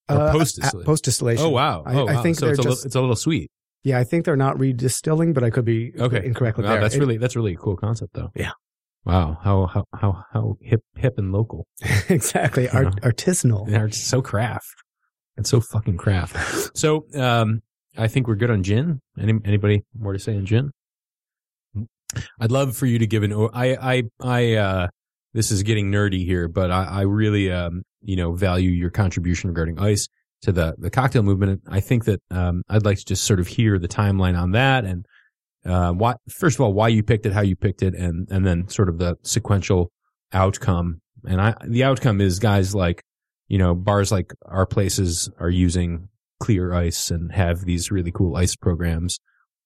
or 0.09 0.17
Uh, 0.17 0.33
post 0.33 0.57
distillation? 0.57 0.87
Post 0.87 1.05
distillation. 1.05 1.45
Oh 1.45 1.51
wow! 1.51 1.83
I- 1.85 1.95
Oh, 1.95 2.09
I 2.09 2.23
think 2.23 2.37
so 2.37 2.49
it's 2.49 2.59
a, 2.59 2.63
just- 2.63 2.69
little, 2.69 2.87
it's 2.87 2.95
a 2.95 3.01
little 3.01 3.17
sweet. 3.17 3.51
Yeah, 3.89 3.99
I 3.99 4.05
think 4.05 4.25
they're 4.25 4.37
not 4.37 4.57
redistilling, 4.57 5.35
but 5.35 5.43
I 5.45 5.51
could 5.51 5.65
be 5.65 5.93
Okay, 5.99 6.25
incorrect 6.25 6.57
with 6.57 6.67
Wow, 6.67 6.73
there. 6.73 6.81
that's 6.83 6.95
It- 6.95 7.01
really 7.01 7.17
that's 7.17 7.37
really 7.37 7.55
a 7.55 7.57
cool 7.57 7.77
concept, 7.77 8.13
though. 8.15 8.31
Yeah. 8.35 8.53
Wow. 9.05 9.39
How 9.43 9.67
how 9.67 9.85
how 9.95 10.25
how 10.33 10.57
hip 10.61 10.83
hip 10.97 11.15
and 11.19 11.33
local. 11.33 11.67
exactly 12.09 12.69
Art, 12.69 13.01
artisanal. 13.03 13.67
They're 13.69 13.91
so 13.91 14.21
craft. 14.21 14.67
It's 15.37 15.51
so 15.51 15.61
fucking 15.61 15.97
craft. 15.97 16.37
So 16.77 17.07
um, 17.15 17.61
I 17.97 18.09
think 18.09 18.29
we're 18.29 18.35
good 18.37 18.51
on 18.51 18.63
gin. 18.63 19.01
Any 19.19 19.35
anybody 19.45 19.83
more 19.99 20.13
to 20.13 20.19
say 20.19 20.37
on 20.37 20.45
gin? 20.47 20.71
I'd 22.41 22.51
love 22.53 22.77
for 22.77 22.87
you 22.87 22.99
to 22.99 23.07
give 23.07 23.23
an. 23.23 23.33
I 23.33 23.77
I 23.77 24.03
I. 24.21 24.55
Uh, 24.55 24.89
this 25.35 25.51
is 25.51 25.63
getting 25.63 25.91
nerdy 25.93 26.25
here, 26.25 26.49
but 26.49 26.71
I, 26.71 26.85
I 26.85 27.01
really 27.03 27.51
um 27.53 27.83
you 28.03 28.17
know 28.17 28.33
value 28.33 28.71
your 28.71 28.91
contribution 28.91 29.49
regarding 29.51 29.79
ice 29.79 30.09
to 30.43 30.53
the 30.53 30.75
the 30.79 30.91
cocktail 30.91 31.23
movement. 31.23 31.63
I 31.69 31.81
think 31.81 32.05
that 32.05 32.21
um 32.31 32.63
I'd 32.69 32.85
like 32.85 32.99
to 32.99 33.05
just 33.05 33.25
sort 33.25 33.41
of 33.41 33.47
hear 33.47 33.79
the 33.79 33.89
timeline 33.89 34.41
on 34.41 34.53
that 34.53 34.85
and 34.85 35.07
uh, 35.65 35.93
why 35.93 36.15
first 36.29 36.57
of 36.57 36.61
all 36.61 36.73
why 36.73 36.89
you 36.89 37.03
picked 37.03 37.27
it, 37.27 37.33
how 37.33 37.43
you 37.43 37.57
picked 37.57 37.83
it, 37.83 37.95
and 37.95 38.29
and 38.31 38.47
then 38.47 38.69
sort 38.69 38.89
of 38.89 38.99
the 38.99 39.17
sequential 39.23 39.91
outcome. 40.33 41.01
And 41.27 41.41
I 41.41 41.55
the 41.67 41.85
outcome 41.85 42.21
is 42.21 42.39
guys 42.39 42.75
like 42.75 43.03
you 43.49 43.59
know 43.59 43.75
bars 43.75 44.13
like 44.13 44.33
our 44.47 44.67
places 44.67 45.31
are 45.39 45.51
using 45.51 46.09
clear 46.41 46.73
ice 46.73 47.11
and 47.11 47.33
have 47.33 47.65
these 47.65 47.91
really 47.91 48.13
cool 48.13 48.37
ice 48.37 48.57
programs, 48.57 49.19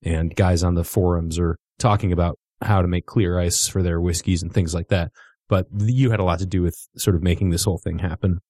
and 0.02 0.34
guys 0.34 0.62
on 0.62 0.74
the 0.74 0.84
forums 0.84 1.38
are 1.38 1.56
talking 1.78 2.12
about 2.12 2.38
how 2.62 2.80
to 2.80 2.88
make 2.88 3.06
clear 3.06 3.38
ice 3.38 3.68
for 3.68 3.82
their 3.82 4.00
whiskeys 4.00 4.42
and 4.42 4.52
things 4.52 4.74
like 4.74 4.88
that. 4.88 5.10
But 5.48 5.66
you 5.76 6.10
had 6.10 6.20
a 6.20 6.24
lot 6.24 6.38
to 6.38 6.46
do 6.46 6.62
with 6.62 6.76
sort 6.96 7.16
of 7.16 7.22
making 7.22 7.50
this 7.50 7.64
whole 7.64 7.78
thing 7.78 7.98
happen. 7.98 8.40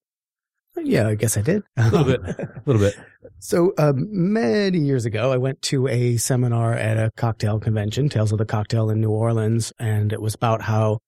Yeah, 0.77 1.07
I 1.07 1.15
guess 1.15 1.37
I 1.37 1.41
did. 1.41 1.63
A 1.77 1.89
little 1.89 2.05
bit, 2.05 2.21
a 2.21 2.61
little 2.65 2.81
bit. 2.81 2.95
So 3.39 3.73
um, 3.77 4.07
many 4.09 4.79
years 4.79 5.03
ago, 5.03 5.33
I 5.33 5.35
went 5.35 5.61
to 5.63 5.89
a 5.89 6.15
seminar 6.15 6.75
at 6.75 6.97
a 6.97 7.11
cocktail 7.17 7.59
convention, 7.59 8.07
Tales 8.07 8.31
of 8.31 8.37
the 8.37 8.45
Cocktail 8.45 8.89
in 8.89 9.01
New 9.01 9.09
Orleans, 9.09 9.73
and 9.77 10.13
it 10.13 10.21
was 10.21 10.33
about 10.33 10.61
how 10.61 10.99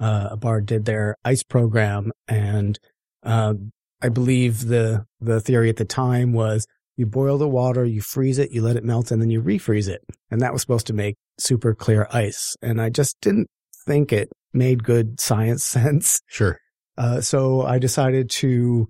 uh, 0.00 0.28
a 0.30 0.36
bar 0.38 0.62
did 0.62 0.86
their 0.86 1.16
ice 1.22 1.42
program. 1.42 2.10
And 2.28 2.78
um, 3.24 3.72
I 4.00 4.08
believe 4.08 4.68
the 4.68 5.04
the 5.20 5.38
theory 5.38 5.68
at 5.68 5.76
the 5.76 5.84
time 5.84 6.32
was 6.32 6.66
you 6.96 7.04
boil 7.04 7.36
the 7.36 7.48
water, 7.48 7.84
you 7.84 8.00
freeze 8.00 8.38
it, 8.38 8.52
you 8.52 8.62
let 8.62 8.76
it 8.76 8.84
melt, 8.84 9.10
and 9.10 9.20
then 9.20 9.28
you 9.28 9.42
refreeze 9.42 9.88
it, 9.88 10.02
and 10.30 10.40
that 10.40 10.54
was 10.54 10.62
supposed 10.62 10.86
to 10.86 10.94
make 10.94 11.16
super 11.38 11.74
clear 11.74 12.08
ice. 12.10 12.56
And 12.62 12.80
I 12.80 12.88
just 12.88 13.20
didn't 13.20 13.48
think 13.84 14.14
it 14.14 14.30
made 14.54 14.82
good 14.82 15.20
science 15.20 15.62
sense. 15.76 16.22
Sure. 16.26 16.58
Uh, 16.96 17.20
so 17.20 17.62
I 17.66 17.78
decided 17.78 18.30
to 18.30 18.88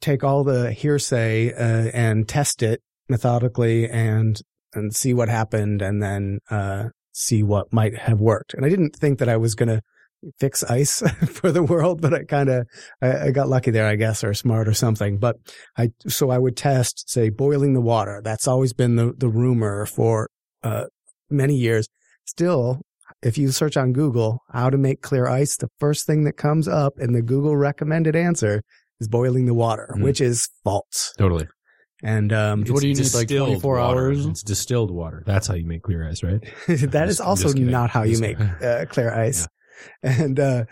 take 0.00 0.24
all 0.24 0.44
the 0.44 0.72
hearsay 0.72 1.52
uh, 1.52 1.90
and 1.92 2.28
test 2.28 2.62
it 2.62 2.82
methodically 3.08 3.88
and 3.88 4.40
and 4.74 4.94
see 4.94 5.14
what 5.14 5.28
happened, 5.28 5.80
and 5.80 6.02
then 6.02 6.40
uh, 6.50 6.88
see 7.12 7.42
what 7.42 7.72
might 7.72 7.96
have 7.96 8.20
worked. 8.20 8.54
And 8.54 8.64
I 8.66 8.68
didn't 8.68 8.94
think 8.96 9.18
that 9.18 9.28
I 9.28 9.36
was 9.36 9.54
going 9.54 9.70
to 9.70 9.80
fix 10.38 10.64
ice 10.64 11.00
for 11.26 11.52
the 11.52 11.62
world, 11.62 12.00
but 12.00 12.12
I 12.12 12.24
kind 12.24 12.48
of 12.48 12.66
I, 13.00 13.26
I 13.26 13.30
got 13.30 13.48
lucky 13.48 13.70
there, 13.70 13.86
I 13.86 13.96
guess, 13.96 14.22
or 14.22 14.34
smart 14.34 14.68
or 14.68 14.74
something. 14.74 15.18
But 15.18 15.36
I 15.76 15.90
so 16.06 16.30
I 16.30 16.38
would 16.38 16.56
test, 16.56 17.08
say, 17.10 17.30
boiling 17.30 17.74
the 17.74 17.80
water. 17.80 18.20
That's 18.22 18.48
always 18.48 18.72
been 18.72 18.96
the 18.96 19.12
the 19.16 19.28
rumor 19.28 19.86
for 19.86 20.28
uh, 20.62 20.84
many 21.30 21.54
years. 21.54 21.88
Still, 22.24 22.82
if 23.22 23.38
you 23.38 23.50
search 23.50 23.76
on 23.76 23.92
Google 23.92 24.42
how 24.52 24.70
to 24.70 24.78
make 24.78 25.02
clear 25.02 25.26
ice, 25.26 25.56
the 25.56 25.70
first 25.78 26.06
thing 26.06 26.24
that 26.24 26.36
comes 26.36 26.68
up 26.68 26.98
in 26.98 27.12
the 27.12 27.22
Google 27.22 27.56
recommended 27.56 28.14
answer 28.14 28.62
is 29.00 29.08
boiling 29.08 29.46
the 29.46 29.54
water, 29.54 29.94
Mm. 29.96 30.02
which 30.02 30.20
is 30.20 30.48
false. 30.64 31.14
Totally. 31.18 31.46
And 32.02 32.32
um, 32.32 32.64
What 32.68 32.80
do 32.80 32.88
you 32.88 32.94
need, 32.94 33.00
like, 33.14 33.26
distilled 33.26 33.48
24 33.48 33.74
water. 33.76 34.00
hours? 34.00 34.26
It's 34.26 34.42
distilled 34.42 34.90
water. 34.92 35.22
That's 35.26 35.46
how 35.48 35.54
you 35.54 35.66
make 35.66 35.82
clear 35.82 36.08
ice, 36.08 36.22
right? 36.22 36.40
that 36.68 37.08
is 37.08 37.16
just- 37.16 37.20
I'm 37.20 37.26
also 37.28 37.44
just 37.44 37.56
kidding. 37.56 37.70
not 37.70 37.90
how 37.90 38.04
you 38.04 38.18
make 38.20 38.38
uh, 38.40 38.84
clear 38.86 39.12
ice. 39.12 39.48
And 40.02 40.38
uh, 40.38 40.64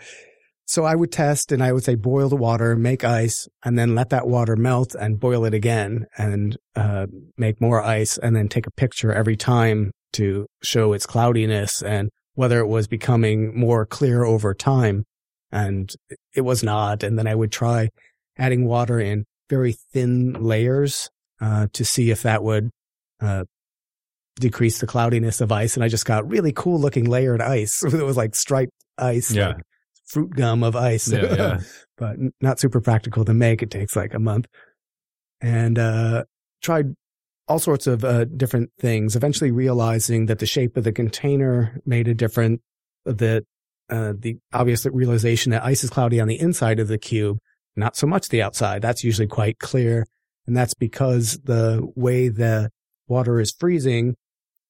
so 0.65 0.83
I 0.83 0.95
would 0.95 1.11
test 1.11 1.51
and 1.51 1.61
I 1.63 1.71
would 1.73 1.83
say 1.83 1.95
boil 1.95 2.29
the 2.29 2.35
water, 2.37 2.75
make 2.75 3.03
ice, 3.03 3.47
and 3.63 3.77
then 3.79 3.95
let 3.95 4.09
that 4.09 4.27
water 4.27 4.55
melt 4.55 4.95
and 4.95 5.19
boil 5.19 5.43
it 5.45 5.53
again 5.53 6.05
and 6.17 6.57
uh, 6.75 7.07
make 7.37 7.59
more 7.61 7.81
ice 7.81 8.17
and 8.17 8.35
then 8.35 8.47
take 8.49 8.67
a 8.67 8.71
picture 8.71 9.11
every 9.13 9.35
time 9.37 9.91
to 10.13 10.45
show 10.63 10.93
its 10.93 11.05
cloudiness 11.05 11.81
and 11.81 12.09
whether 12.35 12.59
it 12.59 12.67
was 12.67 12.87
becoming 12.87 13.57
more 13.57 13.85
clear 13.85 14.23
over 14.23 14.53
time. 14.53 15.03
And 15.51 15.89
it 16.35 16.41
was 16.41 16.63
not. 16.63 17.03
And 17.03 17.17
then 17.17 17.27
I 17.27 17.35
would 17.35 17.51
try 17.51 17.89
adding 18.37 18.65
water 18.65 18.99
in 18.99 19.25
very 19.49 19.73
thin 19.93 20.33
layers 20.33 21.09
uh, 21.41 21.67
to 21.73 21.85
see 21.85 22.11
if 22.11 22.23
that 22.23 22.43
would 22.43 22.69
uh, 23.21 23.43
decrease 24.39 24.79
the 24.79 24.87
cloudiness 24.87 25.41
of 25.41 25.51
ice. 25.51 25.75
And 25.75 25.83
I 25.83 25.87
just 25.87 26.05
got 26.05 26.29
really 26.29 26.51
cool 26.51 26.79
looking 26.79 27.05
layered 27.05 27.41
ice. 27.41 27.83
it 27.83 27.93
was 28.05 28.17
like 28.17 28.35
striped 28.35 28.73
ice, 28.97 29.31
Yeah. 29.31 29.49
like 29.49 29.57
fruit 30.05 30.31
gum 30.31 30.63
of 30.63 30.75
ice, 30.75 31.11
Yeah, 31.11 31.35
yeah. 31.35 31.59
but 31.97 32.17
not 32.41 32.59
super 32.59 32.81
practical 32.81 33.25
to 33.25 33.33
make. 33.33 33.61
It 33.61 33.71
takes 33.71 33.95
like 33.95 34.13
a 34.13 34.19
month. 34.19 34.47
And 35.41 35.77
uh, 35.77 36.23
tried 36.61 36.93
all 37.47 37.59
sorts 37.59 37.87
of 37.87 38.03
uh, 38.03 38.25
different 38.25 38.71
things, 38.79 39.15
eventually 39.15 39.51
realizing 39.51 40.25
that 40.25 40.39
the 40.39 40.45
shape 40.45 40.75
of 40.77 40.83
the 40.83 40.91
container 40.91 41.79
made 41.85 42.07
a 42.07 42.13
difference. 42.13 42.61
That 43.05 43.45
uh, 43.89 44.13
the 44.17 44.37
obvious 44.51 44.85
realization 44.85 45.51
that 45.53 45.63
ice 45.63 45.83
is 45.83 45.89
cloudy 45.89 46.19
on 46.19 46.27
the 46.27 46.37
inside 46.39 46.79
of 46.79 46.89
the 46.89 46.97
cube, 46.97 47.37
not 47.77 47.95
so 47.95 48.07
much 48.07 48.29
the 48.29 48.41
outside. 48.41 48.81
That's 48.81 49.03
usually 49.03 49.27
quite 49.27 49.59
clear. 49.59 50.05
And 50.45 50.55
that's 50.55 50.73
because 50.73 51.39
the 51.43 51.87
way 51.95 52.29
the 52.29 52.69
water 53.07 53.39
is 53.39 53.53
freezing 53.57 54.15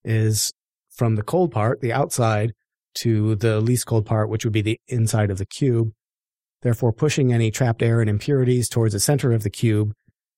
is 0.04 0.52
from 0.90 1.16
the 1.16 1.24
cold 1.24 1.52
part, 1.52 1.82
the 1.82 1.94
outside, 1.94 2.54
to 2.96 3.36
the 3.36 3.62
least 3.62 3.86
cold 3.86 4.06
part, 4.06 4.30
which 4.30 4.44
would 4.44 4.54
be 4.54 4.62
the 4.62 4.80
inside 4.88 5.30
of 5.30 5.38
the 5.38 5.46
cube, 5.46 5.92
therefore 6.64 6.92
pushing 6.92 7.32
any 7.32 7.52
trapped 7.52 7.84
air 7.84 8.02
and 8.02 8.10
impurities 8.10 8.68
towards 8.68 8.94
the 8.94 9.00
center 9.00 9.32
of 9.32 9.44
the 9.44 9.50
cube. 9.50 9.94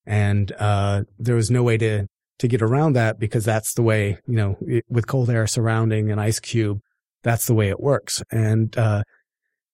And 0.06 0.52
uh, 0.60 1.04
there 1.18 1.36
was 1.36 1.50
no 1.50 1.64
way 1.64 1.78
to 1.78 2.08
to 2.40 2.48
get 2.48 2.62
around 2.62 2.94
that 2.94 3.20
because 3.20 3.44
that's 3.44 3.74
the 3.74 3.82
way 3.82 4.18
you 4.26 4.36
know 4.36 4.58
it, 4.62 4.86
with 4.90 5.08
cold 5.08 5.30
air 5.30 5.46
surrounding 5.46 6.10
an 6.12 6.20
ice 6.20 6.40
cube, 6.40 6.80
that's 7.24 7.48
the 7.48 7.54
way 7.54 7.70
it 7.70 7.80
works. 7.80 8.24
And 8.32 8.76
uh, 8.78 9.04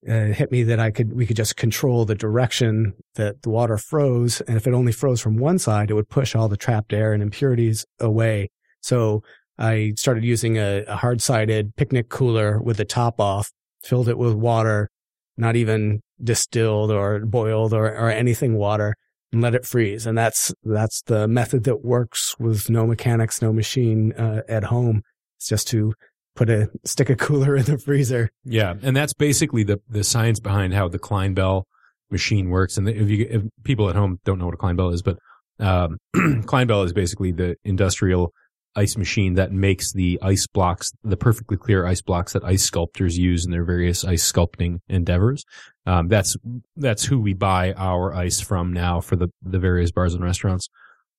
it 0.02 0.34
hit 0.34 0.52
me 0.52 0.64
that 0.64 0.80
I 0.80 0.92
could 0.92 1.14
we 1.14 1.26
could 1.26 1.38
just 1.38 1.56
control 1.56 2.06
the 2.06 2.16
direction 2.16 2.94
that 3.16 3.42
the 3.42 3.50
water 3.50 3.78
froze, 3.78 4.42
and 4.42 4.58
if 4.58 4.68
it 4.68 4.74
only 4.74 4.92
froze 4.92 5.22
from 5.22 5.38
one 5.38 5.60
side, 5.60 5.90
it 5.90 5.94
would 5.94 6.10
push 6.10 6.36
all 6.36 6.48
the 6.48 6.58
trapped 6.58 6.94
air 6.94 7.14
and 7.14 7.24
impurities 7.24 7.86
away. 8.00 8.50
So 8.82 9.24
I 9.58 9.94
started 9.96 10.24
using 10.24 10.58
a, 10.58 10.84
a 10.88 10.98
hard 10.98 11.22
sided 11.22 11.76
picnic 11.76 12.10
cooler 12.10 12.62
with 12.62 12.78
the 12.78 12.86
top 12.86 13.20
off, 13.20 13.52
filled 13.84 14.10
it 14.10 14.18
with 14.18 14.34
water, 14.34 14.90
not 15.38 15.56
even 15.56 16.02
distilled 16.24 16.92
or 16.92 17.20
boiled 17.20 17.74
or, 17.74 17.88
or 17.88 18.10
anything 18.10 18.56
water, 18.56 18.96
and 19.32 19.42
let 19.42 19.56
it 19.56 19.66
freeze. 19.66 20.06
And 20.06 20.18
that's 20.18 20.54
that's 20.64 21.02
the 21.04 21.28
method 21.28 21.64
that 21.64 21.84
works 21.84 22.36
with 22.40 22.70
no 22.70 22.86
mechanics, 22.86 23.42
no 23.42 23.52
machine 23.52 24.14
uh, 24.14 24.42
at 24.48 24.66
home. 24.66 25.02
It's 25.38 25.48
just 25.48 25.68
to 25.70 25.94
put 26.36 26.50
a 26.50 26.70
stick 26.84 27.10
a 27.10 27.16
cooler 27.16 27.56
in 27.56 27.66
the 27.66 27.78
freezer. 27.78 28.30
Yeah, 28.44 28.76
and 28.82 28.96
that's 28.96 29.14
basically 29.14 29.64
the 29.64 29.80
the 29.90 30.04
science 30.04 30.40
behind 30.40 30.74
how 30.74 30.88
the 30.88 31.00
Clinebell 31.00 31.64
machine 32.12 32.50
works. 32.50 32.78
And 32.78 32.88
if 32.88 33.10
you 33.10 33.28
if 33.30 33.42
people 33.64 33.90
at 33.90 33.96
home 33.96 34.20
don't 34.26 34.40
know 34.40 34.46
what 34.46 34.54
a 34.54 34.58
Clinebell 34.58 34.94
is, 34.94 35.02
but 35.02 35.18
um, 35.60 35.98
Clinebell 36.46 36.84
is 36.84 36.94
basically 36.94 37.32
the 37.32 37.56
industrial 37.64 38.34
ice 38.76 38.98
machine 38.98 39.36
that 39.36 39.54
makes 39.54 39.94
the 39.94 40.20
ice 40.22 40.48
blocks, 40.48 40.92
the 41.04 41.16
perfectly 41.16 41.56
clear 41.56 41.86
ice 41.86 42.02
blocks 42.02 42.34
that 42.34 42.44
ice 42.44 42.64
sculptors 42.64 43.18
use 43.18 43.46
in 43.46 43.52
their 43.52 43.64
various 43.64 44.04
ice 44.04 44.30
sculpting 44.30 44.80
endeavors. 44.90 45.46
Um, 45.86 46.08
that's 46.08 46.36
that's 46.76 47.06
who 47.06 47.20
we 47.20 47.34
buy 47.34 47.74
our 47.74 48.14
ice 48.14 48.42
from 48.42 48.74
now 48.74 49.02
for 49.02 49.16
the 49.16 49.30
the 49.42 49.60
various 49.60 49.92
bars 49.92 50.14
and 50.14 50.24
restaurants. 50.24 50.68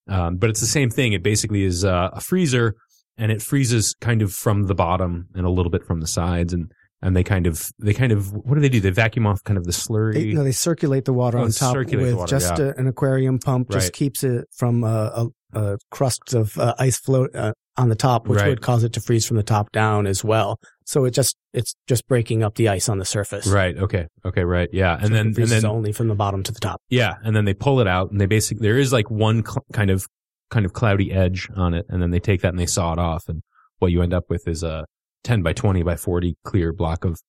Um, 0.09 0.37
but 0.37 0.51
it's 0.51 0.61
the 0.61 0.67
same 0.67 0.91
thing. 0.91 1.15
It 1.15 1.23
basically 1.23 1.65
is 1.65 1.85
uh, 1.85 2.11
a 2.13 2.21
freezer 2.21 2.77
and 3.19 3.33
it 3.33 3.43
freezes 3.43 3.95
kind 4.01 4.23
of 4.23 4.33
from 4.33 4.65
the 4.65 4.75
bottom 4.75 5.29
and 5.35 5.47
a 5.47 5.51
little 5.51 5.71
bit 5.71 5.85
from 5.85 6.01
the 6.01 6.07
sides. 6.07 6.53
And 6.53 6.71
and 7.03 7.15
they 7.15 7.23
kind 7.23 7.47
of 7.47 7.71
they 7.79 7.93
kind 7.93 8.11
of 8.13 8.33
what 8.33 8.55
do 8.55 8.61
they 8.61 8.69
do? 8.69 8.81
They 8.81 8.91
vacuum 8.91 9.27
off 9.27 9.45
kind 9.45 9.59
of 9.59 9.65
the 9.65 9.73
slurry. 9.73 10.15
They, 10.15 10.33
no, 10.33 10.43
they 10.45 10.53
circulate 10.53 11.05
the 11.05 11.13
water 11.13 11.39
Oh, 11.39 11.45
on 11.45 11.51
top 11.53 11.77
with 11.77 12.15
water, 12.15 12.31
just 12.31 12.59
yeah. 12.59 12.67
a, 12.67 12.75
an 12.77 12.87
aquarium 12.87 13.39
pump. 13.39 13.71
Just 13.71 13.87
Right. 13.87 13.93
keeps 13.93 14.25
it 14.25 14.47
from 14.57 14.83
a, 14.83 15.29
a, 15.55 15.61
a 15.61 15.79
crust 15.91 16.33
of 16.35 16.57
uh, 16.59 16.75
ice 16.79 16.99
float 16.99 17.35
uh, 17.35 17.53
on 17.77 17.91
the 17.91 17.95
top, 17.95 18.27
which 18.27 18.41
Right. 18.41 18.49
would 18.49 18.63
cause 18.63 18.83
it 18.83 18.95
to 18.95 19.01
freeze 19.03 19.27
from 19.27 19.37
the 19.37 19.43
top 19.43 19.71
down 19.73 20.07
as 20.07 20.25
well. 20.25 20.59
So 20.87 21.05
it 21.05 21.11
just 21.11 21.37
it's 21.53 21.75
just 21.87 22.07
breaking 22.09 22.43
up 22.43 22.55
the 22.55 22.69
ice 22.69 22.89
on 22.89 22.99
the 22.99 23.05
surface. 23.05 23.47
Right. 23.47 23.77
Okay. 23.77 24.07
Okay. 24.25 24.45
Right. 24.45 24.71
Yeah. 24.73 24.99
So 24.99 25.05
And 25.07 25.15
then 25.15 25.27
it 25.29 25.39
and 25.39 25.49
then 25.49 25.67
only 25.67 25.93
from 25.93 26.09
the 26.09 26.15
bottom 26.15 26.43
to 26.45 26.53
the 26.53 26.61
top. 26.61 26.81
yeah, 26.89 27.15
and 27.23 27.37
then 27.37 27.45
they 27.45 27.55
pull 27.55 27.81
it 27.81 27.87
out, 27.87 28.11
and 28.11 28.19
they 28.21 28.27
basically 28.27 28.67
there 28.67 28.79
is 28.79 28.93
like 28.93 29.11
one 29.11 29.45
cl- 29.45 29.65
kind 29.75 29.91
of 29.91 30.07
kind 30.51 30.65
of 30.65 30.73
cloudy 30.73 31.13
edge 31.13 31.49
on 31.57 31.75
it, 31.75 31.87
and 31.89 32.01
then 32.01 32.11
they 32.11 32.21
take 32.21 32.43
that 32.43 32.51
and 32.51 32.59
they 32.59 32.67
saw 32.67 32.93
it 32.93 32.99
off, 32.99 33.29
and 33.29 33.43
what 33.79 33.93
you 33.93 34.03
end 34.03 34.15
up 34.15 34.25
with 34.29 34.47
is 34.47 34.63
a 34.63 34.85
ten 35.25 35.43
by 35.43 35.53
twenty 35.53 35.83
by 35.83 35.97
forty 35.97 36.37
clear 36.45 36.73
block 36.73 37.05
of 37.05 37.21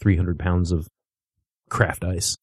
three 0.00 0.16
hundred 0.16 0.38
pounds 0.38 0.72
of 0.72 0.88
craft 1.68 2.04
ice. 2.04 2.36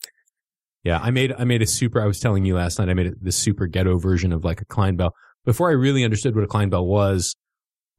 Yeah, 0.84 0.99
I 1.01 1.12
made 1.12 1.34
I 1.38 1.43
made 1.43 1.62
a 1.62 1.68
super. 1.68 2.01
I 2.01 2.05
was 2.05 2.20
telling 2.20 2.45
you 2.45 2.55
last 2.55 2.80
night. 2.80 2.89
I 2.89 2.93
made 2.93 3.12
this 3.22 3.36
super 3.36 3.68
ghetto 3.68 3.97
version 3.97 4.32
of 4.32 4.45
like 4.45 4.62
a 4.62 4.66
Clinebell 4.66 5.12
before 5.45 5.70
I 5.70 5.74
really 5.74 6.03
understood 6.03 6.36
what 6.36 6.43
a 6.43 6.47
Clinebell 6.47 6.88
was. 6.88 7.36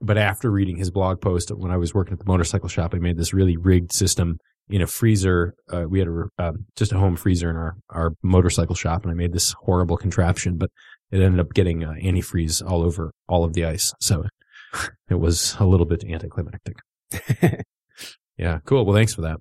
But 0.01 0.17
after 0.17 0.51
reading 0.51 0.77
his 0.77 0.93
blog 0.93 1.21
post 1.21 1.51
when 1.51 1.73
I 1.73 1.77
was 1.77 1.93
working 1.93 2.13
at 2.13 2.21
the 2.21 2.25
motorcycle 2.25 2.69
shop, 2.69 2.95
I 2.95 2.99
made 2.99 3.17
this 3.17 3.35
really 3.35 3.57
rigged 3.57 3.93
system 3.93 4.39
in 4.71 4.81
a 4.81 4.87
freezer. 4.87 5.55
Uh, 5.73 5.87
we 5.89 5.99
had 5.99 6.09
a 6.09 6.43
um, 6.43 6.67
just 6.77 6.93
a 6.93 6.99
home 6.99 7.17
freezer 7.17 7.51
in 7.51 7.57
our 7.57 7.77
our 7.91 8.13
motorcycle 8.23 8.77
shop, 8.77 9.03
and 9.03 9.11
I 9.11 9.15
made 9.15 9.33
this 9.33 9.55
horrible 9.65 9.97
contraption. 9.97 10.57
But 10.57 10.71
it 11.11 11.21
ended 11.21 11.41
up 11.41 11.53
getting 11.55 11.85
uh, 11.85 11.95
antifreeze 12.03 12.63
all 12.69 12.83
over 12.83 13.13
all 13.29 13.45
of 13.45 13.53
the 13.55 13.65
ice, 13.65 13.93
so 14.01 14.25
it 15.11 15.19
was 15.21 15.57
a 15.59 15.65
little 15.67 15.87
bit 15.87 16.05
anticlimactic. 16.05 16.77
Yeah, 18.39 18.61
cool. 18.65 18.85
Well, 18.87 18.95
thanks 18.95 19.15
for 19.15 19.23
that. 19.23 19.39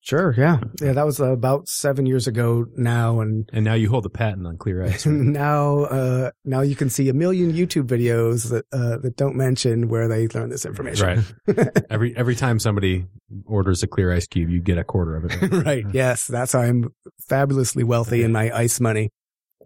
Sure. 0.00 0.32
Yeah. 0.38 0.60
Yeah. 0.80 0.92
That 0.92 1.04
was 1.04 1.20
uh, 1.20 1.32
about 1.32 1.68
seven 1.68 2.06
years 2.06 2.26
ago 2.28 2.66
now. 2.76 3.20
And 3.20 3.48
And 3.52 3.64
now 3.64 3.74
you 3.74 3.90
hold 3.90 4.04
the 4.04 4.10
patent 4.10 4.46
on 4.46 4.56
clear 4.56 4.84
ice. 4.84 5.04
right? 5.04 5.12
now, 5.16 5.80
uh, 5.80 6.30
now 6.44 6.60
you 6.60 6.76
can 6.76 6.88
see 6.88 7.08
a 7.08 7.12
million 7.12 7.52
YouTube 7.52 7.88
videos 7.88 8.48
that, 8.50 8.64
uh, 8.72 8.98
that 8.98 9.16
don't 9.16 9.34
mention 9.34 9.88
where 9.88 10.06
they 10.08 10.28
learn 10.28 10.50
this 10.50 10.64
information. 10.64 11.24
Right. 11.48 11.68
every 11.90 12.16
every 12.16 12.36
time 12.36 12.60
somebody 12.60 13.06
orders 13.44 13.82
a 13.82 13.88
clear 13.88 14.12
ice 14.12 14.28
cube, 14.28 14.48
you 14.50 14.60
get 14.60 14.78
a 14.78 14.84
quarter 14.84 15.16
of 15.16 15.24
it. 15.24 15.64
right. 15.66 15.84
Yes. 15.92 16.26
That's 16.26 16.52
how 16.52 16.60
I'm 16.60 16.94
fabulously 17.28 17.82
wealthy 17.82 18.22
in 18.22 18.30
my 18.32 18.56
ice 18.56 18.78
money 18.80 19.10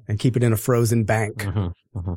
and 0.08 0.18
keep 0.18 0.36
it 0.36 0.42
in 0.42 0.52
a 0.52 0.56
frozen 0.56 1.04
bank. 1.04 1.46
Uh-huh. 1.46 1.70
Uh-huh. 1.96 2.16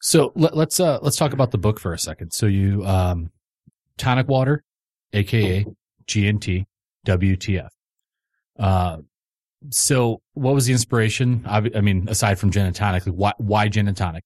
So 0.00 0.32
let, 0.36 0.56
let's 0.56 0.78
uh 0.78 0.98
let's 1.02 1.16
talk 1.16 1.32
about 1.32 1.50
the 1.50 1.58
book 1.58 1.80
for 1.80 1.92
a 1.92 1.98
second. 1.98 2.32
So 2.32 2.46
you 2.46 2.84
um 2.86 3.30
tonic 3.96 4.28
water, 4.28 4.62
aka 5.12 5.66
GNT, 6.06 6.64
WTF. 7.06 7.68
Uh, 8.58 8.98
so 9.70 10.20
what 10.34 10.54
was 10.54 10.66
the 10.66 10.72
inspiration? 10.72 11.44
I, 11.46 11.68
I 11.74 11.80
mean, 11.80 12.08
aside 12.08 12.38
from 12.38 12.50
gin 12.50 12.66
and 12.66 12.74
tonic, 12.74 13.04
why 13.04 13.32
why 13.38 13.68
gin 13.68 13.88
and 13.88 13.96
tonic? 13.96 14.24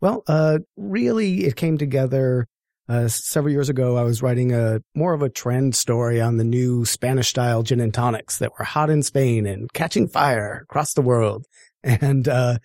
Well, 0.00 0.22
uh, 0.28 0.58
really, 0.76 1.44
it 1.44 1.56
came 1.56 1.78
together 1.78 2.46
uh, 2.88 3.08
several 3.08 3.52
years 3.52 3.68
ago. 3.68 3.96
I 3.96 4.02
was 4.02 4.22
writing 4.22 4.52
a 4.52 4.80
more 4.94 5.12
of 5.12 5.22
a 5.22 5.28
trend 5.28 5.74
story 5.74 6.20
on 6.20 6.36
the 6.36 6.44
new 6.44 6.84
Spanish 6.84 7.28
style 7.28 7.62
gin 7.62 7.80
and 7.80 7.92
tonics 7.92 8.38
that 8.38 8.52
were 8.58 8.64
hot 8.64 8.90
in 8.90 9.02
Spain 9.02 9.46
and 9.46 9.72
catching 9.72 10.08
fire 10.08 10.60
across 10.62 10.94
the 10.94 11.02
world. 11.02 11.44
And 11.84 12.26
uh, 12.26 12.58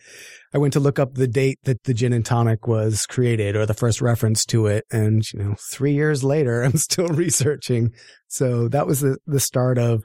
I 0.55 0.57
went 0.57 0.73
to 0.73 0.79
look 0.79 0.97
up 0.97 1.13
the 1.13 1.27
date 1.27 1.59
that 1.65 1.83
the 1.83 1.93
gin 1.93 2.13
and 2.13 2.25
tonic 2.25 2.65
was 2.65 3.05
created 3.05 3.55
or 3.55 3.67
the 3.67 3.75
first 3.75 4.01
reference 4.01 4.43
to 4.47 4.65
it. 4.65 4.85
And, 4.91 5.23
you 5.31 5.39
know, 5.39 5.55
three 5.71 5.93
years 5.93 6.23
later, 6.23 6.63
I'm 6.63 6.77
still 6.77 7.07
researching. 7.07 7.93
So 8.27 8.67
that 8.69 8.87
was 8.87 9.01
the, 9.01 9.17
the 9.27 9.39
start 9.39 9.77
of 9.77 10.03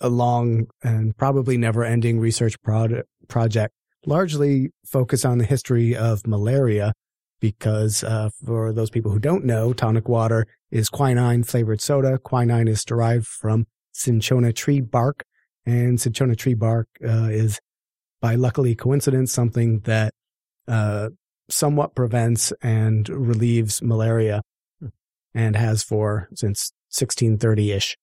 a 0.00 0.08
long 0.08 0.66
and 0.82 1.16
probably 1.16 1.56
never 1.56 1.84
ending 1.84 2.18
research 2.18 2.60
prod- 2.62 3.04
project 3.28 3.72
largely 4.04 4.70
focused 4.84 5.24
on 5.24 5.38
the 5.38 5.44
history 5.44 5.94
of 5.94 6.26
malaria 6.26 6.92
because 7.40 8.04
uh, 8.04 8.30
for 8.44 8.72
those 8.72 8.90
people 8.90 9.10
who 9.10 9.18
don't 9.18 9.44
know, 9.44 9.72
tonic 9.72 10.08
water 10.08 10.46
is 10.70 10.88
quinine 10.88 11.42
flavored 11.42 11.80
soda. 11.80 12.18
Quinine 12.18 12.68
is 12.68 12.84
derived 12.84 13.26
from 13.26 13.66
cinchona 13.92 14.52
tree 14.52 14.80
bark, 14.80 15.24
and 15.66 16.00
cinchona 16.00 16.36
tree 16.36 16.54
bark 16.54 16.88
uh, 17.04 17.28
is, 17.30 17.60
by 18.20 18.34
luckily 18.34 18.74
coincidence, 18.74 19.32
something 19.32 19.80
that 19.80 20.14
uh, 20.68 21.08
somewhat 21.48 21.94
prevents 21.94 22.52
and 22.62 23.08
relieves 23.08 23.82
malaria, 23.82 24.42
and 25.34 25.56
has 25.56 25.82
for 25.82 26.28
since 26.34 26.72
1630 26.90 27.72
ish. 27.72 27.96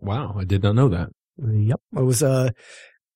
Wow, 0.00 0.34
I 0.38 0.44
did 0.44 0.62
not 0.62 0.74
know 0.74 0.88
that. 0.88 1.10
Yep. 1.38 1.80
It 1.96 2.02
was 2.02 2.22
a, 2.22 2.52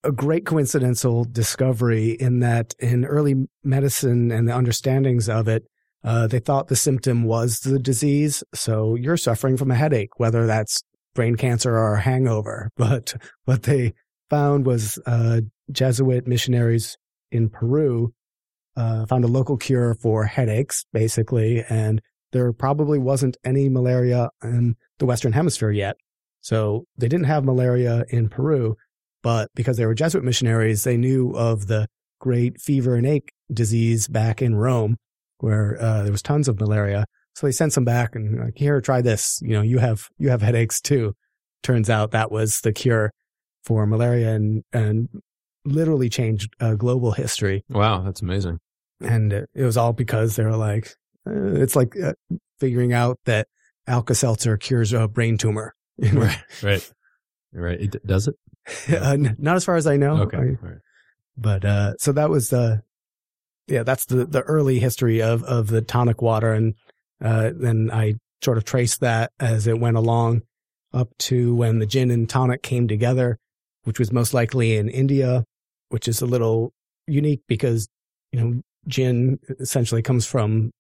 a 0.05 0.13
great 0.13 0.47
coincidental 0.47 1.25
discovery 1.25 2.11
in 2.11 2.41
that 2.41 2.75
in 2.79 3.05
early 3.05 3.49
medicine 3.63 4.31
and 4.31 4.49
the 4.49 4.55
understandings 4.55 5.29
of 5.29 5.49
it, 5.49 5.65
uh, 6.05 6.27
they 6.27 6.39
thought 6.39 6.69
the 6.69 6.77
symptom 6.77 7.25
was 7.25 7.61
the 7.61 7.79
disease. 7.79 8.45
So 8.55 8.95
you're 8.95 9.17
suffering 9.17 9.57
from 9.57 9.71
a 9.71 9.75
headache, 9.75 10.19
whether 10.19 10.47
that's 10.47 10.83
brain 11.15 11.37
cancer 11.37 11.77
or 11.77 11.95
a 11.95 12.01
hangover. 12.01 12.71
But 12.77 13.15
what 13.45 13.63
they 13.63 13.95
found 14.29 14.67
was, 14.67 14.99
uh, 15.07 15.41
Jesuit 15.73 16.27
missionaries 16.27 16.99
in 17.33 17.49
Peru, 17.49 18.13
uh, 18.77 19.07
found 19.07 19.25
a 19.25 19.29
local 19.29 19.57
cure 19.57 19.95
for 19.95 20.25
headaches, 20.25 20.85
basically. 20.93 21.65
And 21.69 22.03
there 22.33 22.53
probably 22.53 22.99
wasn't 22.99 23.37
any 23.45 23.69
malaria 23.69 24.29
in 24.43 24.77
the 24.99 25.07
Western 25.07 25.33
hemisphere 25.33 25.71
yet. 25.71 25.97
So 26.41 26.85
they 26.99 27.09
didn't 27.09 27.27
have 27.27 27.45
malaria 27.45 28.05
in 28.11 28.29
Peru, 28.29 28.77
but 29.25 29.49
because 29.57 29.79
they 29.79 29.87
were 29.87 29.95
Jesuit 29.95 30.23
missionaries, 30.23 30.85
they 30.85 30.99
knew 30.99 31.33
of 31.33 31.67
the 31.67 31.89
great 32.21 32.61
fever 32.61 32.95
and 32.95 33.07
ache 33.07 33.33
disease 33.53 34.07
back 34.07 34.43
in 34.43 34.55
Rome, 34.55 34.97
where 35.39 35.77
uh, 35.81 36.03
there 36.03 36.13
was 36.13 36.23
tons 36.23 36.47
of 36.47 36.61
malaria. 36.61 37.07
So 37.35 37.47
they 37.47 37.53
sent 37.53 37.73
some 37.73 37.85
back 37.85 38.15
and 38.15 38.39
like, 38.39 38.57
here, 38.57 38.81
try 38.83 39.01
this. 39.01 39.41
You 39.43 39.55
know, 39.55 39.63
you 39.63 39.79
have 39.79 40.09
you 40.19 40.29
have 40.29 40.43
headaches 40.43 40.81
too. 40.81 41.15
Turns 41.63 41.89
out 41.89 42.13
that 42.13 42.31
was 42.31 42.61
the 42.61 42.73
cure 42.73 43.11
for 43.65 43.87
malaria 43.87 44.35
and 44.35 44.63
and 44.75 45.09
literally 45.65 46.11
changed 46.11 46.55
uh, 46.61 46.75
global 46.75 47.13
history. 47.13 47.65
Wow, 47.71 48.03
that's 48.03 48.21
amazing. 48.21 48.59
And 49.01 49.33
it 49.33 49.49
it 49.55 49.65
was 49.65 49.79
all 49.79 49.95
because 49.95 50.37
they 50.37 50.45
were 50.45 50.57
like, 50.57 50.95
uh, 51.27 51.55
it's 51.55 51.75
like 51.75 51.99
uh, 51.99 52.13
figuring 52.61 52.93
out 52.93 53.19
that 53.25 53.49
Alka 53.87 54.15
Seltzer 54.15 54.59
cures 54.59 54.93
a 54.93 55.09
brain 55.09 55.39
tumor. 55.39 55.75
Right, 56.13 56.43
right, 56.61 56.93
right. 57.53 57.81
It 57.81 57.91
d- 57.93 57.99
does 58.05 58.27
it? 58.27 58.35
uh, 58.91 59.13
n- 59.13 59.37
not 59.39 59.57
as 59.57 59.65
far 59.65 59.77
as 59.77 59.87
I 59.87 59.97
know. 59.97 60.23
Okay, 60.23 60.37
I- 60.37 60.59
right. 60.67 60.79
but 61.37 61.65
uh, 61.65 61.95
so 61.99 62.13
that 62.13 62.31
was 62.31 62.49
the, 62.49 62.83
yeah, 63.67 63.83
that's 63.83 64.07
the 64.07 64.25
the 64.25 64.43
early 64.43 64.79
history 64.79 65.21
of 65.23 65.43
of 65.45 65.69
the 65.69 65.83
tonic 65.83 66.23
water, 66.23 66.53
and 66.53 66.75
uh, 67.23 67.51
then 67.55 67.91
I 67.93 68.15
sort 68.43 68.59
of 68.59 68.65
traced 68.65 69.01
that 69.01 69.33
as 69.41 69.67
it 69.67 69.79
went 69.81 69.97
along 69.97 70.43
up 70.93 71.09
to 71.19 71.55
when 71.55 71.79
the 71.79 71.87
gin 71.87 72.11
and 72.11 72.29
tonic 72.29 72.63
came 72.63 72.87
together, 72.87 73.39
which 73.85 73.99
was 73.99 74.13
most 74.13 74.35
likely 74.35 74.77
in 74.77 74.89
India, 74.89 75.45
which 75.89 76.07
is 76.09 76.21
a 76.21 76.27
little 76.27 76.73
unique 77.07 77.43
because 77.49 77.89
you 78.33 78.41
know 78.41 78.61
gin 78.87 79.39
essentially 79.61 80.03
comes 80.03 80.27
from 80.27 80.71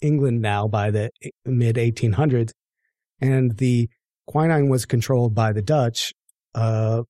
England 0.00 0.40
now 0.40 0.68
by 0.68 0.90
the 0.90 1.10
mid 1.44 1.76
1800s, 1.76 2.52
and 3.20 3.56
the 3.58 3.88
quinine 4.26 4.68
was 4.68 4.86
controlled 4.86 5.34
by 5.34 5.52
the 5.52 5.62
Dutch. 5.62 6.12
Uh, 6.54 7.02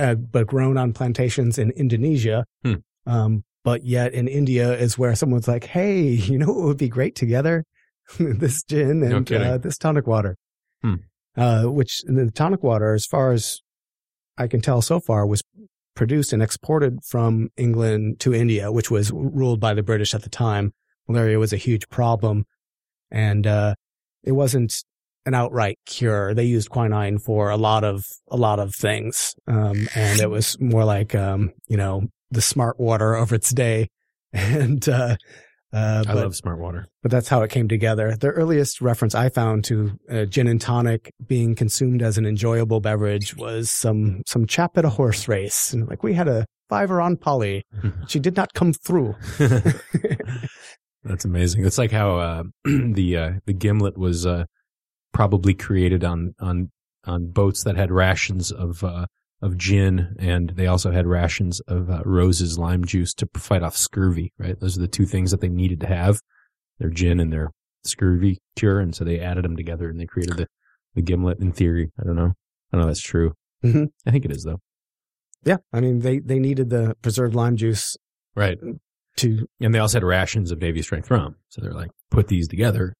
uh, 0.00 0.14
but 0.14 0.46
grown 0.46 0.76
on 0.76 0.92
plantations 0.92 1.58
in 1.58 1.70
Indonesia. 1.72 2.44
Hmm. 2.64 2.74
Um, 3.06 3.44
but 3.62 3.84
yet 3.84 4.14
in 4.14 4.28
India 4.28 4.72
is 4.72 4.98
where 4.98 5.14
someone's 5.14 5.48
like, 5.48 5.64
Hey, 5.64 6.02
you 6.02 6.38
know 6.38 6.46
what 6.46 6.64
would 6.64 6.78
be 6.78 6.88
great 6.88 7.14
together? 7.14 7.64
this 8.18 8.62
gin 8.64 9.02
and 9.02 9.26
kidding. 9.26 9.46
uh, 9.46 9.58
this 9.58 9.78
tonic 9.78 10.06
water. 10.06 10.36
Hmm. 10.82 10.96
Uh, 11.36 11.64
which 11.64 12.02
the 12.06 12.30
tonic 12.30 12.62
water, 12.62 12.94
as 12.94 13.06
far 13.06 13.32
as 13.32 13.60
I 14.36 14.48
can 14.48 14.60
tell 14.60 14.82
so 14.82 14.98
far, 14.98 15.26
was 15.26 15.42
produced 15.94 16.32
and 16.32 16.42
exported 16.42 16.98
from 17.04 17.50
England 17.56 18.18
to 18.20 18.34
India, 18.34 18.72
which 18.72 18.90
was 18.90 19.12
ruled 19.12 19.60
by 19.60 19.74
the 19.74 19.82
British 19.82 20.14
at 20.14 20.22
the 20.22 20.28
time. 20.30 20.72
Malaria 21.06 21.38
was 21.38 21.52
a 21.52 21.56
huge 21.56 21.88
problem. 21.88 22.46
And, 23.10 23.46
uh, 23.46 23.74
it 24.22 24.32
wasn't 24.32 24.84
an 25.26 25.34
outright 25.34 25.78
cure. 25.86 26.34
They 26.34 26.44
used 26.44 26.70
quinine 26.70 27.18
for 27.18 27.50
a 27.50 27.56
lot 27.56 27.84
of, 27.84 28.04
a 28.30 28.36
lot 28.36 28.58
of 28.58 28.74
things. 28.74 29.34
Um, 29.46 29.88
and 29.94 30.20
it 30.20 30.30
was 30.30 30.58
more 30.60 30.84
like, 30.84 31.14
um, 31.14 31.50
you 31.68 31.76
know, 31.76 32.02
the 32.30 32.42
smart 32.42 32.78
water 32.78 33.14
of 33.14 33.32
its 33.32 33.50
day. 33.50 33.88
And, 34.32 34.88
uh, 34.88 35.16
uh, 35.72 36.02
I 36.06 36.14
but, 36.14 36.16
love 36.16 36.36
smart 36.36 36.58
water. 36.58 36.86
but 37.02 37.12
that's 37.12 37.28
how 37.28 37.42
it 37.42 37.50
came 37.50 37.68
together. 37.68 38.16
The 38.16 38.28
earliest 38.28 38.80
reference 38.80 39.14
I 39.14 39.28
found 39.28 39.64
to 39.64 39.92
uh, 40.10 40.24
gin 40.24 40.48
and 40.48 40.60
tonic 40.60 41.12
being 41.24 41.54
consumed 41.54 42.02
as 42.02 42.18
an 42.18 42.26
enjoyable 42.26 42.80
beverage 42.80 43.36
was 43.36 43.70
some 43.70 44.22
some 44.26 44.46
chap 44.46 44.76
at 44.76 44.84
a 44.84 44.88
horse 44.88 45.28
race. 45.28 45.72
And 45.72 45.88
like 45.88 46.02
we 46.02 46.14
had 46.14 46.26
a 46.26 46.44
fiver 46.68 47.00
on 47.00 47.16
Polly, 47.16 47.64
she 48.08 48.18
did 48.18 48.36
not 48.36 48.52
come 48.52 48.72
through. 48.72 49.14
That's 51.04 51.24
amazing. 51.24 51.64
It's 51.64 51.78
like 51.78 51.92
how 51.92 52.18
uh, 52.18 52.42
the 52.64 53.16
uh, 53.16 53.30
the 53.46 53.54
gimlet 53.54 53.96
was 53.96 54.26
uh, 54.26 54.46
probably 55.12 55.54
created 55.54 56.04
on 56.04 56.34
on 56.40 56.70
on 57.04 57.30
boats 57.30 57.64
that 57.64 57.76
had 57.76 57.90
rations 57.90 58.50
of 58.52 58.84
uh, 58.84 59.06
of 59.42 59.56
gin, 59.56 60.14
and 60.18 60.50
they 60.50 60.66
also 60.66 60.90
had 60.90 61.06
rations 61.06 61.60
of 61.60 61.90
uh, 61.90 62.02
Rose's 62.04 62.58
lime 62.58 62.84
juice 62.84 63.14
to 63.14 63.28
fight 63.36 63.62
off 63.62 63.76
scurvy. 63.76 64.32
Right, 64.38 64.58
those 64.58 64.76
are 64.76 64.80
the 64.82 64.88
two 64.88 65.06
things 65.06 65.30
that 65.30 65.40
they 65.40 65.48
needed 65.48 65.80
to 65.80 65.86
have: 65.86 66.20
their 66.78 66.90
gin 66.90 67.20
and 67.20 67.32
their 67.32 67.50
scurvy 67.84 68.38
cure. 68.56 68.78
And 68.80 68.94
so 68.94 69.04
they 69.04 69.20
added 69.20 69.44
them 69.44 69.56
together, 69.56 69.88
and 69.88 69.98
they 69.98 70.06
created 70.06 70.36
the 70.36 70.46
the 70.94 71.02
gimlet. 71.02 71.38
In 71.40 71.52
theory, 71.52 71.90
I 71.98 72.04
don't 72.04 72.16
know. 72.16 72.32
I 72.72 72.76
don't 72.76 72.82
know. 72.82 72.86
That's 72.86 73.00
true. 73.00 73.32
Mhm. 73.64 73.88
I 74.06 74.10
think 74.10 74.24
it 74.24 74.30
is 74.30 74.44
though. 74.44 74.60
Yeah, 75.44 75.56
I 75.72 75.80
mean 75.80 76.00
they 76.00 76.18
they 76.18 76.38
needed 76.38 76.68
the 76.70 76.94
preserved 77.02 77.34
lime 77.34 77.56
juice 77.56 77.96
Right. 78.36 78.58
to. 79.16 79.46
And 79.60 79.74
they 79.74 79.78
also 79.78 79.96
had 79.96 80.04
rations 80.04 80.50
of 80.50 80.60
Navy 80.60 80.82
strength 80.82 81.10
rum. 81.10 81.36
So 81.48 81.60
they're 81.60 81.72
like, 81.72 81.90
put 82.10 82.28
these 82.28 82.46
together. 82.46 82.94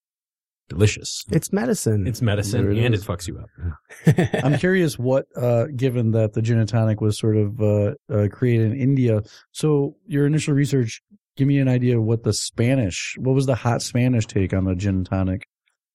Delicious. 0.71 1.25
It's 1.33 1.53
medicine. 1.53 2.07
It's 2.07 2.23
medicine 2.23 2.71
it 2.71 2.79
and 2.79 2.95
is. 2.95 3.03
it 3.03 3.07
fucks 3.07 3.27
you 3.27 3.41
up. 3.41 4.45
I'm 4.45 4.57
curious 4.57 4.97
what, 4.99 5.27
uh, 5.37 5.65
given 5.75 6.13
that 6.13 6.33
the 6.33 6.41
gin 6.41 6.59
and 6.59 6.69
tonic 6.69 7.01
was 7.01 7.19
sort 7.19 7.37
of 7.37 7.61
uh, 7.61 7.95
uh, 8.09 8.29
created 8.31 8.71
in 8.71 8.81
India. 8.81 9.21
So 9.51 9.97
your 10.07 10.27
initial 10.27 10.55
research, 10.55 11.03
give 11.37 11.49
me 11.49 11.59
an 11.59 11.67
idea 11.67 11.99
of 11.99 12.05
what 12.05 12.23
the 12.23 12.33
Spanish, 12.33 13.17
what 13.19 13.35
was 13.35 13.47
the 13.47 13.57
hot 13.57 13.83
Spanish 13.83 14.27
take 14.27 14.55
on 14.55 14.65
the 14.65 14.77
gin 14.77 14.99
and 14.99 15.07
tonic? 15.07 15.43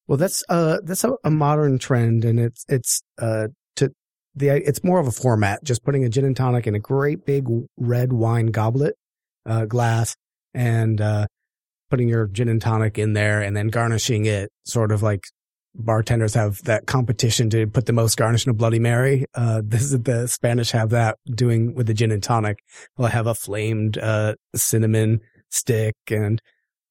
Well, 0.07 0.17
that's 0.17 0.43
uh 0.49 0.79
that's 0.83 1.03
a, 1.03 1.13
a 1.23 1.31
modern 1.31 1.79
trend, 1.79 2.25
and 2.25 2.39
it's 2.39 2.65
it's 2.69 3.01
uh 3.17 3.47
to 3.77 3.91
the 4.35 4.49
it's 4.49 4.83
more 4.83 4.99
of 4.99 5.07
a 5.07 5.11
format, 5.11 5.63
just 5.63 5.83
putting 5.83 6.03
a 6.03 6.09
gin 6.09 6.25
and 6.25 6.35
tonic 6.35 6.67
in 6.67 6.75
a 6.75 6.79
great 6.79 7.25
big 7.25 7.47
red 7.77 8.13
wine 8.13 8.47
goblet, 8.47 8.95
uh, 9.45 9.65
glass, 9.65 10.15
and 10.53 11.01
uh, 11.01 11.27
putting 11.89 12.09
your 12.09 12.27
gin 12.27 12.49
and 12.49 12.61
tonic 12.61 12.97
in 12.97 13.13
there, 13.13 13.41
and 13.41 13.55
then 13.55 13.67
garnishing 13.67 14.25
it, 14.25 14.51
sort 14.65 14.91
of 14.91 15.03
like 15.03 15.25
bartenders 15.77 16.33
have 16.33 16.63
that 16.63 16.85
competition 16.87 17.49
to 17.49 17.67
put 17.67 17.85
the 17.85 17.93
most 17.93 18.17
garnish 18.17 18.45
in 18.45 18.51
a 18.51 18.53
Bloody 18.53 18.79
Mary. 18.79 19.25
Uh, 19.33 19.61
this 19.65 19.83
is 19.83 19.99
the 20.01 20.27
Spanish 20.27 20.71
have 20.71 20.89
that 20.91 21.17
doing 21.33 21.75
with 21.75 21.87
the 21.87 21.93
gin 21.93 22.11
and 22.11 22.23
tonic. 22.23 22.59
They'll 22.97 23.07
have 23.07 23.27
a 23.27 23.35
flamed 23.35 23.97
uh 23.97 24.35
cinnamon 24.55 25.21
stick 25.49 25.95
and 26.09 26.41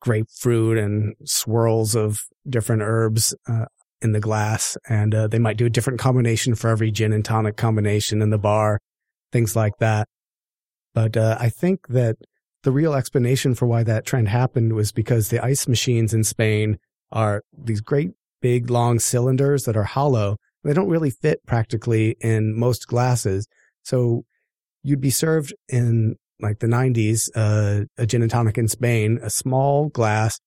grapefruit 0.01 0.79
and 0.79 1.15
swirls 1.25 1.97
of 1.97 2.21
different 2.49 2.83
herbs 2.83 3.35
uh, 3.49 3.65
in 4.03 4.13
the 4.13 4.21
glass. 4.21 4.77
And 4.89 5.15
uh, 5.15 5.29
they 5.29 5.39
might 5.39 5.57
do 5.57 5.67
a 5.67 5.71
different 5.71 5.99
combination 5.99 6.55
for 6.55 6.69
every 6.69 6.91
gin 6.91 7.13
and 7.13 7.25
tonic 7.25 7.57
combination 7.57 8.21
in 8.21 8.31
the 8.31 8.39
bar, 8.39 8.81
things 9.33 9.57
like 9.57 9.73
that. 9.81 10.07
But 10.93 11.17
uh, 11.17 11.37
I 11.41 11.49
think 11.49 11.89
that 11.89 12.17
the 12.65 12.73
real 12.73 12.95
explanation 12.95 13.55
for 13.55 13.67
why 13.67 13.85
that 13.85 14.05
trend 14.05 14.29
happened 14.29 14.73
was 14.73 14.91
because 14.91 15.29
the 15.29 15.43
ice 15.45 15.69
machines 15.69 16.13
in 16.13 16.25
Spain 16.25 16.79
are 17.13 17.43
these 17.57 17.81
great 17.81 18.11
big 18.43 18.71
long 18.71 18.99
cylinders 18.99 19.65
that 19.65 19.77
are 19.77 19.85
hollow. 19.85 20.37
They 20.65 20.73
don't 20.73 20.89
really 20.89 21.11
fit 21.11 21.45
practically 21.47 22.17
in 22.21 22.59
most 22.59 22.89
glasses. 22.89 23.47
So 23.83 24.25
you'd 24.83 25.01
be 25.01 25.11
served 25.11 25.55
in 25.69 26.17
like 26.41 26.59
the 26.59 26.67
90s, 26.67 27.31
uh, 27.37 27.85
a 27.97 28.07
gin 28.07 28.23
and 28.23 28.31
tonic 28.31 28.59
in 28.59 28.69
Spain, 28.69 29.21
a 29.23 29.31
small 29.31 29.89
glass, 29.91 30.41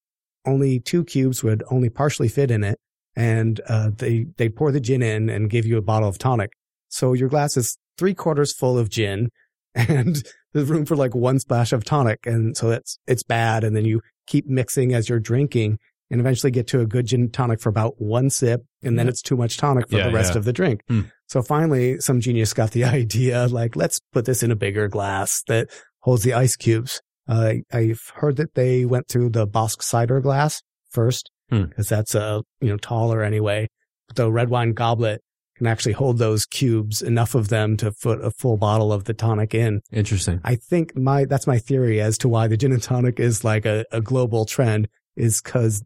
only 0.46 0.80
two 0.80 1.04
cubes 1.06 1.44
would 1.44 1.64
only 1.72 1.90
partially 1.90 2.28
fit 2.28 2.52
in 2.52 2.64
it. 2.64 2.80
And, 3.16 3.62
uh, 3.68 3.92
they, 3.96 4.26
they 4.38 4.50
pour 4.50 4.72
the 4.72 4.80
gin 4.80 5.02
in 5.02 5.30
and 5.30 5.50
give 5.50 5.66
you 5.66 5.78
a 5.78 5.82
bottle 5.82 6.10
of 6.10 6.18
tonic. 6.18 6.52
So 6.90 7.14
your 7.14 7.30
glass 7.30 7.58
is 7.58 7.78
three 7.98 8.14
quarters 8.14 8.54
full 8.54 8.78
of 8.78 8.90
gin 8.90 9.30
and 9.78 10.24
there's 10.54 10.70
room 10.70 10.86
for 10.86 10.96
like 10.96 11.16
one 11.16 11.40
splash 11.40 11.72
of 11.74 11.84
tonic. 11.86 12.26
And 12.26 12.58
so 12.58 12.72
it's, 12.72 12.98
it's 13.08 13.24
bad. 13.24 13.64
And 13.64 13.76
then 13.76 13.86
you 13.86 14.02
keep 14.26 14.48
mixing 14.48 14.94
as 14.94 15.08
you're 15.08 15.20
drinking 15.20 15.80
and 16.10 16.20
eventually 16.22 16.52
get 16.52 16.68
to 16.68 16.80
a 16.80 16.86
good 16.86 17.06
gin 17.06 17.30
tonic 17.30 17.60
for 17.60 17.70
about 17.70 17.96
one 18.02 18.30
sip. 18.30 18.62
And 18.82 18.98
then 18.98 19.08
it's 19.10 19.22
too 19.22 19.36
much 19.38 19.58
tonic 19.58 19.90
for 19.90 19.98
Yeah, 19.98 20.08
the 20.08 20.14
rest 20.14 20.34
yeah. 20.34 20.40
of 20.40 20.46
the 20.46 20.54
drink. 20.54 20.82
Hmm. 20.88 21.02
So 21.28 21.42
finally, 21.42 22.00
some 22.00 22.22
genius 22.22 22.54
got 22.54 22.72
the 22.72 22.84
idea, 22.86 23.48
like, 23.48 23.76
let's 23.76 24.00
put 24.14 24.26
this 24.26 24.44
in 24.44 24.52
a 24.52 24.56
bigger 24.56 24.88
glass 24.88 25.44
that 25.48 25.70
holds 26.00 26.24
the 26.24 26.34
ice 26.34 26.56
cubes. 26.56 27.02
Uh, 27.28 27.56
I've 27.74 28.12
heard 28.16 28.38
that 28.38 28.56
they 28.56 28.86
went 28.86 29.10
through 29.10 29.32
the 29.32 29.46
Basque 29.46 29.82
cider 29.84 30.22
glass 30.22 30.62
first, 30.90 31.30
Hmm. 31.50 31.64
because 31.66 31.88
that's, 31.90 32.16
a, 32.16 32.42
you 32.62 32.70
know, 32.70 32.78
taller 32.78 33.22
anyway. 33.22 33.68
The 34.16 34.32
red 34.32 34.50
wine 34.50 34.72
goblet 34.74 35.22
can 35.58 35.68
actually 35.68 35.94
hold 35.94 36.18
those 36.18 36.46
cubes, 36.46 37.02
enough 37.02 37.36
of 37.36 37.50
them 37.50 37.78
to 37.78 37.92
put 37.92 38.24
a 38.24 38.32
full 38.32 38.58
bottle 38.58 38.94
of 38.94 39.06
the 39.06 39.14
tonic 39.14 39.54
in. 39.54 39.82
Interesting. 39.92 40.40
I 40.44 40.56
think 40.56 40.96
my, 40.96 41.26
that's 41.26 41.48
my 41.48 41.60
theory 41.60 42.00
as 42.00 42.18
to 42.20 42.30
why 42.30 42.48
the 42.48 42.58
gin 42.58 42.72
and 42.72 42.82
tonic 42.82 43.20
is 43.20 43.44
like 43.44 43.66
a, 43.66 43.86
a 43.92 44.02
global 44.02 44.46
trend 44.46 44.88
is 45.16 45.42
because 45.42 45.84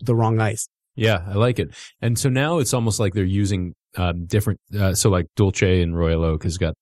the 0.00 0.14
wrong 0.14 0.40
ice. 0.40 0.68
Yeah, 0.94 1.24
I 1.26 1.34
like 1.34 1.58
it. 1.58 1.74
And 2.02 2.18
so 2.18 2.28
now 2.28 2.58
it's 2.58 2.74
almost 2.74 3.00
like 3.00 3.14
they're 3.14 3.24
using 3.24 3.74
um, 3.96 4.26
different. 4.26 4.60
Uh, 4.78 4.94
so 4.94 5.10
like 5.10 5.26
Dulce 5.36 5.62
and 5.62 5.96
Royal 5.96 6.24
Oak 6.24 6.42
has 6.42 6.58
got 6.58 6.74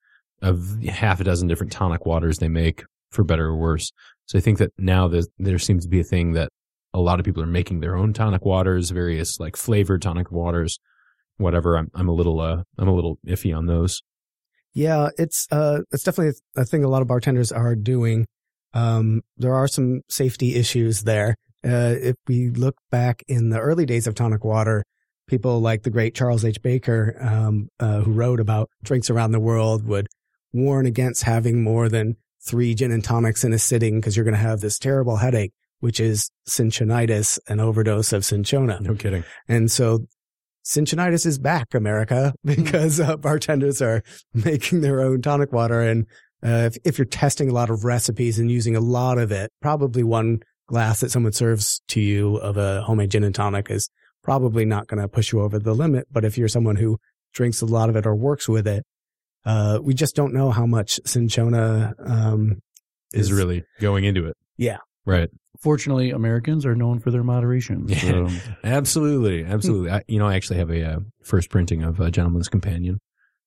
a 0.42 0.56
half 0.90 1.20
a 1.20 1.24
dozen 1.24 1.48
different 1.48 1.72
tonic 1.72 2.06
waters 2.06 2.38
they 2.38 2.48
make 2.48 2.84
for 3.10 3.24
better 3.24 3.46
or 3.46 3.56
worse. 3.56 3.92
So 4.26 4.38
I 4.38 4.40
think 4.40 4.58
that 4.58 4.72
now 4.78 5.10
there 5.38 5.58
seems 5.58 5.84
to 5.84 5.88
be 5.88 6.00
a 6.00 6.04
thing 6.04 6.32
that 6.32 6.48
a 6.92 7.00
lot 7.00 7.20
of 7.20 7.24
people 7.24 7.42
are 7.42 7.46
making 7.46 7.80
their 7.80 7.96
own 7.96 8.12
tonic 8.12 8.44
waters, 8.44 8.90
various 8.90 9.38
like 9.38 9.56
flavored 9.56 10.02
tonic 10.02 10.32
waters, 10.32 10.78
whatever. 11.38 11.76
I'm 11.76 11.90
I'm 11.94 12.08
a 12.08 12.12
little 12.14 12.40
uh 12.40 12.62
I'm 12.78 12.88
a 12.88 12.94
little 12.94 13.18
iffy 13.26 13.56
on 13.56 13.66
those. 13.66 14.02
Yeah, 14.74 15.08
it's 15.18 15.46
uh 15.50 15.80
it's 15.90 16.02
definitely 16.02 16.34
a 16.56 16.64
thing 16.64 16.84
a 16.84 16.88
lot 16.88 17.02
of 17.02 17.08
bartenders 17.08 17.52
are 17.52 17.74
doing. 17.74 18.26
Um 18.74 19.22
there 19.36 19.54
are 19.54 19.68
some 19.68 20.02
safety 20.08 20.54
issues 20.54 21.02
there. 21.02 21.36
Uh 21.64 21.94
if 22.00 22.16
we 22.26 22.50
look 22.50 22.76
back 22.90 23.22
in 23.28 23.50
the 23.50 23.58
early 23.58 23.86
days 23.86 24.06
of 24.06 24.14
tonic 24.14 24.44
water, 24.44 24.84
people 25.26 25.60
like 25.60 25.82
the 25.82 25.90
great 25.90 26.14
Charles 26.14 26.44
H. 26.44 26.62
Baker, 26.62 27.16
um, 27.20 27.68
uh, 27.80 28.00
who 28.00 28.12
wrote 28.12 28.40
about 28.40 28.70
drinks 28.82 29.10
around 29.10 29.32
the 29.32 29.40
world 29.40 29.86
would 29.86 30.06
warn 30.52 30.86
against 30.86 31.24
having 31.24 31.62
more 31.62 31.88
than 31.88 32.16
three 32.46 32.74
gin 32.74 32.92
and 32.92 33.02
tonics 33.02 33.44
in 33.44 33.52
a 33.52 33.58
sitting 33.58 34.00
because 34.00 34.16
you're 34.16 34.24
going 34.24 34.34
to 34.34 34.40
have 34.40 34.60
this 34.60 34.78
terrible 34.78 35.16
headache, 35.16 35.52
which 35.80 35.98
is 35.98 36.30
cinchonitis, 36.48 37.38
an 37.48 37.60
overdose 37.60 38.12
of 38.12 38.24
cinchona. 38.24 38.78
No 38.80 38.94
kidding. 38.94 39.24
And 39.48 39.70
so 39.70 40.06
Cinchonitis 40.66 41.24
is 41.24 41.38
back, 41.38 41.74
America, 41.74 42.34
because 42.44 42.98
uh, 43.00 43.16
bartenders 43.16 43.80
are 43.80 44.02
making 44.34 44.80
their 44.80 45.00
own 45.00 45.22
tonic 45.22 45.52
water. 45.52 45.80
And 45.80 46.06
uh, 46.44 46.68
if, 46.70 46.76
if 46.84 46.98
you're 46.98 47.06
testing 47.06 47.48
a 47.48 47.54
lot 47.54 47.70
of 47.70 47.84
recipes 47.84 48.38
and 48.38 48.50
using 48.50 48.74
a 48.74 48.80
lot 48.80 49.18
of 49.18 49.30
it, 49.30 49.52
probably 49.62 50.02
one 50.02 50.40
glass 50.66 51.00
that 51.00 51.10
someone 51.12 51.32
serves 51.32 51.80
to 51.88 52.00
you 52.00 52.36
of 52.36 52.56
a 52.56 52.82
homemade 52.82 53.12
gin 53.12 53.22
and 53.22 53.34
tonic 53.34 53.70
is 53.70 53.88
probably 54.24 54.64
not 54.64 54.88
going 54.88 55.00
to 55.00 55.08
push 55.08 55.32
you 55.32 55.40
over 55.40 55.60
the 55.60 55.72
limit. 55.72 56.08
But 56.10 56.24
if 56.24 56.36
you're 56.36 56.48
someone 56.48 56.74
who 56.74 56.98
drinks 57.32 57.62
a 57.62 57.66
lot 57.66 57.88
of 57.88 57.94
it 57.94 58.04
or 58.04 58.16
works 58.16 58.48
with 58.48 58.66
it, 58.66 58.84
uh, 59.44 59.78
we 59.80 59.94
just 59.94 60.16
don't 60.16 60.34
know 60.34 60.50
how 60.50 60.66
much 60.66 60.98
cinchona 61.04 61.94
um, 62.04 62.60
Is 63.12 63.32
really 63.32 63.62
going 63.80 64.04
into 64.04 64.26
it. 64.26 64.36
Yeah. 64.56 64.78
Right. 65.06 65.30
Fortunately, 65.60 66.10
Americans 66.10 66.66
are 66.66 66.74
known 66.74 66.98
for 66.98 67.10
their 67.10 67.22
moderation. 67.22 67.86
Yeah. 67.88 68.28
Absolutely. 68.62 69.44
Absolutely. 69.44 69.90
I, 69.90 70.02
you 70.06 70.18
know, 70.18 70.26
I 70.26 70.34
actually 70.34 70.58
have 70.58 70.70
a 70.70 70.82
uh, 70.84 70.98
first 71.22 71.48
printing 71.48 71.82
of 71.82 72.00
a 72.00 72.10
Gentleman's 72.10 72.48
Companion 72.48 73.00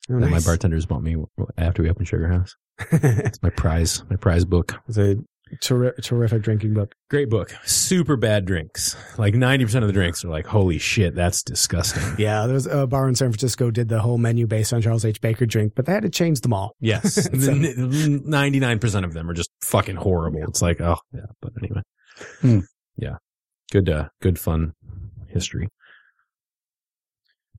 oh, 0.10 0.20
that 0.20 0.32
my 0.32 0.39
bartenders 0.39 0.86
bought 0.86 1.03
me 1.03 1.18
after 1.57 1.84
we 1.84 1.89
opened 1.89 2.07
Sugar 2.07 2.28
House. 2.28 2.55
It's 2.91 3.43
my 3.43 3.49
prize, 3.49 4.03
my 4.10 4.16
prize 4.16 4.45
book. 4.45 4.74
it's 4.88 4.97
a 4.97 5.18
terri 5.58 5.91
terrific 6.04 6.41
drinking 6.41 6.74
book. 6.74 6.93
Great 7.10 7.30
book. 7.30 7.52
Super 7.66 8.16
bad 8.16 8.45
drinks. 8.45 8.95
Like 9.18 9.34
90% 9.34 9.82
of 9.82 9.88
the 9.88 9.93
drinks 9.93 10.24
are 10.24 10.30
like, 10.30 10.45
holy 10.45 10.78
shit, 10.78 11.16
that's 11.16 11.43
disgusting. 11.43 12.04
Yeah, 12.18 12.47
there's 12.47 12.66
a 12.68 12.86
bar 12.88 13.08
in 13.08 13.16
San 13.16 13.30
Francisco 13.32 13.72
did 13.72 13.89
the 13.89 14.00
whole 14.02 14.18
menu 14.18 14.45
based 14.47 14.74
on 14.74 14.82
Charles 14.82 15.06
H. 15.06 15.22
Baker 15.22 15.45
drink, 15.45 15.74
but 15.76 15.86
they 15.86 15.91
had 15.93 16.04
to 16.04 16.10
change 16.10 16.41
them 16.41 16.54
all. 16.54 16.76
Yes. 16.80 17.16
So- 17.39 17.54
99% 17.54 19.04
of 19.06 19.14
them 19.14 19.30
are 19.30 19.34
just 19.34 19.50
fucking 19.64 19.95
horrible. 19.95 20.43
It's 20.47 20.62
like, 20.62 20.82
oh, 20.82 20.97
yeah. 21.14 21.22
But 21.41 21.52
anyway. 21.62 21.82
Hmm. 22.41 22.60
Yeah. 22.97 23.18
Good, 23.72 23.89
uh, 23.89 24.10
good 24.22 24.39
fun 24.39 24.74
history. 25.28 25.70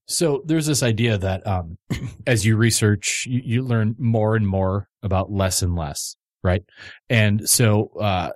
So 0.06 0.42
there's 0.44 0.66
this 0.66 0.82
idea 0.82 1.16
that 1.18 1.46
um, 1.46 1.78
as 2.26 2.44
you 2.44 2.56
research, 2.56 3.26
you, 3.28 3.40
you 3.44 3.62
learn 3.62 3.94
more 3.98 4.34
and 4.34 4.46
more 4.46 4.88
about 5.02 5.30
less 5.30 5.62
and 5.62 5.76
less, 5.76 6.16
right? 6.42 6.62
And 7.08 7.48
so, 7.48 7.90
uh, 8.00 8.30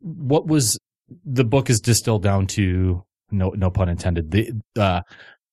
what 0.00 0.46
was 0.46 0.78
the 1.24 1.44
book 1.44 1.70
is 1.70 1.80
distilled 1.80 2.22
down 2.22 2.46
to 2.46 3.02
no 3.30 3.50
no 3.50 3.70
pun 3.70 3.88
intended 3.88 4.30
the 4.30 4.52
uh, 4.78 5.02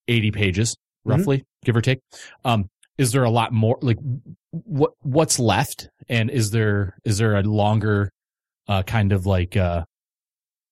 80 0.07 0.31
pages 0.31 0.77
roughly, 1.03 1.45
give 1.63 1.75
or 1.75 1.81
take. 1.81 1.99
Um, 2.43 2.69
is 2.97 3.11
there 3.11 3.23
a 3.23 3.29
lot 3.29 3.53
more 3.53 3.77
like 3.81 3.97
what 4.51 4.91
what's 5.01 5.39
left, 5.39 5.89
and 6.09 6.29
is 6.29 6.51
there 6.51 6.97
is 7.03 7.17
there 7.17 7.35
a 7.35 7.43
longer 7.43 8.11
uh, 8.67 8.83
kind 8.83 9.11
of 9.11 9.25
like 9.25 9.55
uh, 9.57 9.83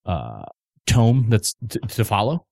uh, 0.05 0.43
tome 0.87 1.29
that's 1.29 1.55
t- 1.67 1.79
to 1.79 2.05
follow? 2.05 2.45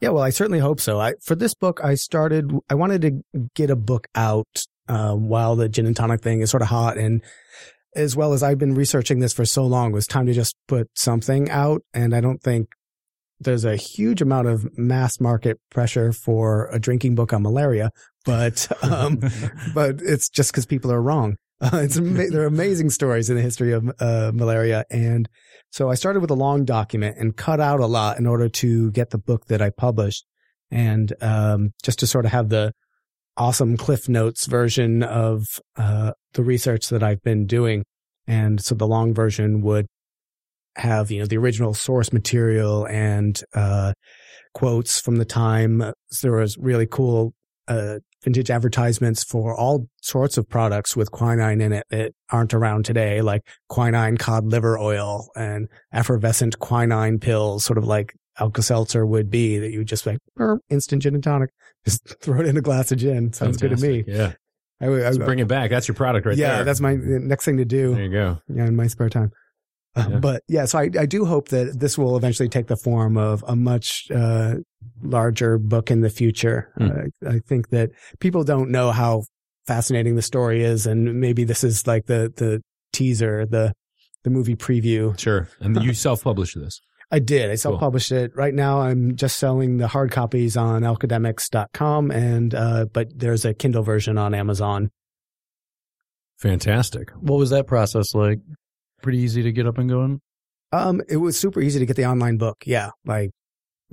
Yeah, 0.00 0.08
well, 0.08 0.24
I 0.24 0.30
certainly 0.30 0.58
hope 0.58 0.80
so. 0.80 0.98
I, 0.98 1.14
for 1.22 1.36
this 1.36 1.54
book, 1.54 1.80
I 1.84 1.94
started, 1.94 2.50
I 2.68 2.74
wanted 2.74 3.02
to 3.02 3.46
get 3.54 3.70
a 3.70 3.76
book 3.76 4.08
out, 4.16 4.64
um, 4.88 5.28
while 5.28 5.54
the 5.54 5.68
gin 5.68 5.86
and 5.86 5.94
tonic 5.94 6.22
thing 6.22 6.40
is 6.40 6.50
sort 6.50 6.62
of 6.62 6.66
hot. 6.66 6.98
And 6.98 7.22
as 7.94 8.16
well 8.16 8.32
as 8.32 8.42
I've 8.42 8.58
been 8.58 8.74
researching 8.74 9.20
this 9.20 9.32
for 9.32 9.44
so 9.44 9.64
long, 9.64 9.90
it 9.90 9.94
was 9.94 10.06
time 10.06 10.26
to 10.26 10.32
just 10.32 10.56
put 10.66 10.88
something 10.94 11.50
out. 11.50 11.82
And 11.92 12.14
I 12.14 12.20
don't 12.20 12.42
think 12.42 12.68
there's 13.44 13.64
a 13.64 13.76
huge 13.76 14.22
amount 14.22 14.48
of 14.48 14.78
mass 14.78 15.20
market 15.20 15.58
pressure 15.70 16.12
for 16.12 16.68
a 16.72 16.78
drinking 16.78 17.14
book 17.14 17.32
on 17.32 17.42
malaria, 17.42 17.90
but 18.24 18.68
um, 18.82 19.20
but 19.74 20.00
it's 20.00 20.28
just 20.28 20.52
because 20.52 20.66
people 20.66 20.92
are 20.92 21.02
wrong. 21.02 21.36
Uh, 21.60 21.70
it's 21.82 21.96
ama- 21.96 22.26
there 22.30 22.42
are 22.42 22.46
amazing 22.46 22.90
stories 22.90 23.30
in 23.30 23.36
the 23.36 23.42
history 23.42 23.72
of 23.72 23.90
uh, 24.00 24.30
malaria, 24.34 24.84
and 24.90 25.28
so 25.70 25.90
I 25.90 25.94
started 25.94 26.20
with 26.20 26.30
a 26.30 26.34
long 26.34 26.64
document 26.64 27.16
and 27.18 27.36
cut 27.36 27.60
out 27.60 27.80
a 27.80 27.86
lot 27.86 28.18
in 28.18 28.26
order 28.26 28.48
to 28.48 28.90
get 28.92 29.10
the 29.10 29.18
book 29.18 29.46
that 29.46 29.62
I 29.62 29.70
published, 29.70 30.26
and 30.70 31.12
um, 31.20 31.72
just 31.82 31.98
to 32.00 32.06
sort 32.06 32.24
of 32.24 32.32
have 32.32 32.48
the 32.48 32.72
awesome 33.36 33.76
Cliff 33.76 34.08
Notes 34.08 34.46
version 34.46 35.02
of 35.02 35.44
uh, 35.76 36.12
the 36.34 36.42
research 36.42 36.88
that 36.88 37.02
I've 37.02 37.22
been 37.22 37.46
doing, 37.46 37.84
and 38.26 38.62
so 38.62 38.74
the 38.74 38.86
long 38.86 39.14
version 39.14 39.62
would 39.62 39.86
have 40.76 41.10
you 41.10 41.20
know 41.20 41.26
the 41.26 41.36
original 41.36 41.74
source 41.74 42.12
material 42.12 42.86
and 42.86 43.42
uh, 43.54 43.92
quotes 44.54 45.00
from 45.00 45.16
the 45.16 45.24
time. 45.24 45.80
So 46.10 46.28
there 46.28 46.36
was 46.36 46.56
really 46.58 46.86
cool 46.86 47.32
uh, 47.68 47.98
vintage 48.22 48.50
advertisements 48.50 49.24
for 49.24 49.56
all 49.56 49.86
sorts 50.00 50.36
of 50.36 50.48
products 50.48 50.96
with 50.96 51.10
quinine 51.10 51.60
in 51.60 51.72
it 51.72 51.86
that 51.90 52.12
aren't 52.30 52.54
around 52.54 52.84
today, 52.84 53.20
like 53.20 53.42
quinine 53.68 54.16
cod 54.16 54.46
liver 54.46 54.78
oil 54.78 55.28
and 55.36 55.68
effervescent 55.92 56.58
quinine 56.58 57.18
pills, 57.18 57.64
sort 57.64 57.78
of 57.78 57.84
like 57.84 58.14
Alka-Seltzer 58.38 59.04
would 59.04 59.30
be 59.30 59.58
that 59.58 59.70
you 59.70 59.78
would 59.78 59.88
just 59.88 60.06
like 60.06 60.18
"Burp, 60.36 60.62
instant 60.70 61.02
gin 61.02 61.14
and 61.14 61.22
tonic, 61.22 61.50
just 61.84 62.06
throw 62.20 62.40
it 62.40 62.46
in 62.46 62.56
a 62.56 62.60
glass 62.62 62.92
of 62.92 62.98
gin. 62.98 63.32
Sounds 63.32 63.56
good 63.56 63.76
to 63.76 63.82
me. 63.82 64.04
Yeah. 64.06 64.32
I, 64.80 64.88
would- 64.88 65.02
I, 65.04 65.12
So 65.12 65.24
bring 65.24 65.38
it 65.38 65.48
back. 65.48 65.70
That's 65.70 65.86
your 65.86 65.94
product 65.94 66.26
right 66.26 66.36
yeah, 66.36 66.56
there. 66.56 66.64
that's 66.64 66.80
my 66.80 66.94
the 66.96 67.20
next 67.20 67.44
thing 67.44 67.56
to 67.58 67.64
do 67.64 67.94
there 67.94 68.04
you 68.04 68.10
go. 68.10 68.38
yeah, 68.48 68.66
in 68.66 68.74
my 68.76 68.86
spare 68.88 69.08
time. 69.08 69.30
Uh, 69.94 70.06
Yeah. 70.10 70.18
But 70.18 70.42
yeah, 70.48 70.64
so 70.64 70.78
I, 70.78 70.90
I 70.98 71.06
do 71.06 71.24
hope 71.24 71.48
that 71.48 71.78
this 71.78 71.96
will 71.98 72.16
eventually 72.16 72.48
take 72.48 72.66
the 72.66 72.76
form 72.76 73.16
of 73.16 73.44
a 73.46 73.54
much 73.54 74.10
uh, 74.10 74.54
larger 75.02 75.58
book 75.58 75.90
in 75.90 76.00
the 76.00 76.10
future. 76.10 76.72
Hmm. 76.78 76.88
Uh, 77.26 77.30
I 77.30 77.38
think 77.40 77.68
that 77.70 77.90
people 78.18 78.42
don't 78.42 78.70
know 78.70 78.90
how 78.90 79.22
fascinating 79.66 80.16
the 80.16 80.22
story 80.22 80.64
is, 80.64 80.86
and 80.86 81.20
maybe 81.20 81.44
this 81.44 81.62
is 81.62 81.86
like 81.86 82.06
the 82.06 82.32
the 82.36 82.60
teaser, 82.92 83.46
the 83.46 83.72
the 84.24 84.30
movie 84.30 84.56
preview. 84.56 85.18
Sure. 85.18 85.48
And 85.60 85.80
you 85.82 85.94
self-publish 85.94 86.54
this. 86.54 86.80
I 87.14 87.18
did. 87.18 87.50
I 87.50 87.56
self 87.56 87.78
published 87.78 88.10
it. 88.10 88.34
Right 88.34 88.54
now, 88.54 88.80
I'm 88.80 89.14
just 89.16 89.36
selling 89.36 89.76
the 89.76 89.86
hard 89.86 90.10
copies 90.10 90.56
on 90.56 90.80
alcademics.com, 90.82 92.10
and 92.10 92.54
uh, 92.54 92.86
but 92.90 93.08
there's 93.14 93.44
a 93.44 93.52
Kindle 93.52 93.82
version 93.82 94.16
on 94.16 94.34
Amazon. 94.34 94.90
Fantastic. 96.38 97.10
What 97.10 97.36
was 97.38 97.50
that 97.50 97.66
process 97.66 98.14
like? 98.14 98.40
Pretty 99.02 99.18
easy 99.18 99.42
to 99.42 99.52
get 99.52 99.66
up 99.66 99.78
and 99.78 99.88
going. 99.88 100.20
Um, 100.72 101.02
it 101.08 101.18
was 101.18 101.38
super 101.38 101.60
easy 101.60 101.78
to 101.78 101.86
get 101.86 101.96
the 101.96 102.06
online 102.06 102.38
book. 102.38 102.56
Yeah. 102.64 102.90
Like 103.04 103.30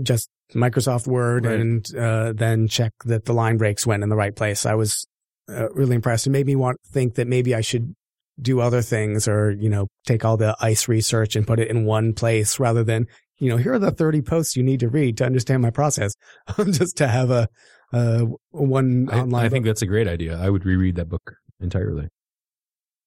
just 0.02 0.30
Microsoft 0.56 1.08
Word 1.08 1.46
Right. 1.46 1.60
and, 1.60 1.96
uh, 1.96 2.34
then 2.34 2.68
check 2.68 2.94
that 3.06 3.26
the 3.26 3.34
line 3.34 3.58
breaks 3.58 3.86
went 3.86 4.02
in 4.02 4.10
the 4.10 4.16
right 4.16 4.36
place. 4.36 4.66
I 4.66 4.76
was 4.76 5.06
uh, 5.50 5.70
really 5.72 5.96
impressed. 5.96 6.26
It 6.26 6.30
made 6.30 6.46
me 6.46 6.56
want 6.56 6.78
think 6.88 7.16
that 7.16 7.28
maybe 7.28 7.54
I 7.54 7.62
should 7.62 7.94
do 8.42 8.60
other 8.60 8.82
things 8.82 9.28
or, 9.28 9.52
you 9.52 9.70
know, 9.70 9.88
take 10.06 10.26
all 10.26 10.38
the 10.38 10.56
ICE 10.62 10.88
research 10.88 11.36
and 11.36 11.46
put 11.46 11.60
it 11.60 11.70
in 11.70 11.86
one 11.86 12.14
place 12.14 12.60
rather 12.60 12.84
than, 12.84 13.08
you 13.38 13.50
know, 13.50 13.58
here 13.58 13.74
are 13.74 13.80
the 13.80 13.92
30 13.92 14.22
posts 14.22 14.56
you 14.56 14.64
need 14.64 14.80
to 14.82 14.90
read 14.90 15.18
to 15.18 15.26
understand 15.26 15.62
my 15.62 15.72
process. 15.72 16.14
just 16.72 16.98
to 16.98 17.08
have 17.08 17.32
a, 17.32 17.48
uh, 17.94 18.26
one 18.52 19.10
I, 19.12 19.22
online. 19.22 19.46
I 19.46 19.50
think 19.50 19.64
book. 19.64 19.70
that's 19.70 19.82
a 19.82 19.88
great 19.88 20.08
idea. 20.08 20.38
I 20.38 20.50
would 20.50 20.66
reread 20.66 20.96
that 20.96 21.10
book 21.10 21.34
entirely. 21.60 22.08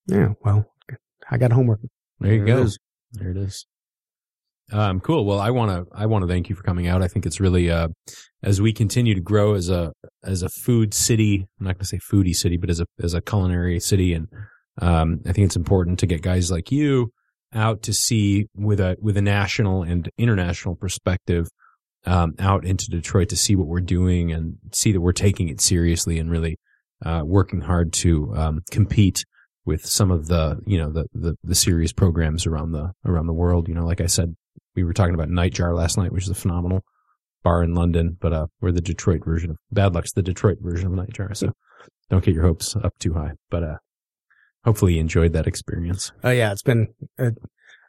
yeah. 0.06 0.30
Well, 0.44 0.66
I 1.30 1.38
got 1.38 1.52
homework. 1.52 1.80
There 2.20 2.34
you 2.34 2.42
it 2.42 2.46
go. 2.46 2.66
There 3.12 3.30
it 3.30 3.36
is. 3.36 3.66
Um, 4.72 5.00
cool. 5.00 5.26
Well, 5.26 5.38
I 5.38 5.50
want 5.50 5.70
to, 5.70 5.94
I 5.94 6.06
want 6.06 6.22
to 6.22 6.28
thank 6.28 6.48
you 6.48 6.56
for 6.56 6.62
coming 6.62 6.86
out. 6.86 7.02
I 7.02 7.08
think 7.08 7.26
it's 7.26 7.40
really, 7.40 7.70
uh, 7.70 7.88
as 8.42 8.60
we 8.60 8.72
continue 8.72 9.14
to 9.14 9.20
grow 9.20 9.54
as 9.54 9.68
a, 9.68 9.92
as 10.24 10.42
a 10.42 10.48
food 10.48 10.94
city, 10.94 11.46
I'm 11.60 11.66
not 11.66 11.74
going 11.74 11.80
to 11.80 11.86
say 11.86 11.98
foodie 11.98 12.34
city, 12.34 12.56
but 12.56 12.70
as 12.70 12.80
a, 12.80 12.86
as 13.02 13.12
a 13.12 13.20
culinary 13.20 13.78
city. 13.80 14.14
And, 14.14 14.28
um, 14.80 15.20
I 15.26 15.32
think 15.32 15.46
it's 15.46 15.56
important 15.56 15.98
to 16.00 16.06
get 16.06 16.22
guys 16.22 16.50
like 16.50 16.70
you 16.72 17.12
out 17.54 17.82
to 17.82 17.92
see 17.92 18.46
with 18.54 18.80
a, 18.80 18.96
with 19.00 19.16
a 19.16 19.22
national 19.22 19.82
and 19.82 20.08
international 20.16 20.74
perspective, 20.74 21.48
um, 22.06 22.34
out 22.38 22.64
into 22.64 22.88
Detroit 22.90 23.28
to 23.28 23.36
see 23.36 23.54
what 23.54 23.68
we're 23.68 23.80
doing 23.80 24.32
and 24.32 24.56
see 24.72 24.92
that 24.92 25.00
we're 25.00 25.12
taking 25.12 25.48
it 25.48 25.60
seriously 25.60 26.18
and 26.18 26.30
really, 26.30 26.58
uh, 27.04 27.22
working 27.24 27.60
hard 27.60 27.92
to, 27.92 28.32
um, 28.34 28.60
compete 28.70 29.24
with 29.64 29.86
some 29.86 30.10
of 30.10 30.28
the 30.28 30.60
you 30.66 30.78
know 30.78 30.90
the, 30.90 31.06
the 31.12 31.36
the 31.44 31.54
serious 31.54 31.92
programs 31.92 32.46
around 32.46 32.72
the 32.72 32.92
around 33.04 33.26
the 33.26 33.32
world. 33.32 33.68
You 33.68 33.74
know, 33.74 33.84
like 33.84 34.00
I 34.00 34.06
said, 34.06 34.34
we 34.74 34.84
were 34.84 34.92
talking 34.92 35.14
about 35.14 35.28
Nightjar 35.28 35.74
last 35.74 35.96
night, 35.96 36.12
which 36.12 36.24
is 36.24 36.30
a 36.30 36.34
phenomenal 36.34 36.82
bar 37.42 37.62
in 37.62 37.74
London, 37.74 38.16
but 38.20 38.32
uh, 38.32 38.46
we're 38.60 38.72
the 38.72 38.80
Detroit 38.80 39.24
version 39.24 39.50
of 39.50 39.56
Bad 39.70 39.94
Luck's 39.94 40.12
the 40.12 40.22
Detroit 40.22 40.58
version 40.60 40.86
of 40.86 40.92
Nightjar. 40.92 41.36
So 41.36 41.52
don't 42.08 42.24
get 42.24 42.34
your 42.34 42.44
hopes 42.44 42.76
up 42.76 42.92
too 42.98 43.14
high. 43.14 43.32
But 43.50 43.64
uh, 43.64 43.76
hopefully 44.64 44.94
you 44.94 45.00
enjoyed 45.00 45.32
that 45.32 45.46
experience. 45.46 46.12
Oh 46.24 46.30
yeah. 46.30 46.52
It's 46.52 46.62
been 46.62 46.88
a, 47.18 47.32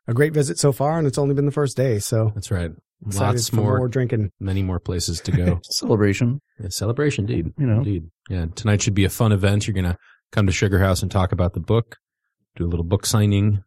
a 0.08 0.14
great 0.14 0.34
visit 0.34 0.58
so 0.60 0.72
far 0.72 0.98
and 0.98 1.08
it's 1.08 1.18
only 1.18 1.34
been 1.36 1.46
the 1.46 1.52
first 1.52 1.78
day. 1.78 2.00
So 2.00 2.32
That's 2.36 2.52
right. 2.52 2.72
Lots 3.06 3.50
for 3.50 3.56
more, 3.58 3.78
more 3.80 3.88
drinking. 3.90 4.32
many 4.40 4.64
more 4.64 4.80
places 4.80 5.20
to 5.22 5.32
go. 5.32 5.60
Celebration. 5.64 6.40
Yeah, 6.60 6.70
celebration, 6.70 7.26
indeed. 7.30 7.54
You 7.58 7.68
know. 7.68 7.78
Indeed. 7.80 8.04
Yeah. 8.30 8.46
Tonight 8.56 8.82
should 8.82 8.94
be 8.94 9.04
a 9.06 9.10
fun 9.10 9.32
event. 9.34 9.68
You're 9.68 9.74
gonna 9.74 9.98
come 10.32 10.46
to 10.46 10.54
Sugar 10.54 10.80
House 10.80 11.02
and 11.02 11.12
talk 11.12 11.32
about 11.34 11.54
the 11.54 11.60
book, 11.60 11.98
do 12.56 12.66
a 12.66 12.70
little 12.70 12.86
book 12.86 13.06
signing, 13.06 13.62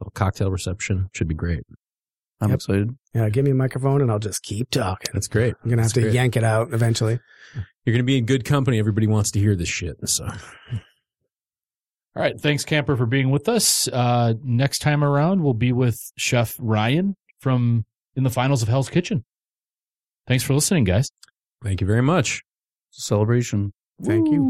little 0.00 0.10
cocktail 0.14 0.50
reception. 0.50 1.10
Should 1.14 1.28
be 1.28 1.34
great. 1.34 1.64
I'm 2.40 2.48
Yep. 2.50 2.54
excited. 2.56 2.90
Yeah, 3.14 3.28
give 3.28 3.44
me 3.44 3.50
a 3.50 3.54
microphone 3.54 4.00
and 4.00 4.10
I'll 4.10 4.18
just 4.18 4.42
keep 4.42 4.70
talking. 4.70 5.10
That's 5.12 5.28
great. 5.28 5.54
I'm 5.62 5.70
gonna 5.70 5.82
have 5.82 5.90
That's 5.90 5.94
to 5.94 6.00
great. 6.02 6.14
yank 6.14 6.36
it 6.36 6.44
out 6.44 6.72
eventually. 6.72 7.20
You're 7.84 7.92
going 7.92 7.98
to 8.02 8.04
be 8.06 8.16
in 8.16 8.24
good 8.24 8.44
company. 8.46 8.78
Everybody 8.78 9.06
wants 9.06 9.30
to 9.32 9.38
hear 9.38 9.54
this 9.54 9.68
shit. 9.68 9.96
So 10.08 10.26
All 12.16 12.22
right. 12.22 12.40
Thanks, 12.40 12.64
Camper, 12.64 12.96
for 12.96 13.06
being 13.06 13.30
with 13.30 13.48
us. 13.48 13.88
Uh, 13.88 14.34
next 14.42 14.78
time 14.80 15.02
around, 15.02 15.42
we'll 15.42 15.54
be 15.54 15.72
with 15.72 15.98
Chef 16.16 16.56
Ryan 16.60 17.16
from 17.40 17.84
in 18.14 18.22
the 18.22 18.30
finals 18.30 18.62
of 18.62 18.68
Hell's 18.68 18.88
Kitchen. 18.88 19.24
Thanks 20.26 20.44
for 20.44 20.54
listening, 20.54 20.84
guys. 20.84 21.08
thank 21.62 21.80
you 21.80 21.86
very 21.86 22.02
much. 22.02 22.42
Celebration. 22.90 23.72
Thank 24.02 24.28
you. 24.30 24.44